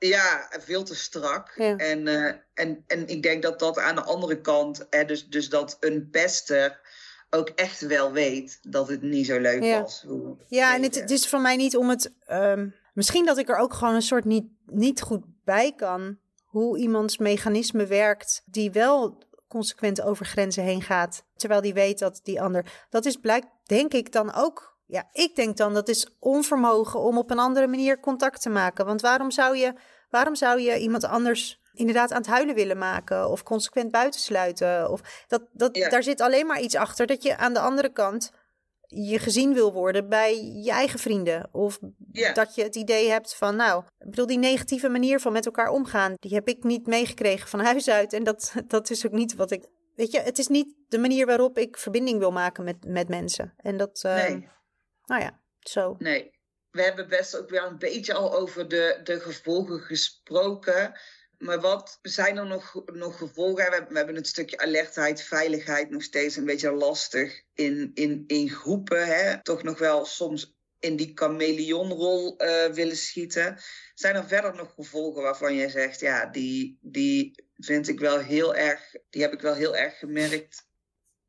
Ja, 0.09 0.49
veel 0.61 0.83
te 0.83 0.95
strak. 0.95 1.53
Ja. 1.57 1.77
En, 1.77 2.09
eh, 2.09 2.33
en, 2.55 2.85
en 2.87 3.09
ik 3.09 3.23
denk 3.23 3.43
dat 3.43 3.59
dat 3.59 3.79
aan 3.79 3.95
de 3.95 4.03
andere 4.03 4.41
kant, 4.41 4.87
hè, 4.91 5.05
dus, 5.05 5.29
dus 5.29 5.49
dat 5.49 5.77
een 5.81 6.09
pester 6.11 6.81
ook 7.31 7.49
echt 7.49 7.81
wel 7.81 8.13
weet 8.13 8.59
dat 8.63 8.89
het 8.89 9.03
niet 9.03 9.27
zo 9.27 9.39
leuk 9.41 9.63
Ja. 9.63 9.81
was. 9.81 10.05
Hoe, 10.07 10.37
Ja, 10.49 10.75
en 10.75 10.83
het, 10.83 11.11
is 11.11 11.29
van 11.29 11.43
mij 11.43 11.57
niet 11.57 11.77
om 11.77 11.89
het. 11.89 12.13
ehm, 12.27 12.69
misschien 12.95 13.25
dat 13.25 13.39
ik 13.39 13.49
er 13.49 13.57
ook 13.57 13.75
gewoon 13.75 13.95
een 13.95 14.03
soort 14.03 14.25
niet, 14.25 14.45
niet 14.67 15.01
goed 15.01 15.23
bij 15.45 15.73
kan. 15.77 16.19
Hoe 16.45 16.79
iemands 16.79 17.19
mechanisme 17.19 17.87
werkt, 17.87 18.43
die 18.47 18.71
wel 18.71 19.19
consequent 19.49 20.01
over 20.03 20.27
grenzen 20.27 20.63
heen 20.65 20.83
gaat. 20.83 21.25
Terwijl 21.37 21.61
die 21.61 21.75
weet 21.75 21.99
dat 21.99 22.21
die 22.23 22.43
ander. 22.43 22.87
Dat 22.91 23.05
is 23.05 23.17
blijkt, 23.17 23.47
denk 23.65 23.93
ik 23.95 24.13
dan 24.13 24.35
ook. 24.35 24.72
Ja, 24.93 25.09
ik 25.13 25.37
denk 25.37 25.57
dan 25.57 25.75
dat 25.75 25.89
is 25.89 26.09
onvermogen 26.19 27.01
om 27.01 27.19
op 27.19 27.31
een 27.31 27.39
andere 27.39 27.67
manier 27.67 28.01
contact 28.01 28.43
te 28.43 28.51
maken. 28.51 28.87
Want 28.87 29.01
waarom 29.01 29.31
zou 29.31 29.57
je, 29.57 29.75
waarom 30.11 30.35
zou 30.35 30.61
je 30.61 30.79
iemand 30.79 31.05
anders 31.05 31.61
inderdaad 31.73 32.11
aan 32.11 32.21
het 32.21 32.27
huilen 32.27 32.55
willen 32.55 32.79
maken? 32.79 33.31
Of 33.31 33.43
consequent 33.43 33.91
buitensluiten? 33.91 34.91
Of 34.91 35.25
dat, 35.29 35.43
dat, 35.53 35.77
Ja. 35.77 35.89
Daar 35.89 36.03
zit 36.03 36.21
alleen 36.21 36.47
maar 36.47 36.61
iets 36.61 36.75
achter 36.75 37.07
dat 37.07 37.23
je 37.23 37.37
aan 37.37 37.53
de 37.53 37.61
andere 37.61 37.93
kant 37.93 38.31
je 38.87 39.19
gezien 39.19 39.55
wil 39.55 39.73
worden 39.73 40.09
bij 40.09 40.45
je 40.45 40.71
eigen 40.71 40.99
vrienden. 40.99 41.49
Of 41.53 41.79
Ja. 42.13 42.33
dat 42.33 42.55
je 42.55 42.63
het 42.63 42.77
idee 42.77 43.09
hebt 43.11 43.35
van, 43.35 43.57
nou, 43.57 43.83
ik 43.99 44.11
bedoel, 44.11 44.27
die 44.27 44.39
negatieve 44.39 44.89
manier 44.89 45.21
van 45.21 45.33
met 45.33 45.47
elkaar 45.47 45.69
omgaan, 45.69 46.15
die 46.19 46.35
heb 46.35 46.49
ik 46.49 46.65
niet 46.65 46.87
meegekregen 46.87 47.49
van 47.49 47.61
huis 47.61 47.89
uit. 47.91 48.13
En 48.13 48.25
dat, 48.25 48.53
dat 48.67 48.91
is 48.91 49.07
ook 49.07 49.13
niet 49.13 49.35
wat 49.35 49.51
ik. 49.51 49.69
Weet 49.97 50.13
je, 50.13 50.21
het 50.21 50.39
is 50.39 50.49
niet 50.49 50.75
de 50.89 50.99
manier 50.99 51.27
waarop 51.27 51.59
ik 51.59 51.77
verbinding 51.77 52.19
wil 52.19 52.33
maken 52.33 52.65
met, 52.65 52.77
met 52.87 53.09
mensen. 53.09 53.53
En 53.57 53.77
dat, 53.77 54.01
eh, 54.05 54.29
Nee. 54.29 54.49
Nou 55.13 55.25
ja, 55.25 55.41
zo. 55.61 55.97
Nee, 55.99 56.31
we 56.71 56.83
hebben 56.83 57.09
best 57.09 57.37
ook 57.37 57.51
wel 57.51 57.67
een 57.67 57.79
beetje 57.79 58.15
al 58.15 58.35
over 58.35 58.69
de, 58.69 59.01
de 59.05 59.21
gevolgen 59.21 59.81
gesproken. 59.81 61.01
Maar 61.39 61.61
wat 61.61 61.99
zijn 62.03 62.37
er 62.37 62.47
nog, 62.47 62.83
nog 62.85 63.19
gevolgen? 63.19 63.71
We, 63.71 63.87
we 63.89 63.97
hebben 63.97 64.15
het 64.15 64.27
stukje 64.27 64.59
alertheid, 64.59 65.23
veiligheid 65.23 65.91
nog 65.91 66.03
steeds 66.03 66.37
een 66.37 66.45
beetje 66.45 66.73
lastig 66.73 67.43
in, 67.55 67.91
in, 67.95 68.25
in 68.27 68.51
groepen. 68.51 69.07
Hè? 69.07 69.43
Toch 69.43 69.63
nog 69.63 69.79
wel 69.79 70.05
soms 70.05 70.57
in 70.79 70.97
die 70.97 71.13
chameleonrol 71.15 72.37
eh 72.37 72.73
willen 72.73 72.97
schieten. 72.97 73.59
Zijn 73.95 74.15
er 74.15 74.27
verder 74.27 74.55
nog 74.55 74.75
gevolgen 74.75 75.23
waarvan 75.23 75.55
jij 75.55 75.69
zegt, 75.69 76.01
ja, 76.01 76.27
die, 76.27 76.79
die 76.81 77.45
vind 77.57 77.89
ik 77.89 78.01
wel 78.01 78.19
heel 78.19 78.55
erg, 78.55 78.95
die 79.11 79.23
heb 79.23 79.33
ik 79.33 79.41
wel 79.41 79.55
heel 79.55 79.77
erg 79.77 79.99
gemerkt 79.99 80.71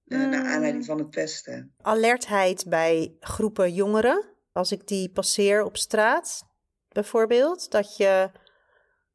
eh, 0.07 0.17
naar 0.19 0.39
Mm. 0.39 0.45
aanleiding 0.47 0.85
van 0.85 0.97
het 0.97 1.09
pesten? 1.09 1.73
Alertheid 1.81 2.65
bij 2.67 3.15
groepen 3.19 3.73
jongeren. 3.73 4.25
Als 4.51 4.71
ik 4.71 4.87
die 4.87 5.09
passeer 5.11 5.63
op 5.63 5.77
straat, 5.77 6.43
bijvoorbeeld, 6.89 7.71
dat 7.71 7.97
je 7.97 8.31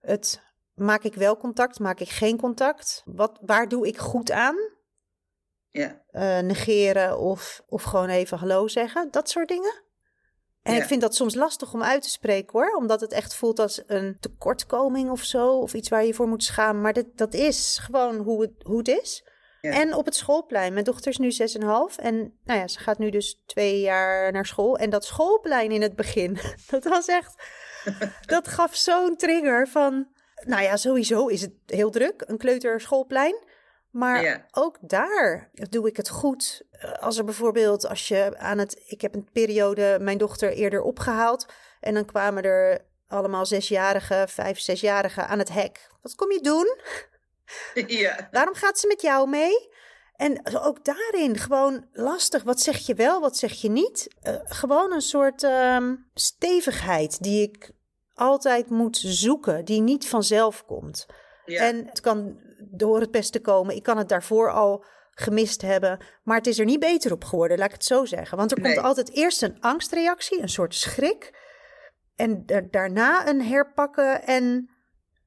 het. 0.01 0.47
Maak 0.75 1.03
ik 1.03 1.15
wel 1.15 1.37
contact, 1.37 1.79
maak 1.79 2.01
ik 2.01 2.09
geen 2.09 2.39
contact? 2.39 3.03
Wat, 3.05 3.39
waar 3.41 3.69
doe 3.69 3.87
ik 3.87 3.99
goed 3.99 4.31
aan? 4.31 4.57
Ja, 5.69 6.03
eh, 6.11 6.39
negeren 6.39 7.19
of, 7.19 7.63
of 7.69 7.83
gewoon 7.83 8.09
even 8.09 8.39
hallo 8.39 8.69
zeggen. 8.69 9.09
Dat 9.11 9.31
soort 9.31 9.49
dingen. 9.49 9.83
En 10.63 10.75
Ja. 10.75 10.81
ik 10.81 10.87
vind 10.87 11.01
dat 11.01 11.15
soms 11.15 11.35
lastig 11.35 11.75
om 11.75 11.83
uit 11.83 12.03
te 12.03 12.11
spreken 12.11 12.53
hoor. 12.53 12.75
Omdat 12.77 13.01
het 13.01 13.13
echt 13.13 13.35
voelt 13.35 13.59
als 13.59 13.83
een 13.87 14.17
tekortkoming 14.21 15.11
of 15.11 15.23
zo. 15.23 15.59
Of 15.59 15.75
iets 15.75 15.89
waar 15.89 16.05
je 16.05 16.15
voor 16.15 16.29
moet 16.29 16.45
schamen. 16.45 16.83
Maar 16.83 16.93
dit, 16.93 17.07
dat 17.19 17.35
is 17.35 17.79
gewoon 17.83 18.17
hoe 18.17 18.41
het, 18.43 18.53
hoe 18.63 18.79
het 18.79 18.89
is. 18.89 19.28
Ja. 19.61 19.71
En 19.73 19.95
op 19.95 20.05
het 20.05 20.15
schoolplein. 20.17 20.73
Mijn 20.73 20.85
dochter 20.85 21.11
is 21.11 21.19
nu 21.19 21.31
6,5. 21.31 21.97
En 21.97 22.39
nou 22.45 22.59
ja, 22.59 22.69
ze 22.69 22.79
gaat 22.79 22.99
nu 22.99 23.11
dus 23.11 23.43
twee 23.47 23.81
jaar 23.81 24.33
naar 24.33 24.47
school. 24.47 24.77
En 24.79 24.91
dat 24.91 25.05
schoolplein 25.05 25.71
in 25.71 25.83
het 25.83 25.97
begin. 25.97 26.39
Dat 26.71 26.85
was 26.85 27.07
echt... 27.07 27.35
Dat 28.27 28.49
gaf 28.49 28.75
zo'n 28.77 29.17
trigger 29.17 29.69
van... 29.69 30.09
Nou 30.47 30.63
ja, 30.63 30.77
sowieso 30.77 31.27
is 31.27 31.41
het 31.41 31.53
heel 31.67 31.91
druk. 31.91 32.23
Een 32.27 32.39
kleuterschoolplein. 32.39 33.37
Maar 33.91 34.23
Ja. 34.23 34.47
ook 34.51 34.77
daar 34.81 35.51
doe 35.53 35.89
ik 35.89 35.97
het 35.97 36.09
goed. 36.09 36.63
Eh, 36.71 36.93
Als 36.93 37.19
er 37.19 37.25
bijvoorbeeld, 37.25 37.87
als 37.87 38.09
je 38.09 38.35
aan 38.39 38.59
het. 38.59 38.83
Ik 38.87 39.01
heb 39.01 39.15
een 39.15 39.29
periode 39.33 39.99
mijn 40.01 40.19
dochter 40.19 40.53
eerder 40.53 40.83
opgehaald. 40.83 41.47
En 41.81 41.95
dan 41.95 42.05
kwamen 42.05 42.43
er 42.43 42.87
allemaal 43.09 43.47
zesjarigen, 43.47 44.29
vijf, 44.29 44.61
zesjarigen 44.61 45.29
aan 45.29 45.39
het 45.39 45.53
hek. 45.53 45.87
Wat 46.03 46.15
kom 46.15 46.33
je 46.33 46.41
doen? 46.41 46.77
ja. 47.87 48.29
Waarom 48.31 48.55
gaat 48.55 48.79
ze 48.79 48.87
met 48.87 49.01
jou 49.03 49.29
mee? 49.29 49.77
En 50.17 50.41
ook 50.63 50.85
daarin 50.85 51.37
gewoon 51.39 51.87
lastig. 51.93 52.43
Wat 52.43 52.61
zeg 52.61 52.87
je 52.87 52.95
wel, 52.95 53.21
wat 53.21 53.37
zeg 53.37 53.53
je 53.53 53.71
niet? 53.71 54.09
Eh, 54.23 54.35
gewoon 54.45 54.93
een 54.93 55.01
soort 55.01 55.43
ehm, 55.43 55.95
stevigheid 56.15 57.23
die 57.23 57.43
ik 57.43 57.71
altijd 58.15 58.71
moet 58.71 58.97
zoeken, 58.97 59.65
die 59.65 59.81
niet 59.81 60.09
vanzelf 60.09 60.65
komt. 60.65 61.07
ja. 61.45 61.63
En 61.63 61.87
het 61.87 62.01
kan 62.01 62.41
door 62.71 63.01
het 63.01 63.11
pesten 63.11 63.41
komen. 63.43 63.77
Ik 63.77 63.83
kan 63.83 63.99
het 63.99 64.09
daarvoor 64.09 64.51
al 64.53 64.85
gemist 65.11 65.63
hebben. 65.63 65.99
Maar 66.23 66.37
het 66.37 66.47
is 66.47 66.59
er 66.59 66.65
niet 66.65 66.81
beter 66.81 67.13
op 67.13 67.25
geworden, 67.25 67.59
laat 67.59 67.67
ik 67.69 67.73
het 67.73 67.85
zo 67.85 68.05
zeggen. 68.05 68.37
Want 68.39 68.51
er 68.51 68.61
komt 68.63 68.79
altijd 68.79 69.11
eerst 69.13 69.43
een 69.43 69.61
angstreactie, 69.61 70.41
een 70.43 70.49
soort 70.49 70.75
schrik. 70.75 71.47
En 72.17 72.47
da- 72.47 72.61
daarna 72.71 73.29
een 73.29 73.43
herpakken 73.43 74.23
en 74.27 74.71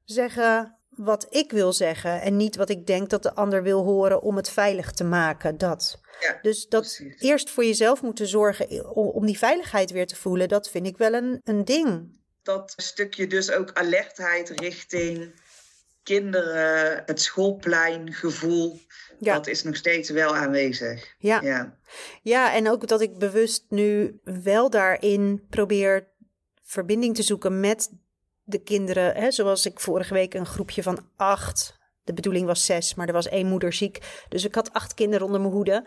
zeggen 0.04 0.78
wat 0.96 1.26
ik 1.30 1.52
wil 1.52 1.72
zeggen. 1.72 2.20
En 2.20 2.36
niet 2.36 2.56
wat 2.56 2.68
ik 2.70 2.86
denk 2.86 3.10
dat 3.10 3.22
de 3.22 3.34
ander 3.34 3.62
wil 3.62 3.82
horen 3.84 4.22
om 4.22 4.36
het 4.36 4.48
veilig 4.50 4.90
te 4.92 5.04
maken. 5.04 5.58
Dat. 5.58 6.00
Ja, 6.20 6.38
Dus 6.42 6.66
dat 6.68 6.80
precies. 6.80 7.20
eerst 7.20 7.50
voor 7.50 7.64
jezelf 7.64 8.02
moeten 8.02 8.26
zorgen 8.26 8.94
om, 8.94 9.06
om 9.08 9.26
die 9.26 9.38
veiligheid 9.38 9.90
weer 9.90 10.06
te 10.06 10.16
voelen. 10.16 10.48
Dat 10.48 10.70
vind 10.70 10.86
ik 10.86 10.96
wel 10.96 11.12
een, 11.12 11.40
een 11.44 11.64
ding. 11.64 12.20
dat 12.42 12.72
stukje 12.76 13.26
dus 13.26 13.50
ook 13.52 13.70
alertheid 13.72 14.48
richting 14.48 15.40
kinderen, 16.02 17.02
het 17.06 17.20
schoolpleingevoel, 17.20 18.80
Ja. 19.18 19.34
dat 19.34 19.46
is 19.46 19.62
nog 19.62 19.76
steeds 19.76 20.10
wel 20.10 20.36
aanwezig. 20.36 21.14
Ja. 21.18 21.40
Ja, 21.42 21.78
Ja, 22.22 22.54
en 22.54 22.70
ook 22.70 22.88
dat 22.88 23.00
ik 23.00 23.18
bewust 23.18 23.64
nu 23.68 24.20
wel 24.24 24.70
daarin 24.70 25.46
probeer 25.50 26.08
verbinding 26.62 27.14
te 27.14 27.22
zoeken 27.22 27.60
met 27.60 27.90
de 28.44 28.62
kinderen. 28.62 29.14
Hè, 29.14 29.30
zoals 29.30 29.66
ik 29.66 29.80
vorige 29.80 30.14
week 30.14 30.34
een 30.34 30.46
groepje 30.46 30.82
van 30.82 31.08
acht. 31.16 31.80
De 32.04 32.12
bedoeling 32.12 32.46
was 32.46 32.64
zes, 32.64 32.94
maar 32.94 33.06
er 33.06 33.12
was 33.12 33.28
één 33.28 33.46
moeder 33.46 33.72
ziek. 33.72 34.24
Dus 34.28 34.44
ik 34.44 34.54
had 34.54 34.72
acht 34.72 34.94
kinderen 34.94 35.26
onder 35.26 35.40
mijn 35.40 35.52
hoede. 35.52 35.86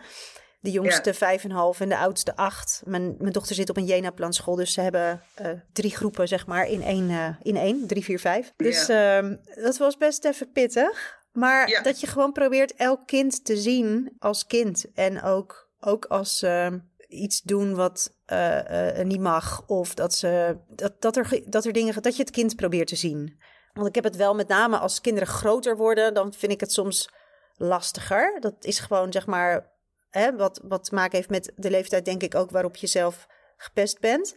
De 0.60 0.70
jongste 0.70 1.14
vijf 1.14 1.44
en 1.44 1.50
half 1.50 1.80
en 1.80 1.88
de 1.88 1.96
oudste 1.96 2.36
acht. 2.36 2.82
Mijn, 2.84 3.14
mijn 3.18 3.32
dochter 3.32 3.54
zit 3.54 3.70
op 3.70 3.76
een 3.76 3.84
Jena-planschool, 3.84 4.54
dus 4.54 4.72
ze 4.72 4.80
hebben 4.80 5.22
eh, 5.34 5.50
drie 5.72 5.96
groepen, 5.96 6.28
zeg 6.28 6.46
maar, 6.46 6.66
in 6.68 6.82
één, 6.82 7.10
eh, 7.10 7.28
in 7.42 7.56
één 7.56 7.86
drie, 7.86 8.04
vier, 8.04 8.18
vijf. 8.20 8.52
Dus 8.56 8.88
ehm, 8.88 9.36
dat 9.54 9.76
was 9.76 9.96
best 9.96 10.24
even 10.24 10.52
pittig. 10.52 11.18
Maar 11.32 11.68
Ja. 11.68 11.82
dat 11.82 12.00
je 12.00 12.06
gewoon 12.06 12.32
probeert 12.32 12.74
elk 12.74 13.06
kind 13.06 13.44
te 13.44 13.56
zien 13.56 14.14
als 14.18 14.46
kind. 14.46 14.84
En 14.94 15.22
ook, 15.22 15.70
ook 15.80 16.04
als 16.04 16.38
ze 16.38 16.80
iets 17.08 17.42
doen 17.42 17.74
wat 17.74 18.16
eh, 18.24 18.98
eh, 18.98 19.06
niet 19.06 19.20
mag. 19.20 19.62
Of 19.66 19.94
dat, 19.94 20.14
ze, 20.14 20.56
dat, 20.68 21.00
dat, 21.02 21.16
er, 21.16 21.42
dat 21.44 21.64
er 21.64 21.72
dingen, 21.72 22.02
dat 22.02 22.16
je 22.16 22.22
het 22.22 22.32
kind 22.32 22.56
probeert 22.56 22.88
te 22.88 22.96
zien. 22.96 23.40
Want 23.72 23.88
ik 23.88 23.94
heb 23.94 24.04
het 24.04 24.16
wel 24.16 24.34
met 24.34 24.48
name 24.48 24.78
als 24.78 25.00
kinderen 25.00 25.28
groter 25.28 25.76
worden, 25.76 26.14
dan 26.14 26.32
vind 26.32 26.52
ik 26.52 26.60
het 26.60 26.72
soms 26.72 27.10
lastiger. 27.54 28.40
Dat 28.40 28.54
is 28.60 28.78
gewoon 28.78 29.12
zeg 29.12 29.26
maar 29.26 29.72
hè, 30.10 30.36
wat, 30.36 30.60
wat 30.64 30.84
te 30.84 30.94
maken 30.94 31.16
heeft 31.16 31.30
met 31.30 31.52
de 31.56 31.70
leeftijd, 31.70 32.04
denk 32.04 32.22
ik 32.22 32.34
ook, 32.34 32.50
waarop 32.50 32.76
je 32.76 32.86
zelf 32.86 33.26
gepest 33.56 34.00
bent. 34.00 34.34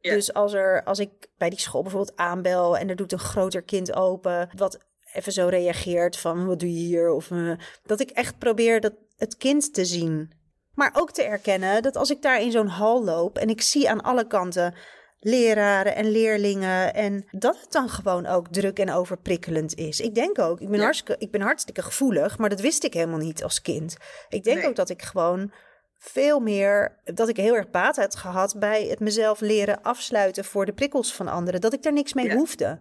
Ja. 0.00 0.14
Dus 0.14 0.32
als, 0.32 0.52
er, 0.52 0.84
als 0.84 0.98
ik 0.98 1.10
bij 1.36 1.50
die 1.50 1.60
school 1.60 1.82
bijvoorbeeld 1.82 2.16
aanbel 2.16 2.76
en 2.76 2.88
er 2.88 2.96
doet 2.96 3.12
een 3.12 3.18
groter 3.18 3.62
kind 3.62 3.94
open, 3.94 4.50
wat 4.56 4.78
even 5.12 5.32
zo 5.32 5.46
reageert 5.48 6.16
van 6.16 6.46
wat 6.46 6.60
doe 6.60 6.72
je 6.72 6.78
hier? 6.78 7.10
Of 7.10 7.30
eh, 7.30 7.52
dat 7.82 8.00
ik 8.00 8.10
echt 8.10 8.38
probeer 8.38 8.80
dat, 8.80 8.92
het 9.16 9.36
kind 9.36 9.74
te 9.74 9.84
zien. 9.84 10.32
Maar 10.78 10.90
ook 10.92 11.10
te 11.10 11.22
erkennen 11.22 11.82
dat 11.82 11.96
als 11.96 12.10
ik 12.10 12.22
daar 12.22 12.40
in 12.40 12.50
zo'n 12.50 12.66
hal 12.66 13.04
loop 13.04 13.38
en 13.38 13.48
ik 13.48 13.60
zie 13.62 13.90
aan 13.90 14.00
alle 14.00 14.26
kanten 14.26 14.74
leraren 15.20 15.94
en 15.94 16.10
leerlingen. 16.10 16.94
En 16.94 17.28
dat 17.30 17.60
het 17.60 17.72
dan 17.72 17.88
gewoon 17.88 18.26
ook 18.26 18.48
druk 18.48 18.78
en 18.78 18.90
overprikkelend 18.92 19.74
is. 19.74 20.00
Ik 20.00 20.14
denk 20.14 20.38
ook, 20.38 20.60
ik 20.60 20.68
ben, 20.68 20.78
Ja. 20.78 20.84
hartstikke, 20.84 21.16
ik 21.24 21.30
ben 21.30 21.40
hartstikke 21.40 21.82
gevoelig, 21.82 22.38
maar 22.38 22.48
dat 22.48 22.60
wist 22.60 22.84
ik 22.84 22.94
helemaal 22.94 23.18
niet 23.18 23.42
als 23.42 23.60
kind. 23.62 23.96
Ik 24.28 24.44
denk 24.44 24.58
Nee. 24.58 24.66
ook 24.68 24.76
dat 24.76 24.88
ik 24.88 25.02
gewoon 25.02 25.52
veel 25.98 26.40
meer, 26.40 27.00
dat 27.04 27.28
ik 27.28 27.36
heel 27.36 27.54
erg 27.56 27.70
baat 27.70 27.96
had 27.96 28.16
gehad 28.16 28.58
bij 28.58 28.84
het 28.86 29.00
mezelf 29.00 29.40
leren 29.40 29.82
afsluiten 29.82 30.44
voor 30.44 30.66
de 30.66 30.72
prikkels 30.72 31.14
van 31.14 31.28
anderen. 31.28 31.60
Dat 31.60 31.72
ik 31.72 31.82
daar 31.82 31.92
niks 31.92 32.12
mee 32.12 32.26
Ja. 32.26 32.34
hoefde. 32.34 32.78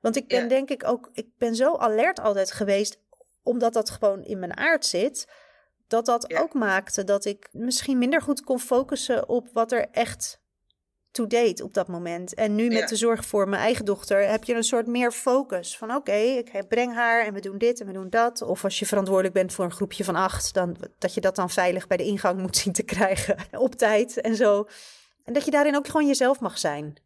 Want 0.00 0.16
ik 0.16 0.28
ben 0.28 0.42
Ja. 0.42 0.48
denk 0.48 0.70
ik 0.70 0.86
ook, 0.88 1.10
ik 1.12 1.26
ben 1.38 1.54
zo 1.54 1.76
alert 1.76 2.20
altijd 2.20 2.52
geweest, 2.52 3.00
omdat 3.42 3.72
dat 3.72 3.90
gewoon 3.90 4.24
in 4.24 4.38
mijn 4.38 4.56
aard 4.56 4.86
zit. 4.86 5.26
Dat 5.88 6.06
dat 6.06 6.24
Ja. 6.28 6.40
ook 6.40 6.54
maakte 6.54 7.04
dat 7.04 7.24
ik 7.24 7.48
misschien 7.52 7.98
minder 7.98 8.22
goed 8.22 8.40
kon 8.40 8.60
focussen 8.60 9.28
op 9.28 9.48
wat 9.52 9.72
er 9.72 9.88
echt 9.90 10.40
toe 11.10 11.26
deed 11.26 11.60
op 11.62 11.74
dat 11.74 11.88
moment. 11.88 12.34
En 12.34 12.54
nu 12.54 12.68
met 12.68 12.78
Ja. 12.78 12.86
de 12.86 12.96
zorg 12.96 13.24
voor 13.24 13.48
mijn 13.48 13.62
eigen 13.62 13.84
dochter 13.84 14.28
heb 14.28 14.44
je 14.44 14.54
een 14.54 14.62
soort 14.64 14.86
meer 14.86 15.12
focus. 15.12 15.76
Van 15.76 15.94
oké, 15.94 16.12
ik 16.12 16.64
breng 16.68 16.94
haar 16.94 17.24
en 17.26 17.32
we 17.34 17.40
doen 17.40 17.58
dit 17.58 17.80
en 17.80 17.86
we 17.86 17.92
doen 17.92 18.10
dat. 18.10 18.42
Of 18.42 18.64
als 18.64 18.78
je 18.78 18.86
verantwoordelijk 18.86 19.34
bent 19.34 19.52
voor 19.52 19.64
een 19.64 19.70
groepje 19.72 20.04
van 20.04 20.16
acht, 20.16 20.54
dan 20.54 20.76
dat 20.98 21.14
je 21.14 21.20
dat 21.20 21.36
dan 21.36 21.50
veilig 21.50 21.86
bij 21.86 21.96
de 21.96 22.04
ingang 22.04 22.40
moet 22.40 22.56
zien 22.56 22.72
te 22.72 22.82
krijgen 22.82 23.36
op 23.58 23.74
tijd 23.74 24.20
en 24.20 24.34
zo. 24.36 24.66
En 25.24 25.32
dat 25.32 25.44
je 25.44 25.50
daarin 25.50 25.76
ook 25.76 25.86
gewoon 25.86 26.06
jezelf 26.06 26.40
mag 26.40 26.58
zijn. 26.58 26.96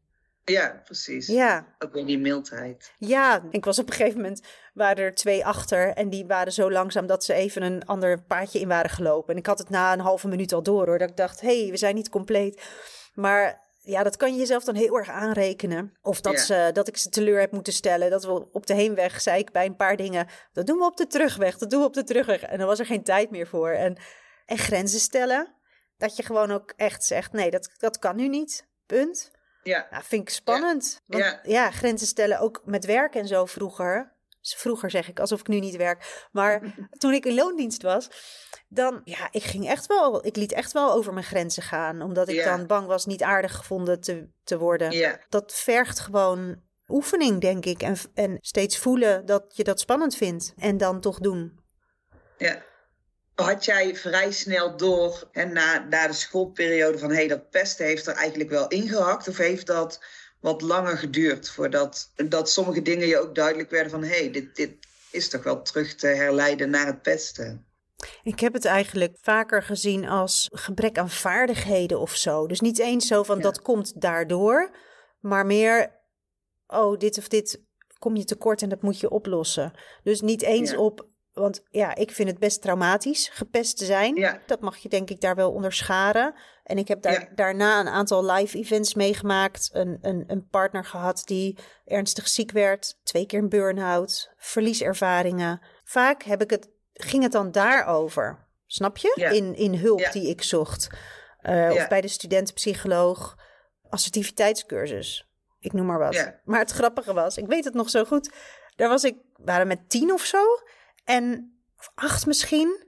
Ja, 0.44 0.80
precies. 0.84 1.26
Ja, 1.26 1.66
Ook 1.78 1.92
weer 1.92 2.06
die 2.06 2.18
mildheid. 2.18 2.92
ja. 2.98 3.42
Ik 3.50 3.64
was 3.64 3.78
op 3.78 3.86
een 3.88 3.94
gegeven 3.94 4.20
moment, 4.20 4.42
waren 4.74 5.04
er 5.04 5.14
twee 5.14 5.46
achter 5.46 5.88
en 5.92 6.10
die 6.10 6.26
waren 6.26 6.52
zo 6.52 6.70
langzaam 6.70 7.06
dat 7.06 7.24
ze 7.24 7.32
even 7.34 7.62
een 7.62 7.84
ander 7.86 8.22
paadje 8.22 8.58
in 8.60 8.68
waren 8.68 8.90
gelopen. 8.90 9.32
En 9.32 9.38
ik 9.40 9.46
had 9.46 9.58
het 9.58 9.68
na 9.70 9.92
een 9.92 10.00
halve 10.00 10.28
minuut 10.28 10.52
al 10.52 10.62
door 10.62 10.86
hoor, 10.86 10.98
dat 10.98 11.10
ik 11.10 11.16
dacht, 11.16 11.40
hé, 11.40 11.60
hey, 11.62 11.70
we 11.70 11.76
zijn 11.76 11.94
niet 11.94 12.08
compleet. 12.08 12.62
Maar 13.14 13.60
ja, 13.80 14.02
dat 14.02 14.16
kan 14.16 14.32
je 14.32 14.38
jezelf 14.38 14.64
dan 14.64 14.74
heel 14.74 14.98
erg 14.98 15.08
aanrekenen. 15.08 15.92
Of 16.02 16.20
dat, 16.20 16.32
Ja. 16.32 16.38
ze, 16.38 16.70
dat 16.72 16.88
ik 16.88 16.96
ze 16.96 17.08
teleur 17.08 17.40
heb 17.40 17.52
moeten 17.52 17.72
stellen. 17.72 18.10
Dat 18.10 18.24
we 18.24 18.50
op 18.52 18.66
de 18.66 18.74
heenweg 18.74 19.20
zei 19.20 19.38
ik 19.38 19.52
bij 19.52 19.66
een 19.66 19.76
paar 19.76 19.96
dingen, 19.96 20.26
dat 20.52 20.66
doen 20.66 20.78
we 20.78 20.84
op 20.84 20.96
de 20.96 21.06
terugweg, 21.06 21.58
dat 21.58 21.70
doen 21.70 21.80
we 21.80 21.86
op 21.86 21.94
de 21.94 22.04
terugweg. 22.04 22.42
En 22.42 22.58
dan 22.58 22.66
was 22.66 22.78
er 22.78 22.86
geen 22.86 23.02
tijd 23.04 23.30
meer 23.30 23.46
voor. 23.46 23.70
En, 23.70 23.96
en 24.46 24.58
grenzen 24.58 25.00
stellen, 25.00 25.54
dat 25.96 26.16
je 26.16 26.22
gewoon 26.22 26.50
ook 26.50 26.72
echt 26.76 27.04
zegt, 27.04 27.32
nee, 27.32 27.50
dat, 27.50 27.70
dat 27.78 27.98
kan 27.98 28.16
nu 28.16 28.28
niet, 28.28 28.66
punt. 28.86 29.30
Ja, 29.62 29.86
Ja, 29.90 30.02
vind 30.02 30.22
ik 30.22 30.34
spannend. 30.34 31.00
Want 31.06 31.24
ja. 31.24 31.40
Ja. 31.42 31.70
grenzen 31.70 32.06
stellen 32.06 32.38
ook 32.40 32.62
met 32.64 32.84
werk 32.84 33.14
en 33.14 33.26
zo 33.26 33.46
vroeger. 33.46 34.12
Vroeger 34.56 34.90
zeg 34.90 35.08
ik, 35.08 35.20
alsof 35.20 35.40
ik 35.40 35.48
nu 35.48 35.58
niet 35.60 35.76
werk. 35.76 36.26
Maar 36.32 36.60
toen 36.98 37.12
ik 37.12 37.24
in 37.24 37.34
loondienst 37.34 37.82
was, 37.82 38.08
dan, 38.68 39.00
ja, 39.04 39.28
ik 39.30 39.42
ging 39.42 39.68
echt 39.68 39.86
wel, 39.86 40.26
ik 40.26 40.36
liet 40.36 40.52
echt 40.52 40.72
wel 40.72 40.92
over 40.92 41.12
mijn 41.12 41.24
grenzen 41.26 41.62
gaan. 41.62 42.02
Omdat 42.02 42.28
ik 42.28 42.34
Ja. 42.34 42.56
dan 42.56 42.66
bang 42.66 42.86
was 42.86 43.06
niet 43.06 43.22
aardig 43.22 43.56
gevonden 43.56 44.00
te, 44.00 44.28
te 44.44 44.58
worden. 44.58 44.90
ja. 44.90 45.18
Dat 45.28 45.52
vergt 45.54 46.00
gewoon 46.00 46.62
oefening, 46.88 47.40
denk 47.40 47.64
ik. 47.64 47.82
En, 47.82 47.96
en 48.14 48.38
steeds 48.40 48.78
voelen 48.78 49.26
dat 49.26 49.56
je 49.56 49.64
dat 49.64 49.80
spannend 49.80 50.14
vindt. 50.16 50.52
En 50.56 50.76
dan 50.76 51.00
toch 51.00 51.18
doen. 51.18 51.60
Ja. 52.38 52.62
Had 53.34 53.64
jij 53.64 53.96
vrij 53.96 54.32
snel 54.32 54.76
door 54.76 55.28
en 55.32 55.52
na, 55.52 55.86
na 55.90 56.06
de 56.06 56.12
schoolperiode 56.12 56.98
van 56.98 57.08
hé, 57.08 57.14
hey, 57.14 57.28
dat 57.28 57.50
pesten 57.50 57.86
heeft 57.86 58.06
er 58.06 58.14
eigenlijk 58.14 58.50
wel 58.50 58.68
ingehakt? 58.68 59.28
Of 59.28 59.36
heeft 59.36 59.66
dat 59.66 60.04
wat 60.40 60.62
langer 60.62 60.98
geduurd 60.98 61.50
voordat 61.50 62.12
dat 62.14 62.50
sommige 62.50 62.82
dingen 62.82 63.06
je 63.06 63.18
ook 63.18 63.34
duidelijk 63.34 63.70
werden 63.70 63.90
van 63.90 64.02
hé, 64.02 64.18
hey, 64.18 64.30
dit, 64.30 64.56
dit 64.56 64.74
is 65.10 65.28
toch 65.28 65.42
wel 65.42 65.62
terug 65.62 65.94
te 65.94 66.06
herleiden 66.06 66.70
naar 66.70 66.86
het 66.86 67.02
pesten? 67.02 67.66
Ik 68.22 68.40
heb 68.40 68.52
het 68.52 68.64
eigenlijk 68.64 69.16
vaker 69.20 69.62
gezien 69.62 70.08
als 70.08 70.48
gebrek 70.52 70.98
aan 70.98 71.10
vaardigheden 71.10 72.00
of 72.00 72.16
zo. 72.16 72.46
Dus 72.46 72.60
niet 72.60 72.78
eens 72.78 73.06
zo 73.06 73.22
van 73.22 73.36
Ja. 73.36 73.42
dat 73.42 73.62
komt 73.62 74.00
daardoor, 74.00 74.70
maar 75.20 75.46
meer, 75.46 76.00
oh, 76.66 76.98
dit 76.98 77.18
of 77.18 77.28
dit 77.28 77.60
kom 77.98 78.16
je 78.16 78.24
tekort 78.24 78.62
en 78.62 78.68
dat 78.68 78.82
moet 78.82 79.00
je 79.00 79.10
oplossen. 79.10 79.72
Dus 80.02 80.20
niet 80.20 80.42
eens 80.42 80.70
Ja. 80.70 80.78
op, 80.78 81.06
want 81.32 81.62
ja, 81.70 81.94
ik 81.94 82.10
vind 82.10 82.28
het 82.28 82.38
best 82.38 82.62
traumatisch 82.62 83.28
gepest 83.28 83.76
te 83.78 83.84
zijn. 83.84 84.14
Ja. 84.14 84.40
Dat 84.46 84.60
mag 84.60 84.76
je 84.76 84.88
denk 84.88 85.10
ik 85.10 85.20
daar 85.20 85.34
wel 85.34 85.52
onderscharen. 85.52 86.34
En 86.64 86.78
ik 86.78 86.88
heb 86.88 87.02
daar, 87.02 87.12
Ja. 87.12 87.28
daarna 87.34 87.80
een 87.80 87.88
aantal 87.88 88.24
live 88.30 88.58
events 88.58 88.94
meegemaakt. 88.94 89.70
Een, 89.72 89.98
een, 90.02 90.24
een 90.26 90.48
partner 90.48 90.84
gehad 90.84 91.22
die 91.24 91.58
ernstig 91.84 92.28
ziek 92.28 92.50
werd. 92.50 92.98
Twee 93.02 93.26
keer 93.26 93.38
een 93.38 93.48
burn-out. 93.48 94.30
Verlieservaringen. 94.36 95.60
Vaak 95.84 96.22
heb 96.22 96.42
ik 96.42 96.50
het, 96.50 96.68
ging 96.92 97.22
het 97.22 97.32
dan 97.32 97.52
daarover. 97.52 98.46
Snap 98.66 98.96
je? 98.96 99.12
Ja. 99.14 99.28
In, 99.30 99.54
in 99.54 99.74
hulp 99.74 100.08
die 100.12 100.28
ik 100.28 100.42
zocht. 100.42 100.88
Eh, 101.40 101.70
Of 101.72 101.88
bij 101.88 102.00
de 102.00 102.08
studentenpsycholoog. 102.08 103.36
Assertiviteitscursus. 103.88 105.28
Ik 105.60 105.72
noem 105.72 105.86
maar 105.86 105.98
wat. 105.98 106.32
Maar 106.44 106.58
het 106.58 106.70
grappige 106.70 107.12
was, 107.12 107.36
ik 107.36 107.46
weet 107.46 107.64
het 107.64 107.74
nog 107.74 107.90
zo 107.90 108.04
goed. 108.04 108.30
Daar 108.76 108.88
was 108.88 109.04
ik, 109.04 109.16
waren 109.36 109.66
met 109.66 109.88
tien 109.90 110.12
of 110.12 110.24
zo. 110.24 110.38
En 111.04 111.56
of 111.78 111.90
acht 111.94 112.26
misschien. 112.26 112.84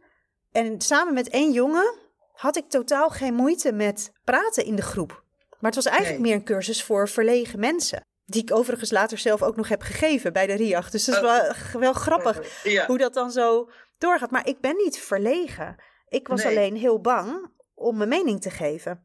En 0.52 0.80
samen 0.80 1.14
met 1.14 1.28
één 1.28 1.52
jongen 1.52 1.98
had 2.32 2.56
ik 2.56 2.68
totaal 2.68 3.08
geen 3.10 3.34
moeite 3.34 3.72
met 3.72 4.12
praten 4.24 4.64
in 4.64 4.76
de 4.76 4.82
groep. 4.82 5.22
Maar 5.60 5.72
het 5.72 5.74
was 5.84 5.92
eigenlijk 5.92 6.20
Nee. 6.22 6.28
meer 6.30 6.38
een 6.40 6.44
cursus 6.46 6.82
voor 6.82 7.08
verlegen 7.08 7.58
mensen. 7.60 8.00
Die 8.24 8.42
ik 8.42 8.52
overigens 8.56 8.90
later 8.90 9.18
zelf 9.18 9.42
ook 9.42 9.56
nog 9.56 9.68
heb 9.68 9.82
gegeven 9.82 10.32
bij 10.32 10.46
de 10.46 10.52
RIAG. 10.52 10.90
Dus 10.90 11.04
dat 11.04 11.14
is 11.14 11.20
Oh. 11.22 11.26
wel, 11.72 11.80
wel 11.80 11.92
grappig 11.92 12.40
Ja. 12.64 12.86
hoe 12.86 12.98
dat 12.98 13.14
dan 13.14 13.30
zo 13.30 13.70
doorgaat. 13.98 14.30
Maar 14.30 14.46
ik 14.48 14.60
ben 14.60 14.76
niet 14.76 14.98
verlegen. 14.98 15.76
Ik 16.08 16.28
was 16.28 16.42
Nee. 16.44 16.56
alleen 16.56 16.76
heel 16.76 17.00
bang 17.00 17.50
om 17.74 17.96
mijn 17.96 18.08
mening 18.08 18.40
te 18.40 18.50
geven. 18.50 19.04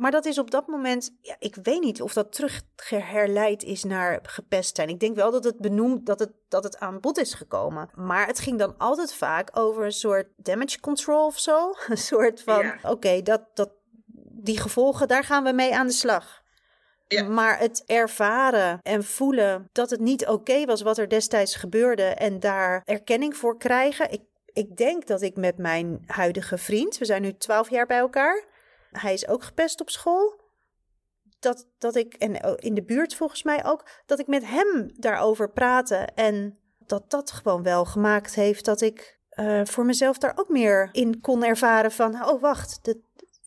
Maar 0.00 0.10
dat 0.10 0.24
is 0.24 0.38
op 0.38 0.50
dat 0.50 0.66
moment, 0.66 1.16
ja, 1.20 1.36
ik 1.38 1.54
weet 1.62 1.80
niet 1.80 2.02
of 2.02 2.12
dat 2.12 2.32
terugherleid 2.32 3.62
is 3.62 3.84
naar 3.84 4.18
gepest 4.22 4.76
zijn. 4.76 4.88
Ik 4.88 5.00
denk 5.00 5.16
wel 5.16 5.30
dat 5.30 5.44
het 5.44 5.58
benoemd, 5.58 6.06
dat 6.06 6.18
het, 6.18 6.30
dat 6.48 6.64
het 6.64 6.78
aan 6.78 7.00
bod 7.00 7.18
is 7.18 7.34
gekomen. 7.34 7.90
Maar 7.94 8.26
het 8.26 8.38
ging 8.40 8.58
dan 8.58 8.74
altijd 8.78 9.14
vaak 9.14 9.58
over 9.58 9.84
een 9.84 9.92
soort 9.92 10.26
damage 10.36 10.80
control 10.80 11.26
of 11.26 11.38
zo. 11.38 11.74
Een 11.88 11.96
soort 11.96 12.42
van, 12.42 12.62
Ja. 12.62 12.78
oké, 12.82 13.22
dat, 13.22 13.42
dat, 13.54 13.70
die 14.30 14.60
gevolgen, 14.60 15.08
daar 15.08 15.24
gaan 15.24 15.44
we 15.44 15.52
mee 15.52 15.74
aan 15.74 15.86
de 15.86 15.92
slag. 15.92 16.42
Ja. 17.08 17.22
Maar 17.22 17.58
het 17.58 17.82
ervaren 17.86 18.78
en 18.82 19.04
voelen 19.04 19.68
dat 19.72 19.90
het 19.90 20.00
niet 20.00 20.26
oké 20.26 20.64
was 20.64 20.82
wat 20.82 20.98
er 20.98 21.08
destijds 21.08 21.54
gebeurde 21.54 22.02
en 22.02 22.40
daar 22.40 22.82
erkenning 22.84 23.36
voor 23.36 23.58
krijgen. 23.58 24.12
Ik, 24.12 24.22
ik 24.52 24.76
denk 24.76 25.06
dat 25.06 25.22
ik 25.22 25.36
met 25.36 25.58
mijn 25.58 26.02
huidige 26.06 26.58
vriend, 26.58 26.98
we 26.98 27.04
zijn 27.04 27.22
nu 27.22 27.36
twaalf 27.36 27.70
jaar 27.70 27.86
bij 27.86 27.98
elkaar, 27.98 28.44
hij 28.90 29.12
is 29.12 29.28
ook 29.28 29.44
gepest 29.44 29.80
op 29.80 29.90
school. 29.90 30.48
Dat, 31.38 31.66
dat 31.78 31.96
ik, 31.96 32.14
en 32.14 32.58
in 32.58 32.74
de 32.74 32.82
buurt 32.82 33.14
volgens 33.14 33.42
mij 33.42 33.64
ook, 33.64 33.88
dat 34.06 34.18
ik 34.18 34.26
met 34.26 34.44
hem 34.46 34.90
daarover 34.94 35.50
praatte. 35.50 36.08
En 36.14 36.58
dat 36.78 37.10
dat 37.10 37.30
gewoon 37.30 37.62
wel 37.62 37.84
gemaakt 37.84 38.34
heeft 38.34 38.64
dat 38.64 38.80
ik 38.80 39.18
eh, 39.28 39.60
voor 39.64 39.84
mezelf 39.84 40.18
daar 40.18 40.32
ook 40.36 40.48
meer 40.48 40.88
in 40.92 41.20
kon 41.20 41.44
ervaren 41.44 41.92
van, 41.92 42.28
oh 42.28 42.40
wacht, 42.40 42.80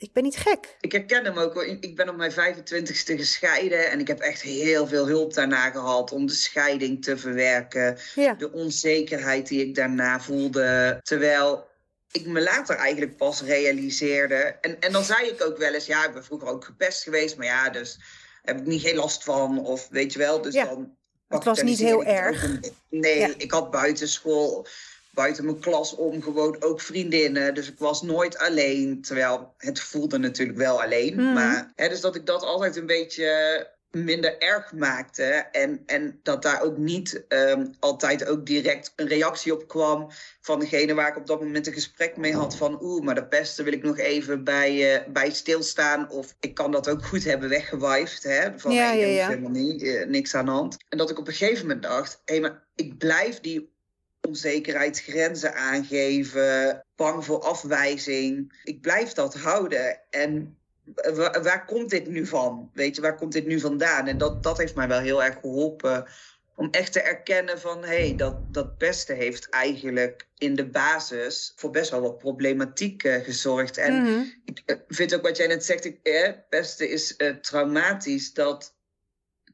ik 0.04 0.14
ben 0.14 0.24
niet 0.24 0.38
gek. 0.38 0.78
Ik 0.80 0.92
herken 0.92 1.26
hem 1.26 1.38
ook. 1.38 1.64
Ik 1.64 1.96
ben 1.96 2.10
op 2.10 2.16
mijn 2.16 2.32
25ste 2.32 3.16
gescheiden 3.16 3.92
en 3.92 4.00
ik 4.00 4.08
heb 4.08 4.20
echt 4.20 4.42
heel 4.42 4.88
veel 4.88 5.08
hulp 5.08 5.34
daarna 5.34 5.70
gehad 5.70 6.12
om 6.12 6.26
de 6.26 6.34
scheiding 6.34 7.04
te 7.04 7.18
verwerken. 7.18 7.98
Ja, 8.16 8.34
De 8.34 8.52
onzekerheid 8.52 9.48
die 9.48 9.68
ik 9.68 9.76
daarna 9.76 10.20
voelde. 10.20 11.00
Terwijl 11.02 11.68
ik 12.14 12.26
me 12.26 12.42
later 12.42 12.76
eigenlijk 12.76 13.18
pas 13.18 13.42
realiseerde. 13.42 14.36
En, 14.62 14.80
en 14.80 14.92
dan 14.92 15.04
zei 15.04 15.28
ik 15.28 15.44
ook 15.46 15.58
wel 15.58 15.74
eens, 15.74 15.86
ja, 15.86 16.06
ik 16.08 16.14
ben 16.14 16.24
vroeger 16.24 16.48
ook 16.48 16.66
gepest 16.66 17.04
geweest, 17.04 17.38
maar 17.38 17.46
ja, 17.46 17.70
dus 17.70 18.00
heb 18.44 18.58
ik 18.60 18.66
niet 18.66 18.82
geen 18.82 18.96
last 18.96 19.24
van. 19.24 19.60
Of 19.66 19.88
weet 19.92 20.14
je 20.14 20.20
wel, 20.20 20.42
dus 20.42 20.54
Ja, 20.54 20.66
dan. 20.66 20.96
was 21.28 21.62
niet 21.62 21.80
heel 21.80 22.00
het 22.00 22.08
erg. 22.08 22.44
een- 22.44 22.64
Nee, 22.90 23.20
Ja. 23.20 23.30
ik 23.38 23.52
had 23.52 23.72
buitenschool, 23.72 24.68
buiten 25.10 25.46
mijn 25.46 25.60
klas 25.60 25.96
om 25.96 26.22
gewoon 26.22 26.62
ook 26.62 26.82
vriendinnen. 26.82 27.54
Dus 27.54 27.68
ik 27.68 27.80
was 27.80 28.02
nooit 28.02 28.38
alleen. 28.38 29.02
Terwijl 29.02 29.54
het 29.58 29.80
voelde 29.80 30.18
natuurlijk 30.18 30.58
wel 30.58 30.82
alleen. 30.82 31.16
Mhm. 31.16 31.34
Maar 31.34 31.72
hè, 31.76 31.90
dus 31.90 32.02
dat 32.02 32.16
ik 32.16 32.26
dat 32.26 32.44
altijd 32.44 32.76
een 32.76 32.86
beetje 32.86 33.68
minder 33.96 34.38
erg 34.42 34.74
maakte. 34.74 35.24
En, 35.52 35.84
en 35.86 36.20
dat 36.24 36.42
daar 36.42 36.62
ook 36.62 36.78
niet 36.78 37.26
ehm, 37.28 37.66
altijd 37.80 38.28
ook 38.28 38.46
direct 38.46 38.94
een 38.96 39.08
reactie 39.08 39.54
op 39.54 39.68
kwam 39.68 40.12
van 40.42 40.60
degene 40.60 40.94
waar 40.94 41.10
ik 41.10 41.18
op 41.18 41.28
dat 41.28 41.42
moment 41.42 41.68
een 41.68 41.74
gesprek 41.74 42.18
mee 42.18 42.34
had. 42.34 42.56
Van 42.56 42.84
oeh, 42.84 43.04
maar 43.04 43.16
de 43.16 43.28
pesten 43.28 43.64
wil 43.64 43.74
ik 43.74 43.84
nog 43.84 43.98
even 43.98 44.44
bij, 44.44 44.96
eh, 44.96 45.12
bij 45.12 45.32
stilstaan. 45.32 46.10
Of 46.10 46.36
ik 46.40 46.54
kan 46.54 46.72
dat 46.72 46.90
ook 46.90 47.06
goed 47.06 47.24
hebben 47.24 47.50
weggewifed. 47.50 48.24
Hè? 48.24 48.60
Van 48.60 48.72
Ja, 48.72 48.88
hey, 48.88 49.00
ja, 49.00 49.06
is 49.06 49.16
ja. 49.16 49.28
helemaal 49.28 49.50
niet, 49.50 49.84
eh, 49.84 50.06
niks 50.06 50.36
aan 50.36 50.46
de 50.46 50.52
hand. 50.52 50.78
En 50.90 50.98
dat 50.98 51.10
ik 51.10 51.20
op 51.20 51.28
een 51.28 51.34
gegeven 51.34 51.68
moment 51.68 51.84
dacht, 51.84 52.22
hé, 52.26 52.40
maar 52.40 52.68
ik 52.76 52.98
blijf 52.98 53.40
die 53.40 53.72
onzekerheid, 54.28 55.02
grenzen 55.02 55.56
aangeven. 55.56 56.86
bang 56.96 57.26
voor 57.26 57.40
afwijzing. 57.40 58.62
Ik 58.64 58.82
blijf 58.82 59.14
dat 59.14 59.34
houden. 59.34 60.00
En 60.10 60.58
waar, 61.14 61.44
waar, 61.44 61.66
komt 61.66 61.90
dit 61.90 62.08
nu 62.08 62.26
van? 62.26 62.70
Weet 62.74 62.96
je, 62.96 63.02
waar 63.02 63.16
komt 63.16 63.34
dit 63.34 63.46
nu 63.46 63.60
vandaan? 63.60 64.08
En 64.08 64.18
dat, 64.18 64.44
dat 64.44 64.58
heeft 64.58 64.76
mij 64.76 64.88
wel 64.88 65.00
heel 65.00 65.24
erg 65.24 65.40
geholpen 65.40 66.06
om 66.56 66.68
echt 66.72 66.94
te 66.94 67.02
erkennen 67.02 67.60
van 67.60 67.82
hé, 67.84 68.08
hey, 68.08 68.16
dat, 68.16 68.38
dat 68.48 68.78
beste 68.78 69.14
heeft 69.14 69.50
eigenlijk 69.50 70.28
in 70.38 70.56
de 70.56 70.66
basis 70.66 71.54
voor 71.56 71.70
best 71.70 71.92
wel 71.92 72.02
wat 72.02 72.18
problematiek 72.18 73.04
uh, 73.04 73.16
gezorgd. 73.24 73.78
En 73.78 74.02
Mhm. 74.02 74.22
ik 74.46 74.62
eh, 74.66 74.76
vind 74.88 75.16
ook 75.16 75.22
wat 75.22 75.38
jij 75.38 75.48
net 75.48 75.66
zegt, 75.66 75.86
ik, 75.86 76.00
eh, 76.04 76.30
beste 76.50 76.90
is 76.90 77.16
eh, 77.16 77.30
traumatisch. 77.36 78.34
Dat 78.34 78.76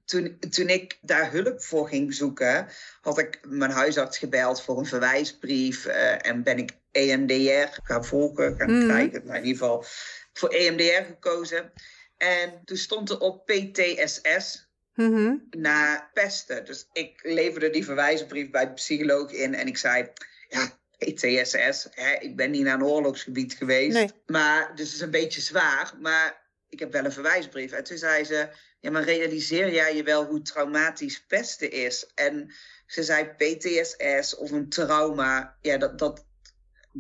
toen, 0.05 0.39
toen 0.49 0.67
ik 0.69 0.97
daar 1.01 1.31
hulp 1.31 1.63
voor 1.63 1.87
ging 1.87 2.13
zoeken, 2.13 2.67
had 3.01 3.17
ik 3.19 3.39
mijn 3.47 3.71
huisarts 3.71 4.17
gebeld 4.17 4.61
voor 4.61 4.77
een 4.77 4.85
verwijsbrief. 4.85 5.85
eh, 5.85 6.25
en 6.25 6.43
ben 6.43 6.57
ik 6.57 6.71
EMDR 6.91 7.79
gaan 7.83 8.05
volgen, 8.05 8.55
gaan 8.57 8.77
Mhm. 8.77 8.87
krijgen. 8.87 9.21
Maar 9.25 9.37
in 9.37 9.45
ieder 9.45 9.61
geval 9.61 9.85
voor 10.33 10.49
EMDR 10.49 11.05
gekozen. 11.05 11.71
En 12.17 12.61
toen 12.65 12.77
stond 12.77 13.09
er 13.09 13.19
op 13.19 13.45
PTSS, 13.45 14.67
Mhm. 14.93 15.35
na 15.49 16.09
pesten. 16.13 16.65
Dus 16.65 16.89
ik 16.93 17.19
leverde 17.23 17.69
die 17.69 17.85
verwijsbrief 17.85 18.49
bij 18.49 18.65
de 18.65 18.73
psycholoog 18.73 19.31
in 19.31 19.53
en 19.55 19.67
ik 19.67 19.77
zei, 19.77 20.11
ja, 20.47 20.79
PTSS, 20.97 21.87
hè, 21.91 22.13
ik 22.19 22.35
ben 22.35 22.51
niet 22.51 22.63
naar 22.63 22.73
een 22.73 22.83
oorlogsgebied 22.83 23.53
geweest. 23.53 23.93
Nee. 23.93 24.11
Maar, 24.25 24.75
dus 24.75 24.85
het 24.85 24.95
is 24.95 25.01
een 25.01 25.11
beetje 25.11 25.41
zwaar, 25.41 25.93
maar 26.01 26.41
ik 26.69 26.79
heb 26.79 26.91
wel 26.91 27.05
een 27.05 27.11
verwijsbrief. 27.11 27.71
En 27.71 27.83
toen 27.83 27.97
zei 27.97 28.23
ze, 28.23 28.49
ja, 28.79 28.91
maar 28.91 29.03
realiseer 29.03 29.73
jij 29.73 29.95
je 29.95 30.03
wel 30.03 30.25
hoe 30.25 30.41
traumatisch 30.41 31.23
pesten 31.27 31.71
is? 31.71 32.11
En 32.15 32.53
ze 32.85 33.03
zei 33.03 33.25
PTSS 33.25 34.35
of 34.35 34.51
een 34.51 34.69
trauma, 34.69 35.57
ja, 35.61 35.77
dat, 35.77 35.99
dat 35.99 36.25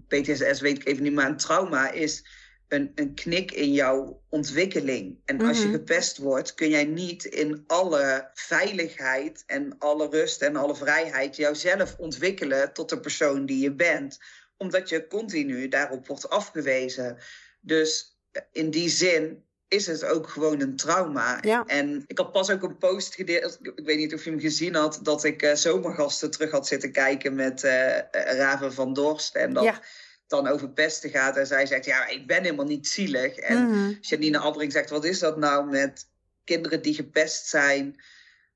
PTSS 0.07 0.61
weet 0.61 0.77
ik 0.77 0.87
even 0.87 1.03
niet, 1.03 1.13
maar 1.13 1.27
een 1.27 1.37
trauma 1.37 1.91
is 1.91 2.25
een, 2.69 2.91
een 2.95 3.13
knik 3.13 3.51
in 3.51 3.73
jouw 3.73 4.21
ontwikkeling. 4.29 5.17
En 5.25 5.41
als 5.41 5.57
je 5.57 5.63
Mhm. 5.63 5.73
gepest 5.73 6.17
wordt, 6.17 6.53
kun 6.53 6.69
jij 6.69 6.85
niet 6.85 7.25
in 7.25 7.63
alle 7.67 8.29
veiligheid 8.33 9.43
en 9.45 9.75
alle 9.77 10.09
rust 10.09 10.41
en 10.41 10.55
alle 10.55 10.75
vrijheid 10.75 11.35
jouzelf 11.35 11.95
ontwikkelen 11.97 12.73
tot 12.73 12.89
de 12.89 12.99
persoon 12.99 13.45
die 13.45 13.59
je 13.63 13.71
bent. 13.71 14.19
Omdat 14.57 14.89
je 14.89 15.07
continu 15.07 15.67
daarop 15.67 16.07
wordt 16.07 16.29
afgewezen. 16.29 17.17
Dus 17.61 18.17
in 18.51 18.69
die 18.69 18.89
zin 18.89 19.43
is 19.67 19.87
het 19.87 20.05
ook 20.05 20.27
gewoon 20.29 20.61
een 20.61 20.75
trauma. 20.75 21.37
Ja. 21.41 21.63
En 21.65 22.03
ik 22.07 22.17
had 22.17 22.31
pas 22.31 22.49
ook 22.49 22.63
een 22.63 22.77
post 22.77 23.15
gedeeld, 23.15 23.59
ik 23.61 23.85
weet 23.85 23.97
niet 23.97 24.13
of 24.13 24.23
je 24.23 24.29
hem 24.29 24.39
gezien 24.39 24.75
had, 24.75 24.99
dat 25.03 25.23
ik 25.23 25.41
eh, 25.41 25.55
zomergasten 25.55 26.31
terug 26.31 26.51
had 26.51 26.67
zitten 26.67 26.91
kijken 26.91 27.35
met 27.35 27.63
eh 27.63 27.97
eh, 27.97 28.03
Raven 28.37 28.73
van 28.73 28.93
Dorst. 28.93 29.35
En 29.35 29.53
dat 29.53 29.63
Ja. 29.63 29.81
Dan 30.29 30.47
over 30.47 30.69
pesten 30.69 31.09
gaat. 31.09 31.37
En 31.37 31.47
zij 31.47 31.65
zegt, 31.65 31.85
ja, 31.85 32.07
ik 32.07 32.27
ben 32.27 32.43
helemaal 32.43 32.65
niet 32.65 32.87
zielig. 32.87 33.35
En 33.35 33.69
Mhm. 33.69 33.93
Janine 34.01 34.39
Abbring 34.39 34.71
zegt, 34.71 34.89
wat 34.89 35.05
is 35.05 35.19
dat 35.19 35.37
nou 35.37 35.69
met 35.69 36.07
kinderen 36.43 36.81
die 36.81 36.93
gepest 36.93 37.47
zijn? 37.47 38.01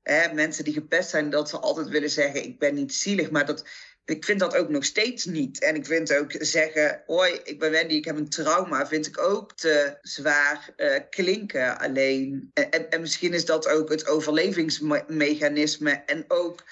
Hè, 0.02 0.32
mensen 0.32 0.64
die 0.64 0.72
gepest 0.72 1.10
zijn, 1.10 1.30
dat 1.30 1.48
ze 1.48 1.58
altijd 1.58 1.88
willen 1.88 2.10
zeggen, 2.10 2.44
ik 2.44 2.58
ben 2.58 2.74
niet 2.74 2.94
zielig. 2.94 3.30
Maar 3.30 3.46
dat, 3.46 3.64
ik 4.04 4.24
vind 4.24 4.40
dat 4.40 4.56
ook 4.56 4.68
nog 4.68 4.84
steeds 4.84 5.24
niet. 5.24 5.60
En 5.60 5.74
ik 5.74 5.86
vind 5.86 6.14
ook 6.16 6.32
zeggen, 6.38 7.02
hoi, 7.06 7.40
ik 7.44 7.58
ben 7.58 7.70
Wendy, 7.70 7.94
ik 7.94 8.04
heb 8.04 8.16
een 8.16 8.28
trauma, 8.28 8.86
vind 8.86 9.06
ik 9.06 9.18
ook 9.20 9.56
te 9.56 9.98
zwaar 10.02 10.72
eh, 10.76 11.00
klinken 11.10 11.78
alleen. 11.78 12.50
En, 12.54 12.70
en, 12.70 12.90
en 12.90 13.00
misschien 13.00 13.32
is 13.32 13.44
dat 13.44 13.68
ook 13.68 13.88
het 13.88 14.06
overlevingsmechanisme. 14.06 16.02
En 16.06 16.24
ook 16.28 16.64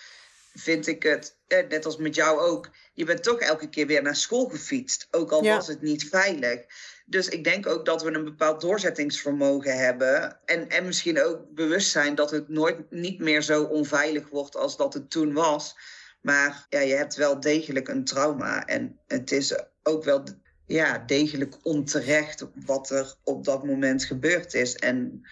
vind 0.54 0.86
ik 0.86 1.02
het, 1.02 1.36
net 1.60 1.84
als 1.84 1.96
met 1.96 2.14
jou 2.14 2.40
ook, 2.40 2.70
je 2.94 3.04
bent 3.04 3.22
toch 3.22 3.38
elke 3.38 3.68
keer 3.68 3.86
weer 3.86 4.02
naar 4.02 4.16
school 4.16 4.48
gefietst. 4.48 5.08
Ook 5.10 5.30
al 5.32 5.44
Ja. 5.44 5.56
was 5.56 5.66
het 5.66 5.82
niet 5.82 6.08
veilig. 6.08 6.64
Dus 7.06 7.28
ik 7.28 7.44
denk 7.44 7.66
ook 7.66 7.84
dat 7.84 8.02
we 8.02 8.12
een 8.12 8.24
bepaald 8.24 8.60
doorzettingsvermogen 8.60 9.78
hebben. 9.78 10.38
En, 10.44 10.68
en 10.68 10.84
misschien 10.84 11.22
ook 11.22 11.54
bewust 11.54 11.90
zijn 11.90 12.14
dat 12.14 12.30
het 12.30 12.48
nooit 12.48 12.90
niet 12.90 13.18
meer 13.18 13.42
zo 13.42 13.62
onveilig 13.62 14.28
wordt 14.28 14.56
als 14.56 14.76
dat 14.76 14.94
het 14.94 15.10
toen 15.10 15.32
was. 15.32 15.76
Maar 16.20 16.66
ja, 16.68 16.80
je 16.80 16.94
hebt 16.94 17.14
wel 17.14 17.40
degelijk 17.40 17.88
een 17.88 18.04
trauma. 18.04 18.66
En 18.66 18.98
het 19.06 19.32
is 19.32 19.54
ook 19.82 20.04
wel 20.04 20.22
ja, 20.66 20.98
degelijk 20.98 21.56
onterecht 21.62 22.46
wat 22.54 22.90
er 22.90 23.14
op 23.24 23.44
dat 23.44 23.64
moment 23.64 24.04
gebeurd 24.04 24.54
is. 24.54 24.74
En 24.76 25.26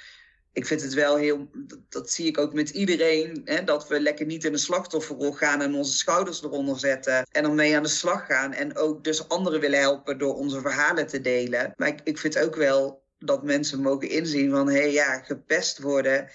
ik 0.53 0.67
vind 0.67 0.83
het 0.83 0.95
wel 0.95 1.17
heel, 1.17 1.49
dat, 1.53 1.79
dat 1.89 2.11
zie 2.11 2.27
ik 2.27 2.39
ook 2.39 2.53
met 2.53 2.71
iedereen, 2.71 3.41
hè, 3.45 3.65
dat 3.65 3.89
we 3.89 4.01
lekker 4.01 4.27
niet 4.27 4.45
in 4.45 4.53
een 4.53 4.59
slachtofferrol 4.59 5.33
gaan 5.33 5.63
en 5.63 5.75
onze 5.75 5.93
schouders 5.93 6.43
eronder 6.43 6.79
zetten 6.79 7.27
en 7.31 7.45
ermee 7.45 7.77
aan 7.77 7.83
de 7.83 7.89
slag 7.89 8.27
gaan. 8.27 8.53
En 8.53 8.77
ook 8.77 9.05
dus 9.05 9.29
anderen 9.29 9.61
willen 9.61 9.81
helpen 9.81 10.19
door 10.19 10.35
onze 10.35 10.61
verhalen 10.61 11.07
te 11.07 11.21
delen. 11.21 11.73
Maar 11.77 11.89
ik, 11.89 12.01
ik 12.05 12.19
vind 12.19 12.39
ook 12.39 12.57
wel 12.57 13.03
dat 13.19 13.43
mensen 13.43 13.83
mogen 13.83 14.09
inzien 14.09 14.51
van, 14.51 14.69
hé 14.69 14.81
hey, 14.81 14.93
ja, 14.93 15.19
gepest 15.19 15.79
worden 15.79 16.31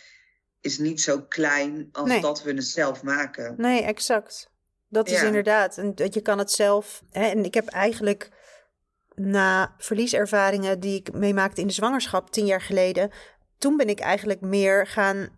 is 0.62 0.78
niet 0.78 1.02
zo 1.02 1.22
klein 1.22 1.90
als 1.92 2.10
Nee. 2.10 2.22
dat 2.22 2.44
we 2.44 2.54
het 2.54 2.68
zelf 2.68 3.04
maken. 3.04 3.54
Nee, 3.58 3.82
exact. 3.82 4.50
Dat 4.88 5.10
is 5.10 5.24
inderdaad. 5.24 5.78
En 5.78 5.96
dat 5.96 6.14
je 6.14 6.22
kan 6.22 6.38
het 6.38 6.52
zelf. 6.52 7.02
Hè, 7.10 7.26
en 7.26 7.46
ik 7.46 7.54
heb 7.54 7.68
eigenlijk 7.68 8.30
na 9.16 9.76
verlieservaringen 9.78 10.80
die 10.80 11.00
ik 11.00 11.14
meemaakte 11.14 11.62
in 11.62 11.68
de 11.68 11.74
zwangerschap 11.74 12.32
tien 12.32 12.46
jaar 12.46 12.62
geleden. 12.62 13.12
Toen 13.58 13.78
ben 13.78 13.88
ik 13.90 14.00
eigenlijk 14.00 14.42
meer 14.42 14.88
gaan, 14.88 15.30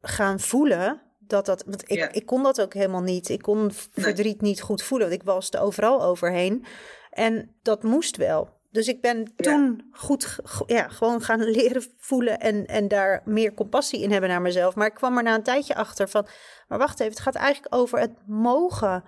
gaan 0.00 0.40
voelen 0.40 1.02
dat 1.18 1.46
dat. 1.46 1.64
Want 1.66 1.82
ik, 1.82 1.96
Ja. 1.98 2.12
ik 2.12 2.26
kon 2.26 2.42
dat 2.42 2.60
ook 2.60 2.74
helemaal 2.74 3.02
niet. 3.02 3.28
Ik 3.28 3.42
kon 3.42 3.70
verdriet 3.92 4.40
niet 4.40 4.60
goed 4.60 4.82
voelen. 4.82 5.08
Want 5.08 5.20
ik 5.20 5.26
walste 5.26 5.58
overal 5.58 6.02
overheen. 6.02 6.64
En 7.10 7.56
dat 7.62 7.82
moest 7.82 8.16
wel. 8.16 8.54
Dus 8.70 8.88
ik 8.88 9.00
ben 9.00 9.18
Ja. 9.18 9.26
toen 9.36 9.88
goed, 9.92 10.38
ja, 10.66 10.88
gewoon 10.88 11.20
gaan 11.22 11.40
leren 11.58 11.82
voelen 11.98 12.40
en, 12.40 12.66
en 12.66 12.88
daar 12.88 13.22
meer 13.24 13.54
compassie 13.54 14.00
in 14.00 14.10
hebben 14.10 14.30
naar 14.30 14.42
mezelf. 14.42 14.74
Maar 14.74 14.86
ik 14.86 14.94
kwam 14.94 15.16
er 15.16 15.22
na 15.22 15.34
een 15.34 15.42
tijdje 15.42 15.74
achter 15.74 16.08
van, 16.08 16.26
maar 16.68 16.78
wacht 16.78 17.00
even, 17.00 17.12
het 17.12 17.22
gaat 17.22 17.34
eigenlijk 17.34 17.74
over 17.74 17.98
het 17.98 18.12
mogen, 18.26 19.04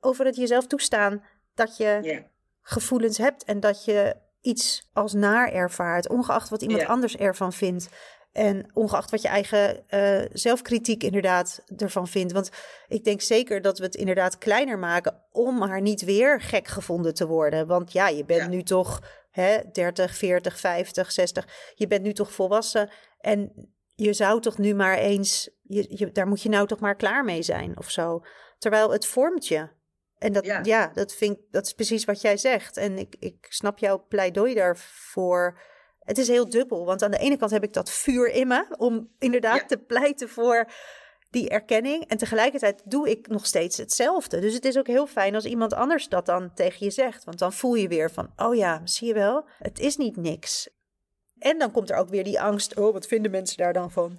over 0.00 0.24
het 0.24 0.36
jezelf 0.36 0.66
toestaan 0.66 1.24
dat 1.54 1.76
je 1.76 1.98
Ja, 2.02 2.22
gevoelens 2.62 3.18
hebt 3.18 3.44
en 3.44 3.60
dat 3.60 3.84
je 3.84 4.16
iets 4.44 4.88
als 4.92 5.12
naar 5.12 5.52
ervaart, 5.52 6.08
ongeacht 6.08 6.48
wat 6.48 6.62
iemand 6.62 6.80
Ja. 6.80 6.86
anders 6.86 7.16
ervan 7.16 7.52
vindt. 7.52 7.88
En 8.32 8.70
ongeacht 8.72 9.10
wat 9.10 9.22
je 9.22 9.28
eigen 9.28 9.88
eh, 9.88 10.24
zelfkritiek 10.32 11.02
inderdaad 11.02 11.64
ervan 11.76 12.08
vindt. 12.08 12.32
Want 12.32 12.50
ik 12.88 13.04
denk 13.04 13.20
zeker 13.20 13.62
dat 13.62 13.78
we 13.78 13.84
het 13.84 13.94
inderdaad 13.94 14.38
kleiner 14.38 14.78
maken 14.78 15.22
om 15.32 15.58
maar 15.58 15.80
niet 15.80 16.04
weer 16.04 16.40
gek 16.40 16.68
gevonden 16.68 17.14
te 17.14 17.26
worden. 17.26 17.66
Want 17.66 17.92
ja, 17.92 18.08
je 18.08 18.24
bent 18.24 18.40
Ja. 18.40 18.48
nu 18.48 18.62
toch 18.62 19.00
hè, 19.30 19.58
30, 19.72 20.16
40, 20.16 20.58
50, 20.60 21.12
60. 21.12 21.72
Je 21.74 21.86
bent 21.86 22.02
nu 22.02 22.12
toch 22.12 22.32
volwassen. 22.32 22.90
En 23.20 23.70
je 23.94 24.12
zou 24.12 24.40
toch 24.40 24.58
nu 24.58 24.74
maar 24.74 24.98
eens, 24.98 25.50
je, 25.62 25.86
je, 25.88 26.12
daar 26.12 26.28
moet 26.28 26.42
je 26.42 26.48
nou 26.48 26.66
toch 26.66 26.80
maar 26.80 26.96
klaar 26.96 27.24
mee 27.24 27.42
zijn 27.42 27.78
of 27.78 27.90
zo. 27.90 28.22
Terwijl 28.58 28.92
het 28.92 29.06
vormt 29.06 29.46
je. 29.46 29.68
En 30.18 30.32
dat, 30.32 30.44
ja. 30.44 30.60
Ja. 30.62 30.90
dat, 30.94 31.14
vind 31.14 31.36
ik, 31.38 31.42
dat 31.50 31.66
is 31.66 31.72
precies 31.72 32.04
wat 32.04 32.20
jij 32.20 32.36
zegt. 32.36 32.76
En 32.76 32.98
ik, 32.98 33.16
ik 33.18 33.46
snap 33.48 33.78
jouw 33.78 34.04
pleidooi 34.08 34.54
daarvoor. 34.54 35.60
Het 35.98 36.18
is 36.18 36.28
heel 36.28 36.48
dubbel, 36.50 36.84
want 36.84 37.02
aan 37.02 37.10
de 37.10 37.18
ene 37.18 37.36
kant 37.36 37.50
heb 37.50 37.62
ik 37.62 37.72
dat 37.72 37.90
vuur 37.90 38.28
in 38.30 38.46
me 38.48 38.66
om 38.78 39.10
inderdaad 39.18 39.60
Ja. 39.60 39.66
te 39.66 39.78
pleiten 39.78 40.28
voor 40.28 40.70
die 41.30 41.48
erkenning. 41.48 42.04
En 42.08 42.16
tegelijkertijd 42.18 42.82
doe 42.84 43.10
ik 43.10 43.26
nog 43.28 43.46
steeds 43.46 43.76
hetzelfde. 43.76 44.40
Dus 44.40 44.54
het 44.54 44.64
is 44.64 44.78
ook 44.78 44.86
heel 44.86 45.06
fijn 45.06 45.34
als 45.34 45.44
iemand 45.44 45.72
anders 45.72 46.08
dat 46.08 46.26
dan 46.26 46.54
tegen 46.54 46.84
je 46.84 46.90
zegt. 46.90 47.24
Want 47.24 47.38
dan 47.38 47.52
voel 47.52 47.74
je 47.74 47.88
weer 47.88 48.10
van, 48.10 48.32
oh 48.36 48.54
ja, 48.54 48.80
zie 48.84 49.06
je 49.08 49.14
wel, 49.14 49.48
het 49.58 49.78
is 49.78 49.96
niet 49.96 50.16
niks. 50.16 50.68
En 51.38 51.58
dan 51.58 51.70
komt 51.70 51.90
er 51.90 51.96
ook 51.96 52.08
weer 52.08 52.24
die 52.24 52.40
angst, 52.40 52.76
oh, 52.76 52.92
wat 52.92 53.06
vinden 53.06 53.30
mensen 53.30 53.56
daar 53.56 53.72
dan 53.72 53.90
van? 53.90 54.18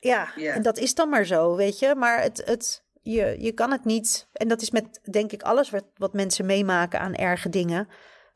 Ja, 0.00 0.32
Ja. 0.36 0.52
en 0.54 0.62
dat 0.62 0.78
is 0.78 0.94
dan 0.94 1.08
maar 1.08 1.24
zo, 1.24 1.56
weet 1.56 1.78
je. 1.78 1.94
Maar 1.94 2.22
het, 2.22 2.42
het, 2.44 2.84
je, 3.12 3.36
je 3.38 3.52
kan 3.52 3.70
het 3.70 3.84
niet. 3.84 4.28
En 4.32 4.48
dat 4.48 4.62
is 4.62 4.70
met, 4.70 5.00
denk 5.10 5.32
ik, 5.32 5.42
alles 5.42 5.70
wat, 5.70 5.84
wat 5.96 6.12
mensen 6.12 6.46
meemaken 6.46 7.00
aan 7.00 7.14
erge 7.14 7.48
dingen. 7.48 7.88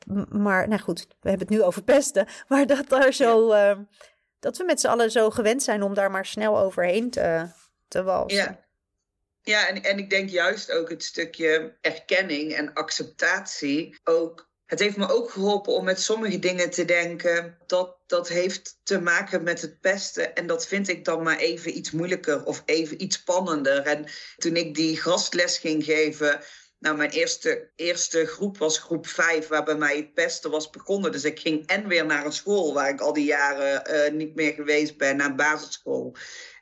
M- 0.06 0.42
Maar, 0.42 0.68
nou 0.68 0.80
goed, 0.80 1.06
we 1.20 1.28
hebben 1.28 1.46
het 1.48 1.56
nu 1.56 1.62
over 1.62 1.82
pesten. 1.82 2.26
Maar 2.48 2.66
dat 2.66 2.88
daar 2.88 3.12
zo, 3.12 3.50
eh, 3.52 3.78
dat 4.38 4.56
we 4.56 4.64
met 4.64 4.80
z'n 4.80 4.86
allen 4.86 5.10
zo 5.10 5.30
gewend 5.30 5.62
zijn 5.62 5.82
om 5.82 5.94
daar 5.94 6.10
maar 6.10 6.26
snel 6.26 6.58
overheen 6.58 7.10
te, 7.10 7.46
te 7.88 8.02
walsen. 8.02 8.38
Ja, 8.38 8.64
ja 9.42 9.68
en, 9.68 9.82
en 9.82 9.98
ik 9.98 10.10
denk 10.10 10.28
juist 10.28 10.72
ook 10.72 10.90
het 10.90 11.04
stukje 11.04 11.76
erkenning 11.80 12.52
en 12.52 12.72
acceptatie 12.72 13.98
ook. 14.04 14.49
Het 14.70 14.78
heeft 14.78 14.96
me 14.96 15.08
ook 15.08 15.30
geholpen 15.30 15.72
om 15.72 15.84
met 15.84 16.00
sommige 16.00 16.38
dingen 16.38 16.70
te 16.70 16.84
denken 16.84 17.58
dat 17.66 17.96
dat 18.06 18.28
heeft 18.28 18.80
te 18.82 19.00
maken 19.00 19.42
met 19.42 19.60
het 19.60 19.80
pesten. 19.80 20.34
En 20.34 20.46
dat 20.46 20.66
vind 20.66 20.88
ik 20.88 21.04
dan 21.04 21.22
maar 21.22 21.36
even 21.36 21.76
iets 21.76 21.90
moeilijker 21.90 22.44
of 22.44 22.62
even 22.64 23.02
iets 23.02 23.16
spannender. 23.16 23.82
En 23.82 24.06
toen 24.36 24.56
ik 24.56 24.74
die 24.74 25.00
gastles 25.00 25.58
ging 25.58 25.84
geven, 25.84 26.40
nou, 26.78 26.96
mijn 26.96 27.10
eerste, 27.10 27.70
eerste 27.76 28.26
groep 28.26 28.58
was 28.58 28.78
groep 28.78 29.06
5, 29.06 29.48
waar 29.48 29.64
bij 29.64 29.76
mij 29.76 29.96
het 29.96 30.14
pesten 30.14 30.50
was 30.50 30.70
begonnen. 30.70 31.12
Dus 31.12 31.24
ik 31.24 31.40
ging 31.40 31.66
en 31.66 31.88
weer 31.88 32.06
naar 32.06 32.24
een 32.24 32.32
school 32.32 32.74
waar 32.74 32.88
ik 32.88 33.00
al 33.00 33.12
die 33.12 33.24
jaren 33.24 33.84
eh, 33.84 34.12
niet 34.12 34.34
meer 34.34 34.52
geweest 34.52 34.96
ben, 34.96 35.16
naar 35.16 35.30
een 35.30 35.36
basisschool. 35.36 36.16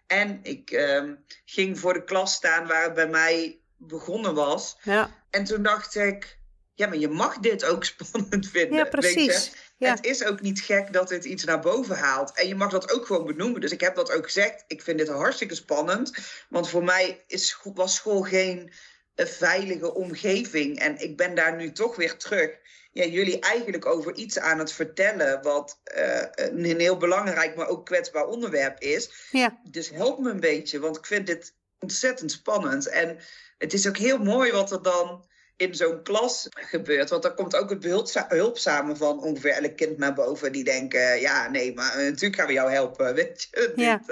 En 0.06 0.40
ik 0.42 0.70
ehm, 0.70 1.14
ging 1.44 1.78
voor 1.78 1.92
de 1.92 2.04
klas 2.04 2.34
staan 2.34 2.66
waar 2.66 2.84
het 2.84 2.94
bij 2.94 3.09
mij 3.09 3.61
begonnen 3.76 4.34
was. 4.34 4.78
Ja, 4.82 5.11
En 5.30 5.44
toen 5.44 5.62
dacht 5.62 5.94
ik, 5.94 6.38
ja, 6.79 6.87
maar 6.87 6.99
je 6.99 7.09
mag 7.09 7.39
dit 7.39 7.64
ook 7.64 7.85
spannend 7.95 8.49
vinden. 8.49 8.79
Ja, 8.79 8.85
precies. 8.85 9.53
Ja. 9.76 9.91
Het 9.91 10.05
is 10.05 10.24
ook 10.24 10.41
niet 10.41 10.61
gek 10.61 10.93
dat 10.93 11.09
dit 11.09 11.24
iets 11.24 11.45
naar 11.45 11.61
boven 11.61 11.97
haalt. 11.97 12.33
En 12.37 12.49
je 12.49 12.55
mag 12.55 12.70
dat 12.70 12.93
ook 12.93 13.07
gewoon 13.07 13.26
benoemen. 13.26 13.61
Dus 13.61 13.72
ik 13.72 13.81
heb 13.81 13.95
dat 13.95 14.12
ook 14.12 14.24
gezegd. 14.24 14.64
Ik 14.66 14.83
vind 14.83 14.99
dit 14.99 15.09
hartstikke 15.09 15.55
spannend. 15.55 16.16
Want 16.49 16.68
voor 16.68 16.85
mij 16.85 17.24
is, 17.26 17.59
was 17.74 17.95
school 17.95 18.22
geen 18.22 18.72
een 19.14 19.26
veilige 19.26 19.95
omgeving. 19.95 20.79
En 20.79 20.99
ik 20.99 21.16
ben 21.16 21.35
daar 21.35 21.57
nu 21.57 21.72
toch 21.72 21.97
weer 21.97 22.16
terug. 22.16 22.51
Ja, 22.93 23.05
jullie 23.05 23.41
eigenlijk 23.41 23.87
over 23.87 24.14
iets 24.14 24.39
aan 24.39 24.59
het 24.59 24.72
vertellen. 24.72 25.43
wat 25.43 25.81
uh, 25.97 26.22
een 26.35 26.81
heel 26.81 26.97
belangrijk, 26.97 27.57
maar 27.57 27.68
ook 27.68 27.87
kwetsbaar 27.87 28.26
onderwerp 28.26 28.81
is. 28.81 29.29
Ja. 29.31 29.61
Dus 29.70 29.91
help 29.91 30.18
me 30.18 30.31
een 30.31 30.41
beetje, 30.41 30.79
want 30.79 30.97
ik 30.97 31.07
vind 31.07 31.26
dit 31.26 31.55
ontzettend 31.79 32.33
spannend. 32.33 32.89
En 32.89 33.18
het 33.59 33.72
is 33.72 33.89
ook 33.89 33.97
heel 33.97 34.18
mooi 34.18 34.53
wat 34.53 34.70
er 34.70 34.83
dan 34.83 35.26
in 35.59 35.74
zo'n 35.74 36.02
klas 36.02 36.46
gebeurt. 36.50 37.11
Want 37.11 37.22
dan 37.22 37.34
komt 37.34 37.56
ook 37.56 37.70
het 37.70 37.80
behulpzame 38.28 38.96
van 38.96 39.22
ongeveer 39.22 39.52
elk 39.52 39.76
kind 39.76 39.98
naar 39.98 40.14
boven. 40.14 40.52
Die 40.52 40.64
denken, 40.64 41.20
ja, 41.20 41.50
nee, 41.50 41.74
maar 41.74 41.92
eh, 41.92 42.04
natuurlijk 42.04 42.36
gaan 42.36 42.46
we 42.46 42.52
jou 42.52 42.70
helpen. 42.70 43.14
Weet 43.14 43.48
je? 43.50 43.72
Ja. 43.76 44.02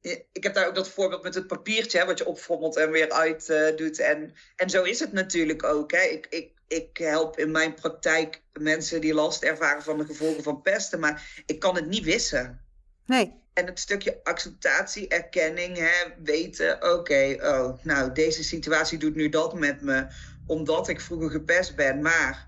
Dit, 0.00 0.12
uh, 0.12 0.18
ik 0.32 0.42
heb 0.42 0.54
daar 0.54 0.66
ook 0.66 0.74
dat 0.74 0.88
voorbeeld 0.88 1.22
met 1.22 1.34
het 1.34 1.46
papiertje, 1.46 1.98
hè, 1.98 2.06
wat 2.06 2.18
je 2.18 2.26
opfrommelt 2.26 2.76
en 2.76 2.90
weer 2.90 3.10
uit 3.10 3.48
uh, 3.48 3.76
doet. 3.76 3.98
En, 3.98 4.34
en 4.56 4.70
zo 4.70 4.82
is 4.82 5.00
het 5.00 5.12
natuurlijk 5.12 5.64
ook. 5.64 5.92
Hè. 5.92 6.02
Ik, 6.02 6.26
ik, 6.30 6.50
ik 6.68 6.96
help 6.96 7.38
in 7.38 7.50
mijn 7.50 7.74
praktijk 7.74 8.42
mensen 8.52 9.00
die 9.00 9.14
last 9.14 9.42
ervaren 9.42 9.82
van 9.82 9.98
de 9.98 10.04
gevolgen 10.04 10.42
van 10.42 10.62
pesten. 10.62 11.00
Maar 11.00 11.42
ik 11.46 11.58
kan 11.58 11.74
het 11.74 11.86
niet 11.86 12.04
wissen. 12.04 12.60
Nee. 13.06 13.46
En 13.52 13.66
het 13.66 13.78
stukje 13.78 14.20
acceptatie, 14.22 15.08
erkenning, 15.08 15.76
hè, 15.76 16.22
weten, 16.22 16.74
oké, 16.76 16.88
okay, 16.88 17.32
oh, 17.34 17.84
nou, 17.84 18.12
deze 18.12 18.44
situatie 18.44 18.98
doet 18.98 19.14
nu 19.14 19.28
dat 19.28 19.54
met 19.54 19.80
me 19.80 20.06
omdat 20.48 20.88
ik 20.88 21.00
vroeger 21.00 21.30
gepest 21.30 21.76
ben. 21.76 22.02
Maar 22.02 22.46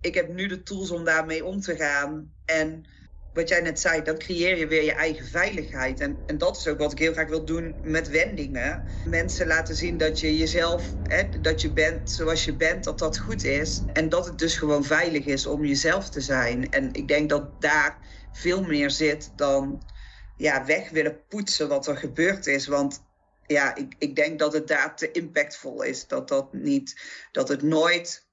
ik 0.00 0.14
heb 0.14 0.28
nu 0.28 0.46
de 0.46 0.62
tools 0.62 0.90
om 0.90 1.04
daarmee 1.04 1.44
om 1.44 1.60
te 1.60 1.76
gaan. 1.76 2.34
En 2.44 2.84
wat 3.32 3.48
jij 3.48 3.60
net 3.60 3.80
zei, 3.80 4.02
dan 4.02 4.18
creëer 4.18 4.58
je 4.58 4.66
weer 4.66 4.84
je 4.84 4.92
eigen 4.92 5.26
veiligheid. 5.26 6.00
En, 6.00 6.22
en 6.26 6.38
dat 6.38 6.56
is 6.56 6.66
ook 6.66 6.78
wat 6.78 6.92
ik 6.92 6.98
heel 6.98 7.12
graag 7.12 7.28
wil 7.28 7.44
doen 7.44 7.78
met 7.82 8.08
wendingen. 8.08 8.84
Mensen 9.04 9.46
laten 9.46 9.76
zien 9.76 9.96
dat 9.96 10.20
je 10.20 10.36
jezelf, 10.36 10.96
hè, 11.02 11.40
dat 11.40 11.60
je 11.60 11.72
bent 11.72 12.10
zoals 12.10 12.44
je 12.44 12.56
bent, 12.56 12.84
dat 12.84 12.98
dat 12.98 13.18
goed 13.18 13.44
is. 13.44 13.82
En 13.92 14.08
dat 14.08 14.26
het 14.26 14.38
dus 14.38 14.56
gewoon 14.56 14.84
veilig 14.84 15.24
is 15.24 15.46
om 15.46 15.64
jezelf 15.64 16.10
te 16.10 16.20
zijn. 16.20 16.70
En 16.70 16.92
ik 16.92 17.08
denk 17.08 17.28
dat 17.28 17.60
daar 17.60 17.98
veel 18.32 18.62
meer 18.62 18.90
zit 18.90 19.32
dan 19.36 19.82
ja, 20.36 20.64
weg 20.64 20.90
willen 20.90 21.26
poetsen 21.28 21.68
wat 21.68 21.86
er 21.86 21.96
gebeurd 21.96 22.46
is. 22.46 22.66
Want 22.66 23.08
ja, 23.50 23.74
ik, 23.74 23.94
ik 23.98 24.16
denk 24.16 24.38
dat 24.38 24.52
het 24.52 24.68
daar 24.68 24.96
te 24.96 25.10
impactvol 25.10 25.82
is. 25.82 26.06
Dat, 26.06 26.28
dat, 26.28 26.52
niet, 26.52 27.00
dat 27.32 27.48
het 27.48 27.62
nooit 27.62 28.26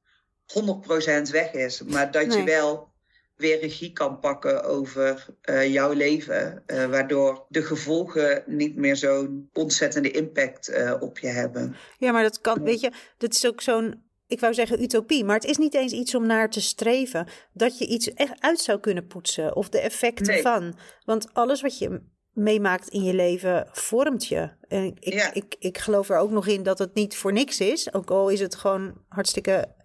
100% 0.45 1.31
weg 1.31 1.51
is. 1.53 1.81
Maar 1.81 2.11
dat 2.11 2.25
Nee. 2.27 2.37
je 2.37 2.43
wel 2.43 2.95
weer 3.35 3.59
regie 3.59 3.93
kan 3.93 4.19
pakken 4.19 4.63
over 4.63 5.25
eh, 5.41 5.73
jouw 5.73 5.91
leven. 5.93 6.63
eh, 6.65 6.85
waardoor 6.85 7.45
de 7.49 7.63
gevolgen 7.63 8.43
niet 8.45 8.75
meer 8.75 8.95
zo'n 8.95 9.49
ontzettende 9.53 10.11
impact 10.11 10.67
eh, 10.67 10.93
op 10.99 11.19
je 11.19 11.27
hebben. 11.27 11.75
Ja, 11.97 12.11
maar 12.11 12.23
dat 12.23 12.41
kan, 12.41 12.63
weet 12.63 12.79
je, 12.79 12.91
dat 13.17 13.33
is 13.33 13.45
ook 13.47 13.61
zo'n, 13.61 14.03
ik 14.27 14.39
wou 14.39 14.53
zeggen 14.53 14.81
utopie, 14.81 15.23
maar 15.23 15.35
het 15.35 15.45
is 15.49 15.57
niet 15.57 15.73
eens 15.73 15.91
iets 15.91 16.15
om 16.15 16.25
naar 16.25 16.49
te 16.49 16.61
streven. 16.61 17.27
Dat 17.53 17.77
je 17.77 17.87
iets 17.87 18.13
echt 18.13 18.33
uit 18.41 18.59
zou 18.59 18.79
kunnen 18.79 19.07
poetsen 19.07 19.55
of 19.55 19.69
de 19.69 19.79
effecten 19.79 20.25
Nee. 20.33 20.41
van. 20.41 20.77
Want 21.05 21.33
alles 21.33 21.61
wat 21.61 21.77
je 21.77 22.01
meemaakt 22.37 22.87
in 22.87 23.03
je 23.03 23.13
leven 23.13 23.67
vormt 23.71 24.27
je. 24.27 24.49
En 24.67 24.83
ik, 24.83 24.99
ik, 24.99 25.13
Ja. 25.13 25.33
ik, 25.33 25.55
ik 25.59 25.77
geloof 25.77 26.09
er 26.09 26.17
ook 26.17 26.31
nog 26.31 26.47
in 26.47 26.63
dat 26.63 26.79
het 26.79 26.93
niet 26.93 27.17
voor 27.17 27.33
niks 27.33 27.59
is. 27.59 27.93
Ook 27.93 28.09
al 28.09 28.29
is 28.29 28.39
het 28.39 28.55
gewoon 28.55 28.93
hartstikke 29.07 29.75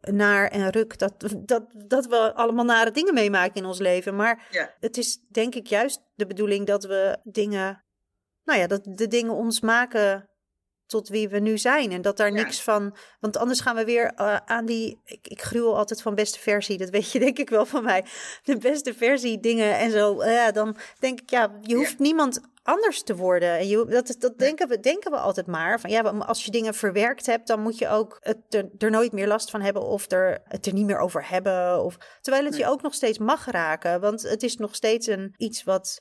naar 0.00 0.48
en 0.50 0.70
ruk 0.70 0.98
dat, 0.98 1.14
dat, 1.44 1.62
dat 1.86 2.06
we 2.06 2.34
allemaal 2.34 2.64
nare 2.64 2.90
dingen 2.90 3.14
meemaken 3.14 3.54
in 3.54 3.64
ons 3.64 3.78
leven. 3.78 4.16
Maar 4.16 4.46
Ja. 4.50 4.74
het 4.80 4.96
is 4.96 5.18
denk 5.30 5.54
ik 5.54 5.66
juist 5.66 6.00
de 6.14 6.26
bedoeling 6.26 6.66
dat 6.66 6.84
we 6.84 7.18
dingen, 7.22 7.84
nou 8.44 8.58
ja, 8.60 8.66
dat 8.66 8.80
de 8.84 9.08
dingen 9.08 9.32
ons 9.34 9.60
maken 9.60 10.28
tot 10.86 11.08
wie 11.08 11.28
we 11.28 11.38
nu 11.38 11.58
zijn. 11.58 11.92
En 11.92 12.02
dat 12.02 12.16
daar 12.16 12.32
Ja. 12.32 12.42
niks 12.42 12.62
van, 12.62 12.96
want 13.20 13.36
anders 13.36 13.60
gaan 13.60 13.76
we 13.76 13.84
weer 13.84 14.12
eh, 14.14 14.36
aan 14.44 14.66
die, 14.66 15.00
ik, 15.04 15.28
ik 15.28 15.42
gruwel 15.42 15.76
altijd 15.76 16.02
van 16.02 16.14
beste 16.14 16.38
versie, 16.38 16.78
dat 16.78 16.90
weet 16.90 17.10
je 17.12 17.18
denk 17.26 17.38
ik 17.38 17.50
wel 17.50 17.66
van 17.66 17.82
mij. 17.84 18.04
De 18.42 18.56
beste 18.58 18.94
versie 18.94 19.40
dingen 19.40 19.78
en 19.78 19.90
zo. 19.90 20.20
Eh, 20.20 20.32
ja, 20.32 20.50
dan 20.50 20.76
denk 20.98 21.20
ik, 21.20 21.30
ja, 21.30 21.58
je 21.62 21.74
hoeft 21.74 21.98
niemand 21.98 22.40
anders 22.62 23.02
te 23.02 23.16
worden. 23.16 23.58
En 23.58 23.68
je, 23.68 23.84
dat, 23.86 24.14
dat 24.18 24.38
denken, 24.38 24.68
we, 24.68 24.80
denken 24.80 25.10
we 25.10 25.16
altijd 25.16 25.46
maar. 25.46 25.80
Van, 25.80 25.90
ja, 25.90 26.00
als 26.02 26.44
je 26.44 26.50
dingen 26.50 26.74
verwerkt 26.74 27.26
hebt, 27.26 27.46
dan 27.46 27.60
moet 27.60 27.78
je 27.78 27.88
ook 27.88 28.16
het 28.20 28.38
er, 28.54 28.68
er 28.78 28.90
nooit 28.90 29.12
meer 29.12 29.26
last 29.26 29.50
van 29.50 29.60
hebben 29.60 29.82
of 29.82 30.10
er, 30.10 30.40
het 30.44 30.66
er 30.66 30.72
niet 30.72 30.86
meer 30.86 30.98
over 30.98 31.28
hebben. 31.28 31.82
Of, 31.84 31.96
terwijl 32.20 32.44
het 32.44 32.56
je 32.56 32.66
ook 32.66 32.82
nog 32.82 32.94
steeds 32.94 33.18
mag 33.18 33.46
raken. 33.46 34.00
Want 34.00 34.22
het 34.22 34.42
is 34.42 34.56
nog 34.56 34.74
steeds 34.74 35.06
een, 35.06 35.34
iets 35.36 35.62
wat, 35.64 36.00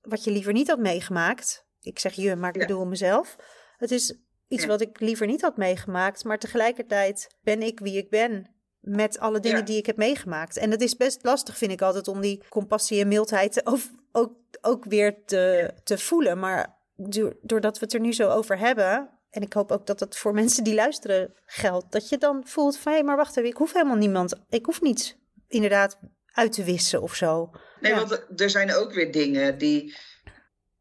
wat 0.00 0.24
je 0.24 0.30
liever 0.30 0.52
niet 0.52 0.68
had 0.68 0.78
meegemaakt. 0.78 1.64
Ik 1.80 1.98
zeg 1.98 2.12
je, 2.14 2.36
maar 2.36 2.48
ik 2.54 2.60
Ja. 2.60 2.66
bedoel 2.66 2.86
mezelf. 2.86 3.36
Het 3.82 3.90
is 3.90 4.14
iets 4.48 4.62
Ja. 4.62 4.68
wat 4.68 4.80
ik 4.80 5.00
liever 5.00 5.26
niet 5.26 5.40
had 5.40 5.56
meegemaakt. 5.56 6.24
Maar 6.24 6.38
tegelijkertijd 6.38 7.34
ben 7.42 7.62
ik 7.62 7.78
wie 7.80 7.96
ik 7.96 8.10
ben. 8.10 8.50
Met 8.80 9.18
alle 9.18 9.40
dingen 9.40 9.58
Ja. 9.58 9.64
die 9.64 9.76
ik 9.76 9.86
heb 9.86 9.96
meegemaakt. 9.96 10.56
En 10.56 10.70
het 10.70 10.80
is 10.80 10.96
best 10.96 11.24
lastig, 11.24 11.56
vind 11.58 11.72
ik 11.72 11.82
altijd, 11.82 12.08
om 12.08 12.20
die 12.20 12.42
compassie 12.48 13.00
en 13.00 13.08
mildheid 13.08 13.66
ook, 13.66 13.80
ook, 14.12 14.32
ook 14.60 14.84
weer 14.84 15.24
te, 15.24 15.70
te 15.84 15.98
voelen. 15.98 16.38
Maar 16.38 16.76
do- 16.96 17.32
doordat 17.42 17.78
we 17.78 17.84
het 17.84 17.94
er 17.94 18.00
nu 18.00 18.12
zo 18.12 18.28
over 18.28 18.58
hebben. 18.58 19.10
En 19.30 19.42
ik 19.42 19.52
hoop 19.52 19.72
ook 19.72 19.86
dat 19.86 20.00
het 20.00 20.16
voor 20.16 20.34
mensen 20.34 20.64
die 20.64 20.74
luisteren 20.74 21.34
geldt. 21.44 21.92
Dat 21.92 22.08
je 22.08 22.18
dan 22.18 22.46
voelt 22.46 22.76
van, 22.78 22.92
hé, 22.92 23.02
maar 23.02 23.16
wacht 23.16 23.36
even, 23.36 23.50
ik 23.50 23.56
hoef 23.56 23.72
helemaal 23.72 23.96
niemand. 23.96 24.34
Ik 24.48 24.66
hoef 24.66 24.80
niets 24.80 25.16
inderdaad 25.48 25.98
uit 26.32 26.52
te 26.52 26.64
wissen 26.64 27.02
of 27.02 27.14
zo. 27.14 27.50
Nee, 27.80 27.92
Ja. 27.92 27.98
want 28.06 28.40
er 28.40 28.50
zijn 28.50 28.74
ook 28.74 28.92
weer 28.92 29.12
dingen 29.12 29.58
die. 29.58 29.96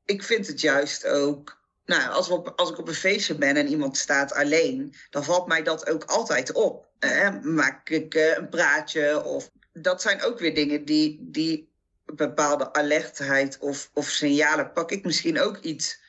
Ik 0.06 0.24
vind 0.24 0.48
het 0.48 0.62
juist 0.62 1.08
ook. 1.08 1.60
Nou, 1.98 2.12
als, 2.12 2.28
we 2.28 2.34
op, 2.34 2.54
als 2.56 2.70
ik 2.70 2.78
op 2.78 2.88
een 2.88 2.94
feestje 2.94 3.36
ben 3.36 3.58
en 3.58 3.68
iemand 3.68 3.98
staat 3.98 4.34
alleen, 4.34 4.96
dan 5.10 5.24
valt 5.24 5.48
mij 5.48 5.64
dat 5.64 5.90
ook 5.90 6.04
altijd 6.04 6.52
op. 6.52 6.88
Eh, 7.00 7.30
maak 7.42 7.90
ik 7.90 8.16
eh, 8.16 8.38
een 8.38 8.50
praatje 8.50 9.24
of. 9.24 9.52
Dat 9.74 10.02
zijn 10.02 10.24
ook 10.24 10.40
weer 10.40 10.56
dingen 10.56 10.86
die, 10.86 11.20
die 11.22 11.72
bepaalde 12.06 12.74
alertheid 12.74 13.58
of, 13.60 13.90
of 13.94 14.08
signalen 14.10 14.72
pak 14.72 14.92
ik 14.92 15.04
misschien 15.06 15.40
ook 15.40 15.58
iets 15.58 16.00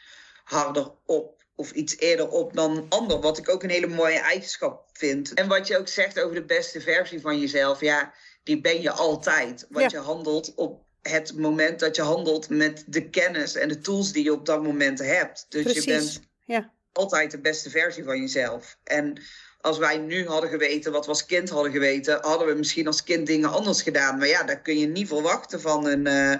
harder 0.45 0.93
op. 1.07 1.41
Of 1.55 1.71
iets 1.71 1.99
eerder 1.99 2.29
op 2.29 2.55
dan 2.55 2.77
een 2.77 2.87
ander. 2.89 3.21
Wat 3.21 3.39
ik 3.39 3.49
ook 3.49 3.63
een 3.63 3.71
hele 3.71 3.87
mooie 3.87 4.19
eigenschap 4.19 4.89
vind. 4.93 5.35
En 5.35 5.49
wat 5.49 5.67
je 5.67 5.79
ook 5.79 5.89
zegt 5.89 6.21
over 6.21 6.35
de 6.35 6.45
beste 6.45 6.81
versie 6.81 7.21
van 7.21 7.39
jezelf. 7.39 7.81
Ja, 7.81 8.13
die 8.43 8.61
ben 8.61 8.83
je 8.83 8.91
altijd. 8.91 9.67
Want 9.69 9.91
Ja. 9.91 9.99
je 9.99 10.05
handelt 10.05 10.55
op 10.55 10.85
het 11.03 11.37
moment 11.37 11.81
dat 11.81 11.97
je 11.97 12.03
handelt 12.03 12.49
met 12.49 12.85
de 12.87 13.09
kennis 13.09 13.55
en 13.55 13.69
de 13.69 13.79
tools 13.79 14.13
die 14.13 14.25
je 14.25 14.33
op 14.33 14.47
dat 14.47 14.63
moment 14.63 14.99
hebt. 14.99 15.47
Dus 15.49 15.63
Precies. 15.63 15.85
je 15.85 15.91
bent 15.91 16.21
Ja, 16.45 16.73
altijd 16.93 17.31
de 17.31 17.41
beste 17.41 17.71
versie 17.71 18.05
van 18.05 18.21
jezelf. 18.21 18.77
En 18.85 19.21
als 19.61 19.79
wij 19.79 19.99
nu 19.99 20.27
hadden 20.27 20.51
geweten 20.51 20.93
wat 20.93 21.05
we 21.05 21.11
als 21.11 21.27
kind 21.27 21.49
hadden 21.51 21.73
geweten, 21.73 22.19
hadden 22.21 22.47
we 22.47 22.55
misschien 22.55 22.87
als 22.87 23.03
kind 23.03 23.27
dingen 23.27 23.51
anders 23.51 23.83
gedaan. 23.83 24.19
Maar 24.19 24.29
ja, 24.29 24.43
dat 24.43 24.63
kun 24.63 24.79
je 24.79 24.87
niet 24.87 25.09
verwachten 25.09 25.61
van 25.61 25.87
een 25.87 26.07
eh 26.07 26.35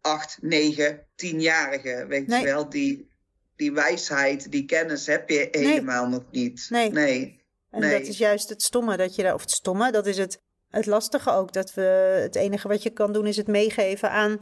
8, 0.00 0.38
9, 0.40 1.06
10-jarige. 1.16 2.06
Weet 2.08 2.26
Nee. 2.26 2.40
je 2.40 2.44
wel, 2.46 2.68
die, 2.68 3.10
die 3.56 3.72
wijsheid, 3.72 4.50
die 4.50 4.64
kennis 4.64 5.06
heb 5.06 5.28
je 5.28 5.48
helemaal 5.50 6.08
nog 6.08 6.24
niet. 6.30 6.66
Nee. 6.70 6.90
nee. 6.90 7.42
En 7.70 7.80
Nee. 7.80 7.98
dat 7.98 8.08
is 8.08 8.18
juist 8.18 8.48
het 8.48 8.62
stomme 8.62 8.96
dat 8.96 9.14
je 9.14 9.22
daar, 9.22 9.34
of 9.34 9.40
het 9.40 9.50
stomme, 9.50 9.92
dat 9.92 10.06
is 10.06 10.16
het, 10.18 10.40
het 10.74 10.86
lastige 10.86 11.30
ook. 11.30 11.52
Dat 11.52 11.74
we 11.74 12.18
het 12.22 12.34
enige 12.34 12.68
wat 12.68 12.82
je 12.82 12.90
kan 12.90 13.12
doen 13.12 13.26
is 13.26 13.36
het 13.36 13.46
meegeven 13.46 14.10
aan 14.10 14.38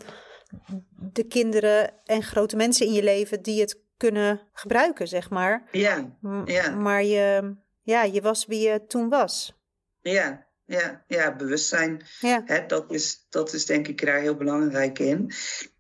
de 1.12 1.24
kinderen 1.24 1.90
en 2.04 2.22
grote 2.22 2.56
mensen 2.56 2.86
in 2.86 2.92
je 2.92 3.02
leven 3.02 3.42
die 3.42 3.60
het 3.60 3.80
kunnen 3.96 4.40
gebruiken, 4.52 5.08
zeg 5.08 5.30
maar. 5.30 5.68
Ja, 5.72 6.16
Ja. 6.44 6.70
Maar 6.70 7.04
je, 7.04 7.56
ja, 7.82 8.02
je 8.02 8.20
was 8.20 8.46
wie 8.46 8.68
je 8.68 8.86
toen 8.86 9.08
was. 9.08 9.60
ja, 10.00 10.46
ja, 10.64 11.04
ja, 11.06 11.36
bewustzijn. 11.36 12.02
Ja, 12.20 12.42
Hè, 12.44 12.66
dat, 12.66 12.92
is, 12.92 13.26
dat 13.30 13.52
is 13.52 13.66
denk 13.66 13.88
ik 13.88 14.06
daar 14.06 14.20
heel 14.20 14.36
belangrijk 14.36 14.98
in. 14.98 15.32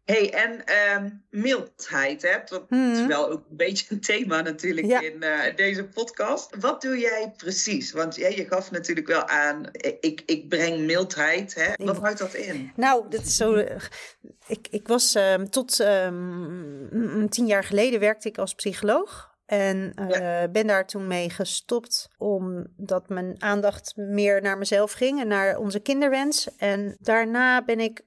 Hey, 0.04 0.32
en 0.32 0.64
ehm, 0.64 1.08
mildheid, 1.30 2.22
hè? 2.22 2.36
dat 2.44 2.62
is 2.68 2.76
Mhm. 2.78 3.06
wel 3.06 3.30
ook 3.30 3.44
een 3.50 3.56
beetje 3.56 3.86
een 3.88 4.00
thema 4.00 4.40
natuurlijk 4.40 4.86
Ja. 4.86 5.00
in 5.00 5.22
eh, 5.22 5.56
deze 5.56 5.84
podcast. 5.84 6.56
Wat 6.60 6.82
doe 6.82 6.98
jij 6.98 7.32
precies? 7.36 7.92
Want 7.92 8.16
jij 8.16 8.36
je 8.36 8.46
gaf 8.46 8.70
natuurlijk 8.70 9.06
wel 9.06 9.26
aan, 9.28 9.68
ik, 10.00 10.22
ik 10.26 10.48
breng 10.48 10.78
mildheid. 10.86 11.54
Hè? 11.54 11.84
Wat 11.84 11.98
houdt 11.98 12.18
dat 12.18 12.34
in? 12.34 12.72
nou, 12.76 13.04
dat 13.08 13.20
is 13.22 13.36
zo. 13.36 13.54
eh, 13.54 13.76
Ik, 14.46 14.66
ik 14.70 14.88
was 14.88 15.14
ehm, 15.14 15.46
tot 15.46 15.80
ehm, 15.80 17.26
tien 17.28 17.46
jaar 17.46 17.64
geleden 17.64 18.00
werkte 18.00 18.28
ik 18.28 18.38
als 18.38 18.54
psycholoog. 18.54 19.30
En 19.46 19.92
eh, 19.94 20.42
ben 20.52 20.66
daar 20.66 20.86
toen 20.86 21.06
mee 21.06 21.30
gestopt, 21.30 22.08
omdat 22.18 23.08
mijn 23.08 23.34
aandacht 23.38 23.92
meer 23.96 24.42
naar 24.42 24.58
mezelf 24.58 24.92
ging 24.92 25.20
en 25.20 25.28
naar 25.28 25.56
onze 25.58 25.80
kinderwens. 25.80 26.48
En 26.56 26.96
daarna 27.00 27.64
ben 27.64 27.80
ik 27.80 28.00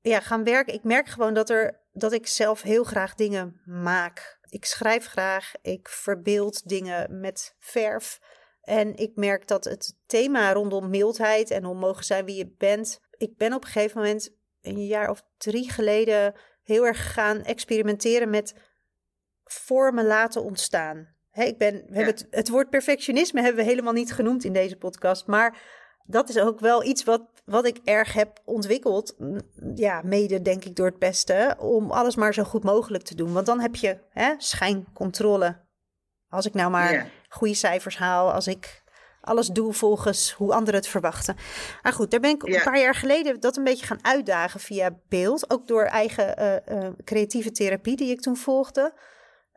ja, 0.00 0.20
gaan 0.20 0.44
werken. 0.44 0.74
Ik 0.74 0.84
merk 0.84 1.08
gewoon 1.08 1.34
dat, 1.34 1.50
er, 1.50 1.80
dat 1.92 2.12
ik 2.12 2.26
zelf 2.26 2.62
heel 2.62 2.84
graag 2.84 3.14
dingen 3.14 3.60
maak. 3.64 4.38
Ik 4.48 4.64
schrijf 4.64 5.06
graag, 5.06 5.52
ik 5.62 5.88
verbeeld 5.88 6.68
dingen 6.68 7.20
met 7.20 7.56
verf. 7.58 8.20
En 8.60 8.96
ik 8.96 9.10
merk 9.14 9.48
dat 9.48 9.64
het 9.64 9.96
thema 10.06 10.52
rondom 10.52 10.90
mildheid 10.90 11.50
en 11.50 11.64
om 11.64 11.78
mogen 11.78 12.04
zijn 12.04 12.24
wie 12.24 12.36
je 12.36 12.54
bent. 12.58 13.00
Ik 13.16 13.36
ben 13.36 13.52
op 13.52 13.64
een 13.64 13.70
gegeven 13.70 14.00
moment, 14.00 14.30
een 14.60 14.86
jaar 14.86 15.10
of 15.10 15.22
drie 15.36 15.70
geleden, 15.70 16.34
heel 16.62 16.86
erg 16.86 17.12
gaan 17.12 17.42
experimenteren 17.42 18.30
met 18.30 18.54
vormen 19.44 20.06
laten 20.06 20.42
ontstaan. 20.42 21.14
ik 21.32 21.58
ben, 21.58 21.72
we 21.72 21.94
hebben 21.94 22.14
het, 22.14 22.26
het 22.30 22.48
woord 22.48 22.70
perfectionisme 22.70 23.40
hebben 23.40 23.64
we 23.64 23.70
helemaal 23.70 23.92
niet 23.92 24.12
genoemd 24.12 24.44
in 24.44 24.52
deze 24.52 24.76
podcast. 24.76 25.26
Maar 25.26 25.58
dat 26.10 26.28
is 26.28 26.38
ook 26.38 26.60
wel 26.60 26.84
iets 26.84 27.04
wat, 27.04 27.22
wat 27.44 27.66
ik 27.66 27.80
erg 27.84 28.12
heb 28.12 28.40
ontwikkeld. 28.44 29.16
Ja, 29.74 30.00
mede 30.04 30.42
denk 30.42 30.64
ik 30.64 30.76
door 30.76 30.86
het 30.86 30.98
beste. 30.98 31.56
Om 31.58 31.90
alles 31.90 32.16
maar 32.16 32.34
zo 32.34 32.42
goed 32.42 32.64
mogelijk 32.64 33.04
te 33.04 33.14
doen. 33.14 33.32
Want 33.32 33.46
dan 33.46 33.60
heb 33.60 33.76
je 33.76 33.98
hè, 34.10 34.34
schijncontrole. 34.38 35.56
Als 36.28 36.46
ik 36.46 36.54
nou 36.54 36.70
maar 36.70 37.10
goede 37.28 37.54
cijfers 37.54 37.98
haal. 37.98 38.32
Als 38.32 38.46
ik 38.46 38.82
alles 39.20 39.46
doe 39.46 39.72
volgens 39.72 40.32
hoe 40.32 40.54
anderen 40.54 40.80
het 40.80 40.88
verwachten. 40.88 41.36
Maar 41.82 41.92
goed, 41.92 42.10
daar 42.10 42.20
ben 42.20 42.30
ik 42.30 42.42
een 42.42 42.62
paar 42.62 42.80
jaar 42.80 42.94
geleden 42.94 43.40
dat 43.40 43.56
een 43.56 43.64
beetje 43.64 43.86
gaan 43.86 44.04
uitdagen 44.04 44.60
via 44.60 44.98
beeld. 45.08 45.50
Ook 45.50 45.66
door 45.66 45.84
eigen 45.84 46.42
uh, 46.68 46.88
creatieve 47.04 47.50
therapie 47.50 47.96
die 47.96 48.10
ik 48.10 48.20
toen 48.20 48.36
volgde. 48.36 48.92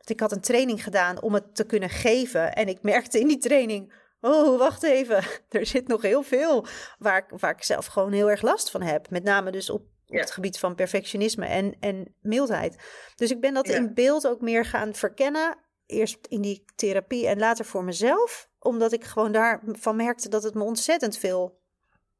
Ik 0.04 0.20
had 0.20 0.32
een 0.32 0.40
training 0.40 0.82
gedaan 0.82 1.22
om 1.22 1.34
het 1.34 1.54
te 1.54 1.64
kunnen 1.64 1.90
geven. 1.90 2.52
En 2.52 2.68
ik 2.68 2.82
merkte 2.82 3.20
in 3.20 3.28
die 3.28 3.38
training 3.38 3.92
oh, 4.24 4.58
wacht 4.58 4.82
even, 4.82 5.24
er 5.48 5.66
zit 5.66 5.88
nog 5.88 6.02
heel 6.02 6.22
veel 6.22 6.66
waar 6.98 7.18
ik, 7.18 7.38
waar 7.40 7.50
ik 7.50 7.62
zelf 7.62 7.86
gewoon 7.86 8.12
heel 8.12 8.30
erg 8.30 8.42
last 8.42 8.70
van 8.70 8.82
heb. 8.82 9.10
Met 9.10 9.22
name 9.22 9.50
dus 9.50 9.70
op, 9.70 9.82
op 10.06 10.16
het 10.16 10.30
gebied 10.30 10.58
van 10.58 10.74
perfectionisme 10.74 11.46
en, 11.46 11.76
en 11.80 12.14
mildheid. 12.20 12.76
Dus 13.14 13.30
ik 13.30 13.40
ben 13.40 13.54
dat 13.54 13.68
in 13.68 13.94
beeld 13.94 14.26
ook 14.26 14.40
meer 14.40 14.64
gaan 14.64 14.94
verkennen. 14.94 15.58
Eerst 15.86 16.26
in 16.26 16.40
die 16.40 16.64
therapie 16.74 17.26
en 17.26 17.38
later 17.38 17.64
voor 17.64 17.84
mezelf. 17.84 18.48
Omdat 18.58 18.92
ik 18.92 19.04
gewoon 19.04 19.32
daarvan 19.32 19.96
merkte 19.96 20.28
dat 20.28 20.42
het 20.42 20.54
me 20.54 20.62
ontzettend 20.62 21.18
veel 21.18 21.60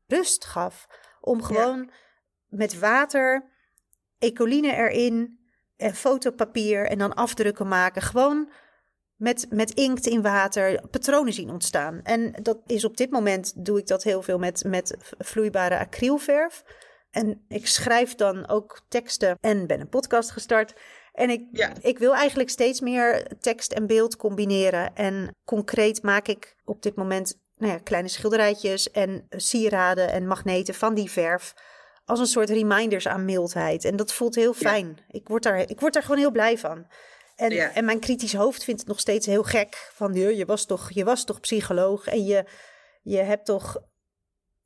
rust 0.07 0.45
gaf. 0.45 0.87
Om 1.21 1.43
gewoon 1.43 1.91
met 2.49 2.79
water, 2.79 3.51
ecoline 4.19 4.75
erin 4.75 5.39
en 5.77 5.95
fotopapier 5.95 6.87
en 6.87 6.99
dan 6.99 7.15
afdrukken 7.15 7.69
maken. 7.69 8.03
Gewoon 8.03 8.51
met, 9.17 9.47
met 9.51 9.71
inkt 9.71 10.07
in 10.07 10.23
water 10.23 10.89
patronen 10.91 11.33
zien 11.33 11.51
ontstaan. 11.51 12.01
En 12.03 12.33
dat 12.43 12.59
is 12.67 12.85
op 12.85 12.97
dit 12.97 13.11
moment 13.11 13.65
doe 13.65 13.79
ik 13.79 13.87
dat 13.87 14.03
heel 14.03 14.23
veel 14.23 14.39
met, 14.39 14.65
met 14.67 14.97
vloeibare 15.19 15.79
acrylverf. 15.79 16.63
En 17.11 17.45
ik 17.49 17.67
schrijf 17.67 18.15
dan 18.15 18.49
ook 18.49 18.81
teksten 18.89 19.39
en 19.41 19.67
ben 19.67 19.81
een 19.81 19.89
podcast 19.89 20.31
gestart. 20.31 20.75
En 21.13 21.31
ik, 21.31 21.71
ik 21.81 21.99
wil 21.99 22.15
eigenlijk 22.15 22.51
steeds 22.51 22.81
meer 22.81 23.27
tekst 23.41 23.73
en 23.73 23.87
beeld 23.87 24.17
combineren. 24.17 24.95
En 24.95 25.31
concreet 25.45 26.03
maak 26.03 26.29
ik 26.29 26.57
op 26.65 26.83
dit 26.83 26.97
moment 26.97 27.39
nou 27.57 27.73
ja, 27.73 27.79
kleine 27.79 28.09
schilderijtjes 28.09 28.91
en 28.91 29.27
sieraden 29.31 30.13
en 30.13 30.27
magneten 30.27 30.75
van 30.75 30.95
die 30.95 31.11
verf. 31.11 31.55
Als 32.05 32.21
een 32.21 32.27
soort 32.27 32.51
reminders 32.51 33.09
aan 33.09 33.25
mildheid. 33.25 33.85
En 33.85 33.97
dat 33.97 34.13
voelt 34.13 34.35
heel 34.35 34.53
fijn. 34.53 34.99
Ik, 35.09 35.29
word 35.29 35.43
daar, 35.43 35.59
ik 35.59 35.81
word 35.81 35.93
daar 35.93 36.03
gewoon 36.03 36.19
heel 36.19 36.31
blij 36.31 36.59
van. 36.59 36.87
En, 37.37 37.75
en 37.75 37.85
mijn 37.85 38.01
kritisch 38.01 38.35
hoofd 38.35 38.65
vindt 38.65 38.81
het 38.81 38.89
nog 38.89 39.01
steeds 39.01 39.27
heel 39.27 39.43
gek. 39.43 39.91
Van 39.93 40.15
je 40.15 40.45
was 40.45 40.65
toch, 40.67 40.91
je 40.91 41.05
was 41.05 41.25
toch 41.25 41.41
psycholoog 41.41 42.07
en 42.07 42.25
je, 42.25 42.45
je 43.03 43.19
hebt 43.19 43.47
toch. 43.47 43.83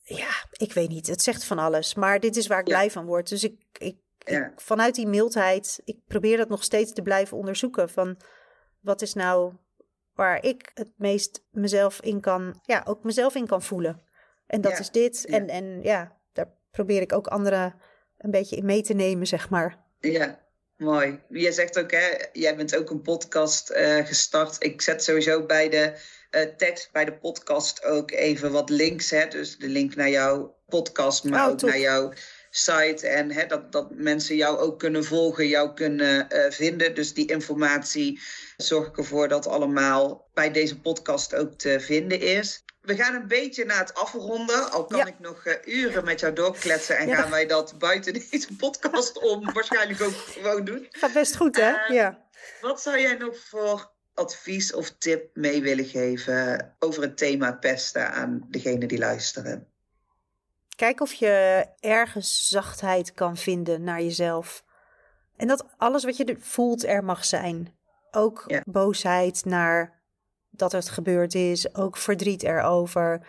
Ja, 0.03 0.31
ik 0.53 0.73
weet 0.73 0.89
niet. 0.89 1.07
Het 1.07 1.23
zegt 1.23 1.45
van 1.45 1.59
alles. 1.59 1.95
Maar 1.95 2.21
dit 2.21 2.37
is 2.37 2.47
waar 2.47 2.59
ik 2.59 2.65
blij 2.65 2.91
van 2.91 3.07
word. 3.07 3.29
Dus 3.29 3.45
ik, 3.45 3.63
ik, 3.79 3.97
ik, 4.25 4.53
vanuit 4.57 4.95
die 4.95 5.07
mildheid, 5.07 5.81
ik 5.85 5.99
probeer 6.07 6.37
dat 6.37 6.49
nog 6.49 6.65
steeds 6.65 6.93
te 6.93 7.03
blijven 7.03 7.37
onderzoeken. 7.37 7.89
Van 7.89 8.21
wat 8.81 9.03
is 9.03 9.15
nou 9.15 9.53
waar 10.15 10.45
ik 10.45 10.71
het 10.75 10.91
meest 10.97 11.45
mezelf 11.51 12.01
in 12.01 12.21
kan, 12.21 12.61
ja, 12.63 12.83
ook 12.85 13.05
mezelf 13.05 13.35
in 13.35 13.47
kan 13.47 13.63
voelen. 13.63 14.03
En 14.47 14.61
dat 14.61 14.79
is 14.79 14.91
dit. 14.91 15.27
En, 15.27 15.49
en 15.49 15.83
ja, 15.83 16.17
daar 16.33 16.53
probeer 16.71 17.01
ik 17.01 17.13
ook 17.13 17.27
anderen 17.27 17.75
een 18.19 18.31
beetje 18.31 18.57
in 18.57 18.65
mee 18.65 18.83
te 18.83 18.95
nemen, 18.95 19.27
zeg 19.27 19.51
maar. 19.51 19.85
Ja, 19.99 20.48
Mooi. 20.79 21.21
Je 21.29 21.53
zegt 21.53 21.79
ook, 21.79 21.91
hè, 21.91 22.09
jij 22.33 22.57
bent 22.57 22.77
ook 22.77 22.91
een 22.91 23.03
podcast 23.03 23.71
uh, 23.71 24.07
gestart. 24.07 24.57
Ik 24.59 24.83
zet 24.83 25.05
sowieso 25.05 25.47
bij 25.47 25.69
de 25.69 25.93
uh, 26.31 26.43
tekst, 26.57 26.93
bij 26.93 27.05
de 27.05 27.13
podcast 27.13 27.85
ook 27.85 28.11
even 28.11 28.53
wat 28.53 28.71
links. 28.71 29.11
Hè, 29.11 29.29
dus 29.29 29.57
de 29.57 29.69
link 29.69 29.95
naar 29.95 30.11
jouw 30.11 30.57
podcast, 30.69 31.25
maar 31.25 31.47
oh, 31.47 31.53
ook 31.53 31.63
naar 31.63 31.79
jouw 31.79 32.13
site. 32.51 33.09
En 33.09 33.31
hè, 33.31 33.47
dat, 33.47 33.73
dat 33.73 33.91
mensen 33.91 34.37
jou 34.37 34.59
ook 34.59 34.79
kunnen 34.79 35.05
volgen, 35.05 35.49
jou 35.49 35.75
kunnen 35.75 36.27
uh, 36.33 36.51
vinden. 36.51 36.95
Dus 36.95 37.15
die 37.15 37.31
informatie 37.31 38.21
zorg 38.57 38.87
ik 38.87 38.99
ervoor 38.99 39.29
dat 39.29 39.47
allemaal 39.47 40.29
bij 40.35 40.51
deze 40.53 40.81
podcast 40.81 41.35
ook 41.35 41.59
te 41.59 41.81
vinden 41.81 42.21
is. 42.21 42.65
We 42.81 42.97
gaan 42.97 43.15
een 43.15 43.29
beetje 43.29 43.65
naar 43.65 43.79
het 43.79 43.95
afronden. 43.95 44.71
Al 44.71 44.85
kan 44.85 45.07
ik 45.07 45.19
nog 45.19 45.47
uh, 45.47 45.55
uren 45.65 46.05
met 46.05 46.21
jou 46.21 46.33
doorkletsen. 46.33 46.99
En 46.99 47.15
gaan 47.15 47.31
wij 47.31 47.47
dat 47.47 47.79
buiten 47.79 48.13
deze 48.31 48.57
podcast 48.57 49.19
om 49.19 49.53
waarschijnlijk 49.53 50.03
ook 50.03 50.13
gewoon 50.13 50.65
doen. 50.65 50.87
Gaat 50.91 51.13
best 51.13 51.37
goed, 51.37 51.57
hè? 51.57 51.71
Uh, 51.71 51.89
ja. 51.89 52.27
Wat 52.61 52.83
zou 52.83 53.01
jij 53.01 53.15
nog 53.15 53.37
voor 53.39 53.93
advies 54.15 54.73
of 54.73 54.91
tip 54.91 55.31
mee 55.35 55.63
willen 55.63 55.85
geven 55.85 56.75
over 56.79 57.03
het 57.03 57.17
thema 57.17 57.53
pesten 57.53 58.13
aan 58.13 58.47
degenen 58.49 58.89
die 58.89 58.99
luisteren? 58.99 59.69
Kijk 60.77 61.01
of 61.01 61.13
je 61.13 61.67
ergens 61.81 62.49
zachtheid 62.49 63.13
kan 63.13 63.37
vinden 63.37 63.83
naar 63.83 64.03
jezelf. 64.03 64.65
En 65.37 65.47
dat 65.47 65.67
alles 65.77 66.05
wat 66.05 66.17
je 66.17 66.37
voelt 66.39 66.85
er 66.85 67.05
mag 67.05 67.25
zijn. 67.25 67.77
Ook 68.11 68.63
boosheid 68.65 69.45
naar 69.45 69.98
dat 70.59 70.73
het 70.73 70.89
gebeurd 70.89 71.35
is, 71.35 71.75
ook 71.75 71.97
verdriet 71.97 72.43
erover. 72.43 73.27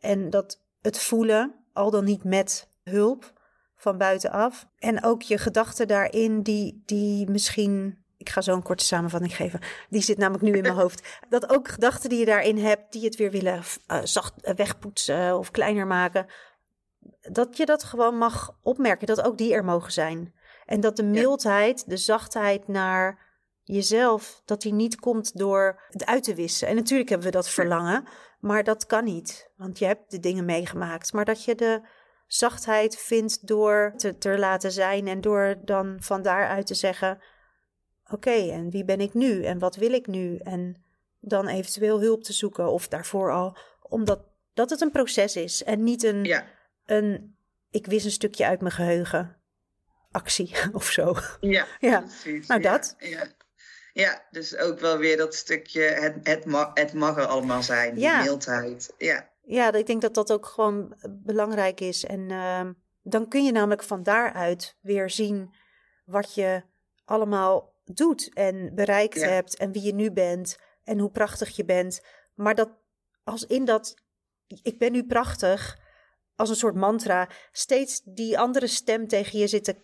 En 0.00 0.30
dat 0.30 0.60
het 0.80 0.98
voelen, 0.98 1.54
al 1.72 1.90
dan 1.90 2.04
niet 2.04 2.24
met 2.24 2.68
hulp 2.82 3.32
van 3.76 3.98
buitenaf. 3.98 4.66
En 4.78 5.04
ook 5.04 5.22
je 5.22 5.38
gedachten 5.38 5.88
daarin, 5.88 6.42
die, 6.42 6.82
die 6.86 7.30
misschien. 7.30 8.04
Ik 8.16 8.28
ga 8.28 8.40
zo 8.40 8.54
een 8.54 8.62
korte 8.62 8.84
samenvatting 8.84 9.36
geven. 9.36 9.60
Die 9.88 10.02
zit 10.02 10.18
namelijk 10.18 10.44
nu 10.44 10.52
in 10.52 10.62
mijn 10.62 10.74
hoofd. 10.82 11.18
Dat 11.28 11.50
ook 11.50 11.68
gedachten 11.68 12.08
die 12.08 12.18
je 12.18 12.24
daarin 12.24 12.58
hebt, 12.58 12.92
die 12.92 13.04
het 13.04 13.16
weer 13.16 13.30
willen 13.30 13.56
uh, 13.56 14.00
zacht 14.02 14.34
uh, 14.42 14.54
wegpoetsen 14.54 15.38
of 15.38 15.50
kleiner 15.50 15.86
maken. 15.86 16.26
Dat 17.20 17.56
je 17.56 17.66
dat 17.66 17.84
gewoon 17.84 18.16
mag 18.18 18.58
opmerken, 18.62 19.06
dat 19.06 19.22
ook 19.22 19.38
die 19.38 19.54
er 19.54 19.64
mogen 19.64 19.92
zijn. 19.92 20.34
En 20.66 20.80
dat 20.80 20.96
de 20.96 21.02
mildheid, 21.02 21.88
de 21.88 21.96
zachtheid 21.96 22.68
naar 22.68 23.18
jezelf, 23.64 24.42
dat 24.44 24.62
die 24.62 24.72
niet 24.72 25.00
komt 25.00 25.38
door 25.38 25.82
het 25.88 26.06
uit 26.06 26.24
te 26.24 26.34
wissen. 26.34 26.68
En 26.68 26.74
natuurlijk 26.74 27.08
hebben 27.08 27.26
we 27.26 27.32
dat 27.32 27.48
verlangen, 27.48 28.04
maar 28.40 28.64
dat 28.64 28.86
kan 28.86 29.04
niet, 29.04 29.50
want 29.56 29.78
je 29.78 29.84
hebt 29.84 30.10
de 30.10 30.20
dingen 30.20 30.44
meegemaakt. 30.44 31.12
Maar 31.12 31.24
dat 31.24 31.44
je 31.44 31.54
de 31.54 31.80
zachtheid 32.26 32.96
vindt 32.96 33.46
door 33.46 33.92
te, 33.96 34.18
te 34.18 34.38
laten 34.38 34.72
zijn 34.72 35.08
en 35.08 35.20
door 35.20 35.56
dan 35.64 35.96
van 36.00 36.22
daaruit 36.22 36.66
te 36.66 36.74
zeggen: 36.74 37.22
Oké, 38.10 38.50
en 38.50 38.70
wie 38.70 38.84
ben 38.84 39.00
ik 39.00 39.14
nu 39.14 39.44
en 39.44 39.58
wat 39.58 39.76
wil 39.76 39.92
ik 39.92 40.06
nu? 40.06 40.36
En 40.36 40.84
dan 41.20 41.48
eventueel 41.48 42.00
hulp 42.00 42.22
te 42.22 42.32
zoeken 42.32 42.72
of 42.72 42.88
daarvoor 42.88 43.32
al, 43.32 43.56
omdat 43.82 44.20
dat 44.54 44.70
het 44.70 44.80
een 44.80 44.90
proces 44.90 45.36
is 45.36 45.64
en 45.64 45.82
niet 45.82 46.02
een, 46.02 46.24
ja. 46.24 46.46
een 46.84 47.36
ik 47.70 47.86
wist 47.86 48.04
een 48.04 48.10
stukje 48.10 48.46
uit 48.46 48.60
mijn 48.60 48.72
geheugen 48.72 49.36
actie 50.10 50.54
of 50.72 50.84
zo. 50.84 51.14
Ja, 51.40 51.66
ja. 51.80 52.00
Precies, 52.00 52.46
nou 52.46 52.60
dat. 52.60 52.94
Ja. 52.98 53.26
Ja, 53.92 54.26
dus 54.30 54.56
ook 54.56 54.78
wel 54.78 54.98
weer 54.98 55.16
dat 55.16 55.34
stukje, 55.34 55.82
het, 55.82 56.16
het, 56.22 56.44
mag, 56.44 56.70
het 56.74 56.92
mag 56.92 57.16
er 57.16 57.26
allemaal 57.26 57.62
zijn, 57.62 57.94
die 57.94 58.02
ja. 58.02 58.22
mildheid. 58.22 58.94
Ja. 58.98 59.30
ja, 59.42 59.72
ik 59.72 59.86
denk 59.86 60.02
dat 60.02 60.14
dat 60.14 60.32
ook 60.32 60.46
gewoon 60.46 60.94
belangrijk 61.08 61.80
is. 61.80 62.04
En 62.04 62.20
uh, 62.30 62.70
dan 63.02 63.28
kun 63.28 63.44
je 63.44 63.52
namelijk 63.52 63.82
van 63.82 64.02
daaruit 64.02 64.76
weer 64.80 65.10
zien 65.10 65.54
wat 66.04 66.34
je 66.34 66.62
allemaal 67.04 67.74
doet 67.84 68.34
en 68.34 68.74
bereikt 68.74 69.22
hebt 69.22 69.56
en 69.56 69.72
wie 69.72 69.82
je 69.82 69.94
nu 69.94 70.12
bent 70.12 70.58
en 70.84 70.98
hoe 70.98 71.10
prachtig 71.10 71.56
je 71.56 71.64
bent. 71.64 72.00
Maar 72.34 72.54
dat 72.54 72.70
als 73.24 73.46
in 73.46 73.64
dat 73.64 73.94
ik 74.62 74.78
ben 74.78 74.92
nu 74.92 75.04
prachtig, 75.04 75.78
als 76.36 76.48
een 76.48 76.56
soort 76.56 76.74
mantra, 76.74 77.28
steeds 77.52 78.00
die 78.04 78.38
andere 78.38 78.66
stem 78.66 79.08
tegen 79.08 79.38
je 79.38 79.46
zit 79.46 79.64
te 79.64 79.76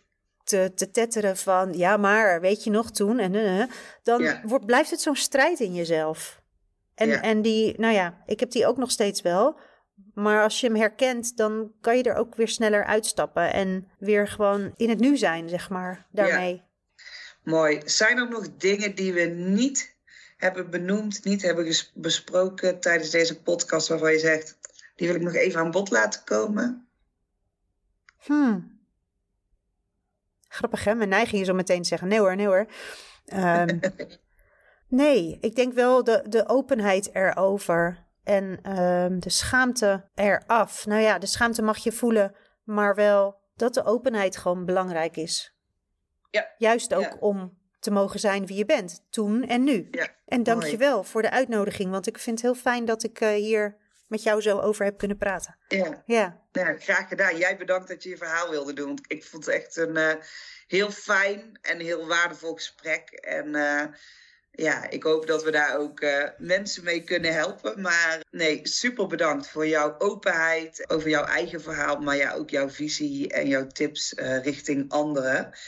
te, 0.48 0.72
te 0.74 0.90
tetteren 0.90 1.36
van 1.36 1.72
ja, 1.72 1.96
maar 1.96 2.40
weet 2.40 2.64
je 2.64 2.70
nog 2.70 2.90
toen 2.90 3.18
en 3.18 3.34
uh, 3.34 3.64
dan 4.02 4.40
wordt, 4.42 4.66
blijft 4.66 4.90
het 4.90 5.00
zo'n 5.00 5.16
strijd 5.16 5.60
in 5.60 5.74
jezelf. 5.74 6.40
En, 6.94 7.22
en 7.22 7.42
die, 7.42 7.80
nou 7.80 7.94
ja, 7.94 8.22
ik 8.26 8.40
heb 8.40 8.50
die 8.50 8.66
ook 8.66 8.76
nog 8.76 8.90
steeds 8.90 9.22
wel. 9.22 9.60
Maar 10.14 10.42
als 10.42 10.60
je 10.60 10.66
hem 10.66 10.76
herkent, 10.76 11.36
dan 11.36 11.72
kan 11.80 11.96
je 11.96 12.02
er 12.02 12.14
ook 12.14 12.34
weer 12.34 12.48
sneller 12.48 12.84
uitstappen 12.84 13.52
en 13.52 13.88
weer 13.98 14.28
gewoon 14.28 14.72
in 14.76 14.88
het 14.88 14.98
nu 14.98 15.16
zijn, 15.16 15.48
zeg 15.48 15.70
maar, 15.70 16.06
daarmee. 16.10 16.62
Mooi. 17.42 17.82
Zijn 17.84 18.18
er 18.18 18.28
nog 18.28 18.48
dingen 18.56 18.94
die 18.94 19.12
we 19.12 19.22
niet 19.24 19.96
hebben 20.36 20.70
benoemd, 20.70 21.24
niet 21.24 21.42
hebben 21.42 21.74
besproken 21.94 22.80
tijdens 22.80 23.10
deze 23.10 23.40
podcast 23.42 23.88
waarvan 23.88 24.12
je 24.12 24.18
zegt, 24.18 24.58
die 24.96 25.06
wil 25.06 25.16
ik 25.16 25.22
nog 25.22 25.34
even 25.34 25.60
aan 25.60 25.70
bod 25.70 25.90
laten 25.90 26.24
komen? 26.24 26.88
Hmm. 28.16 28.77
Grappig 30.58 30.84
hè, 30.84 30.94
mijn 30.94 31.08
neiging 31.08 31.42
is 31.42 31.48
om 31.48 31.56
meteen 31.56 31.82
te 31.82 31.88
zeggen 31.88 32.08
nee 32.08 32.18
hoor, 32.18 32.36
nee 32.36 32.46
hoor. 32.46 32.66
Um, 33.34 33.80
nee, 35.02 35.38
ik 35.40 35.56
denk 35.56 35.72
wel 35.72 36.04
de, 36.04 36.24
de 36.28 36.48
openheid 36.48 37.14
erover. 37.14 38.06
en 38.24 38.58
ehm, 38.62 39.18
de 39.18 39.30
schaamte 39.30 40.04
eraf. 40.14 40.86
Nou 40.86 41.00
ja, 41.00 41.18
de 41.18 41.26
schaamte 41.26 41.62
mag 41.62 41.78
je 41.78 41.92
voelen, 41.92 42.34
maar 42.64 42.94
wel 42.94 43.36
dat 43.56 43.74
de 43.74 43.84
openheid 43.84 44.36
gewoon 44.36 44.64
belangrijk 44.64 45.16
is. 45.16 45.56
Ja. 46.30 46.46
Juist 46.58 46.94
ook 46.94 47.02
Ja. 47.02 47.16
om 47.20 47.56
te 47.80 47.90
mogen 47.90 48.20
zijn 48.20 48.46
wie 48.46 48.56
je 48.56 48.64
bent, 48.64 49.04
toen 49.10 49.42
en 49.44 49.64
nu. 49.64 49.88
Ja, 49.90 50.08
En 50.26 50.42
dank 50.42 50.62
je 50.64 50.76
wel 50.76 51.04
voor 51.04 51.22
de 51.22 51.30
uitnodiging, 51.30 51.90
want 51.90 52.06
ik 52.06 52.18
vind 52.18 52.42
het 52.42 52.52
heel 52.52 52.60
fijn 52.62 52.84
dat 52.84 53.02
ik 53.02 53.20
eh, 53.20 53.28
hier 53.28 53.76
met 54.08 54.22
jou 54.22 54.40
zo 54.40 54.58
over 54.58 54.84
heb 54.84 54.98
kunnen 54.98 55.16
praten. 55.16 55.56
Ja, 55.68 56.04
Ja, 56.52 56.76
graag 56.78 57.08
gedaan. 57.08 57.36
Jij 57.36 57.56
bedankt 57.56 57.88
dat 57.88 58.02
je 58.02 58.08
je 58.08 58.16
verhaal 58.16 58.50
wilde 58.50 58.72
doen. 58.72 58.86
Want 58.86 59.00
ik 59.06 59.24
vond 59.24 59.46
het 59.46 59.54
echt 59.54 59.76
een 59.76 59.96
eh, 59.96 60.14
heel 60.66 60.90
fijn 60.90 61.58
en 61.62 61.80
heel 61.80 62.06
waardevol 62.06 62.54
gesprek. 62.54 63.10
En 63.10 63.54
eh, 63.54 63.84
ja, 64.50 64.90
ik 64.90 65.02
hoop 65.02 65.26
dat 65.26 65.44
we 65.44 65.50
daar 65.50 65.78
ook 65.78 66.00
eh, 66.00 66.28
mensen 66.38 66.84
mee 66.84 67.04
kunnen 67.04 67.34
helpen. 67.34 67.80
Maar 67.80 68.24
nee, 68.30 68.60
super 68.62 69.06
bedankt 69.06 69.48
voor 69.48 69.66
jouw 69.66 69.94
openheid 69.98 70.90
over 70.90 71.08
jouw 71.08 71.24
eigen 71.24 71.60
verhaal. 71.60 71.96
Maar 71.96 72.16
ja, 72.16 72.32
ook 72.32 72.50
jouw 72.50 72.70
visie 72.70 73.32
en 73.32 73.48
jouw 73.48 73.66
tips 73.66 74.12
richting 74.42 74.90
anderen. 74.90 75.58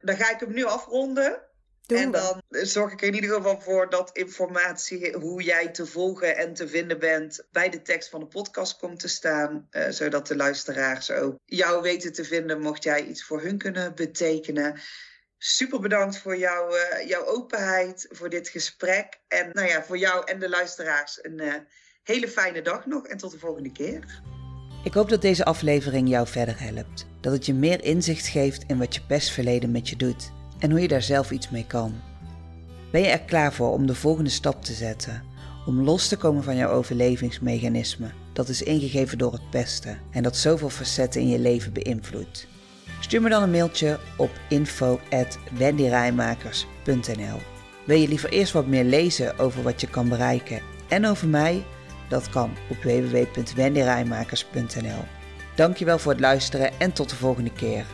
Dan 0.00 0.16
ga 0.16 0.30
ik 0.30 0.40
hem 0.40 0.52
nu 0.52 0.64
afronden. 0.64 1.50
Doen 1.86 1.98
en 1.98 2.10
we. 2.10 2.42
dan 2.48 2.66
zorg 2.66 2.92
ik 2.92 3.00
er 3.00 3.06
in 3.06 3.14
ieder 3.14 3.34
geval 3.36 3.60
voor 3.60 3.90
dat 3.90 4.10
informatie, 4.12 5.12
hoe 5.12 5.42
jij 5.42 5.68
te 5.68 5.86
volgen 5.86 6.36
en 6.36 6.54
te 6.54 6.68
vinden 6.68 6.98
bent, 6.98 7.44
bij 7.50 7.68
de 7.68 7.82
tekst 7.82 8.08
van 8.08 8.20
de 8.20 8.26
podcast 8.26 8.78
komt 8.78 9.00
te 9.00 9.08
staan. 9.08 9.66
eh, 9.70 9.88
zodat 9.88 10.26
de 10.26 10.36
luisteraars 10.36 11.10
ook 11.10 11.38
jou 11.44 11.82
weten 11.82 12.12
te 12.12 12.24
vinden, 12.24 12.60
mocht 12.60 12.82
jij 12.82 13.04
iets 13.04 13.24
voor 13.24 13.42
hun 13.42 13.58
kunnen 13.58 13.94
betekenen. 13.94 14.80
Super 15.38 15.80
bedankt 15.80 16.18
voor 16.18 16.36
jouw, 16.36 16.70
eh, 16.70 17.08
jouw 17.08 17.24
openheid, 17.26 18.06
voor 18.10 18.28
dit 18.28 18.48
gesprek. 18.48 19.20
En 19.28 19.50
nou 19.52 19.68
ja, 19.68 19.84
voor 19.84 19.98
jou 19.98 20.24
en 20.24 20.38
de 20.38 20.48
luisteraars 20.48 21.18
een 21.22 21.40
eh, 21.40 21.54
hele 22.02 22.28
fijne 22.28 22.62
dag 22.62 22.86
nog 22.86 23.06
en 23.06 23.16
tot 23.16 23.30
de 23.30 23.38
volgende 23.38 23.72
keer. 23.72 24.22
Ik 24.84 24.94
hoop 24.94 25.08
dat 25.08 25.22
deze 25.22 25.44
aflevering 25.44 26.08
jou 26.08 26.26
verder 26.26 26.60
helpt. 26.60 27.06
Dat 27.20 27.32
het 27.32 27.46
je 27.46 27.54
meer 27.54 27.84
inzicht 27.84 28.26
geeft 28.26 28.64
in 28.66 28.78
wat 28.78 28.94
je 28.94 29.06
pestverleden 29.06 29.70
met 29.70 29.88
je 29.88 29.96
doet 29.96 30.32
en 30.62 30.70
hoe 30.70 30.80
je 30.80 30.88
daar 30.88 31.02
zelf 31.02 31.30
iets 31.30 31.50
mee 31.50 31.66
kan. 31.66 31.94
Ben 32.90 33.00
je 33.00 33.06
er 33.06 33.20
klaar 33.20 33.52
voor 33.52 33.72
om 33.72 33.86
de 33.86 33.94
volgende 33.94 34.30
stap 34.30 34.64
te 34.64 34.72
zetten? 34.72 35.22
Om 35.66 35.80
los 35.80 36.08
te 36.08 36.16
komen 36.16 36.42
van 36.42 36.56
jouw 36.56 36.70
overlevingsmechanisme 36.70 38.10
dat 38.32 38.48
is 38.48 38.62
ingegeven 38.62 39.18
door 39.18 39.32
het 39.32 39.50
pesten 39.50 39.98
en 40.10 40.22
dat 40.22 40.36
zoveel 40.36 40.70
facetten 40.70 41.20
in 41.20 41.28
je 41.28 41.38
leven 41.38 41.72
beïnvloedt? 41.72 42.46
Stuur 43.00 43.22
me 43.22 43.28
dan 43.28 43.42
een 43.42 43.50
mailtje 43.50 43.98
op 44.16 44.30
info@wendyrijmakers.nl. 44.48 47.38
Wil 47.86 47.96
je 47.96 48.08
liever 48.08 48.30
eerst 48.30 48.52
wat 48.52 48.66
meer 48.66 48.84
lezen 48.84 49.38
over 49.38 49.62
wat 49.62 49.80
je 49.80 49.88
kan 49.88 50.08
bereiken 50.08 50.60
en 50.88 51.06
over 51.06 51.28
mij? 51.28 51.64
Dat 52.08 52.28
kan 52.28 52.50
op 52.68 52.82
www.wendyrijmakers.nl. 52.82 55.04
Dankjewel 55.54 55.98
voor 55.98 56.12
het 56.12 56.20
luisteren 56.20 56.70
en 56.78 56.92
tot 56.92 57.10
de 57.10 57.16
volgende 57.16 57.52
keer. 57.52 57.86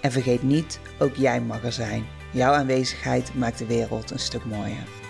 En 0.00 0.12
vergeet 0.12 0.42
niet, 0.42 0.80
ook 0.98 1.16
jij 1.16 1.40
mag 1.40 1.64
er 1.64 1.72
zijn. 1.72 2.15
Jouw 2.36 2.52
aanwezigheid 2.52 3.34
maakt 3.34 3.58
de 3.58 3.66
wereld 3.66 4.10
een 4.10 4.18
stuk 4.18 4.44
mooier. 4.44 5.05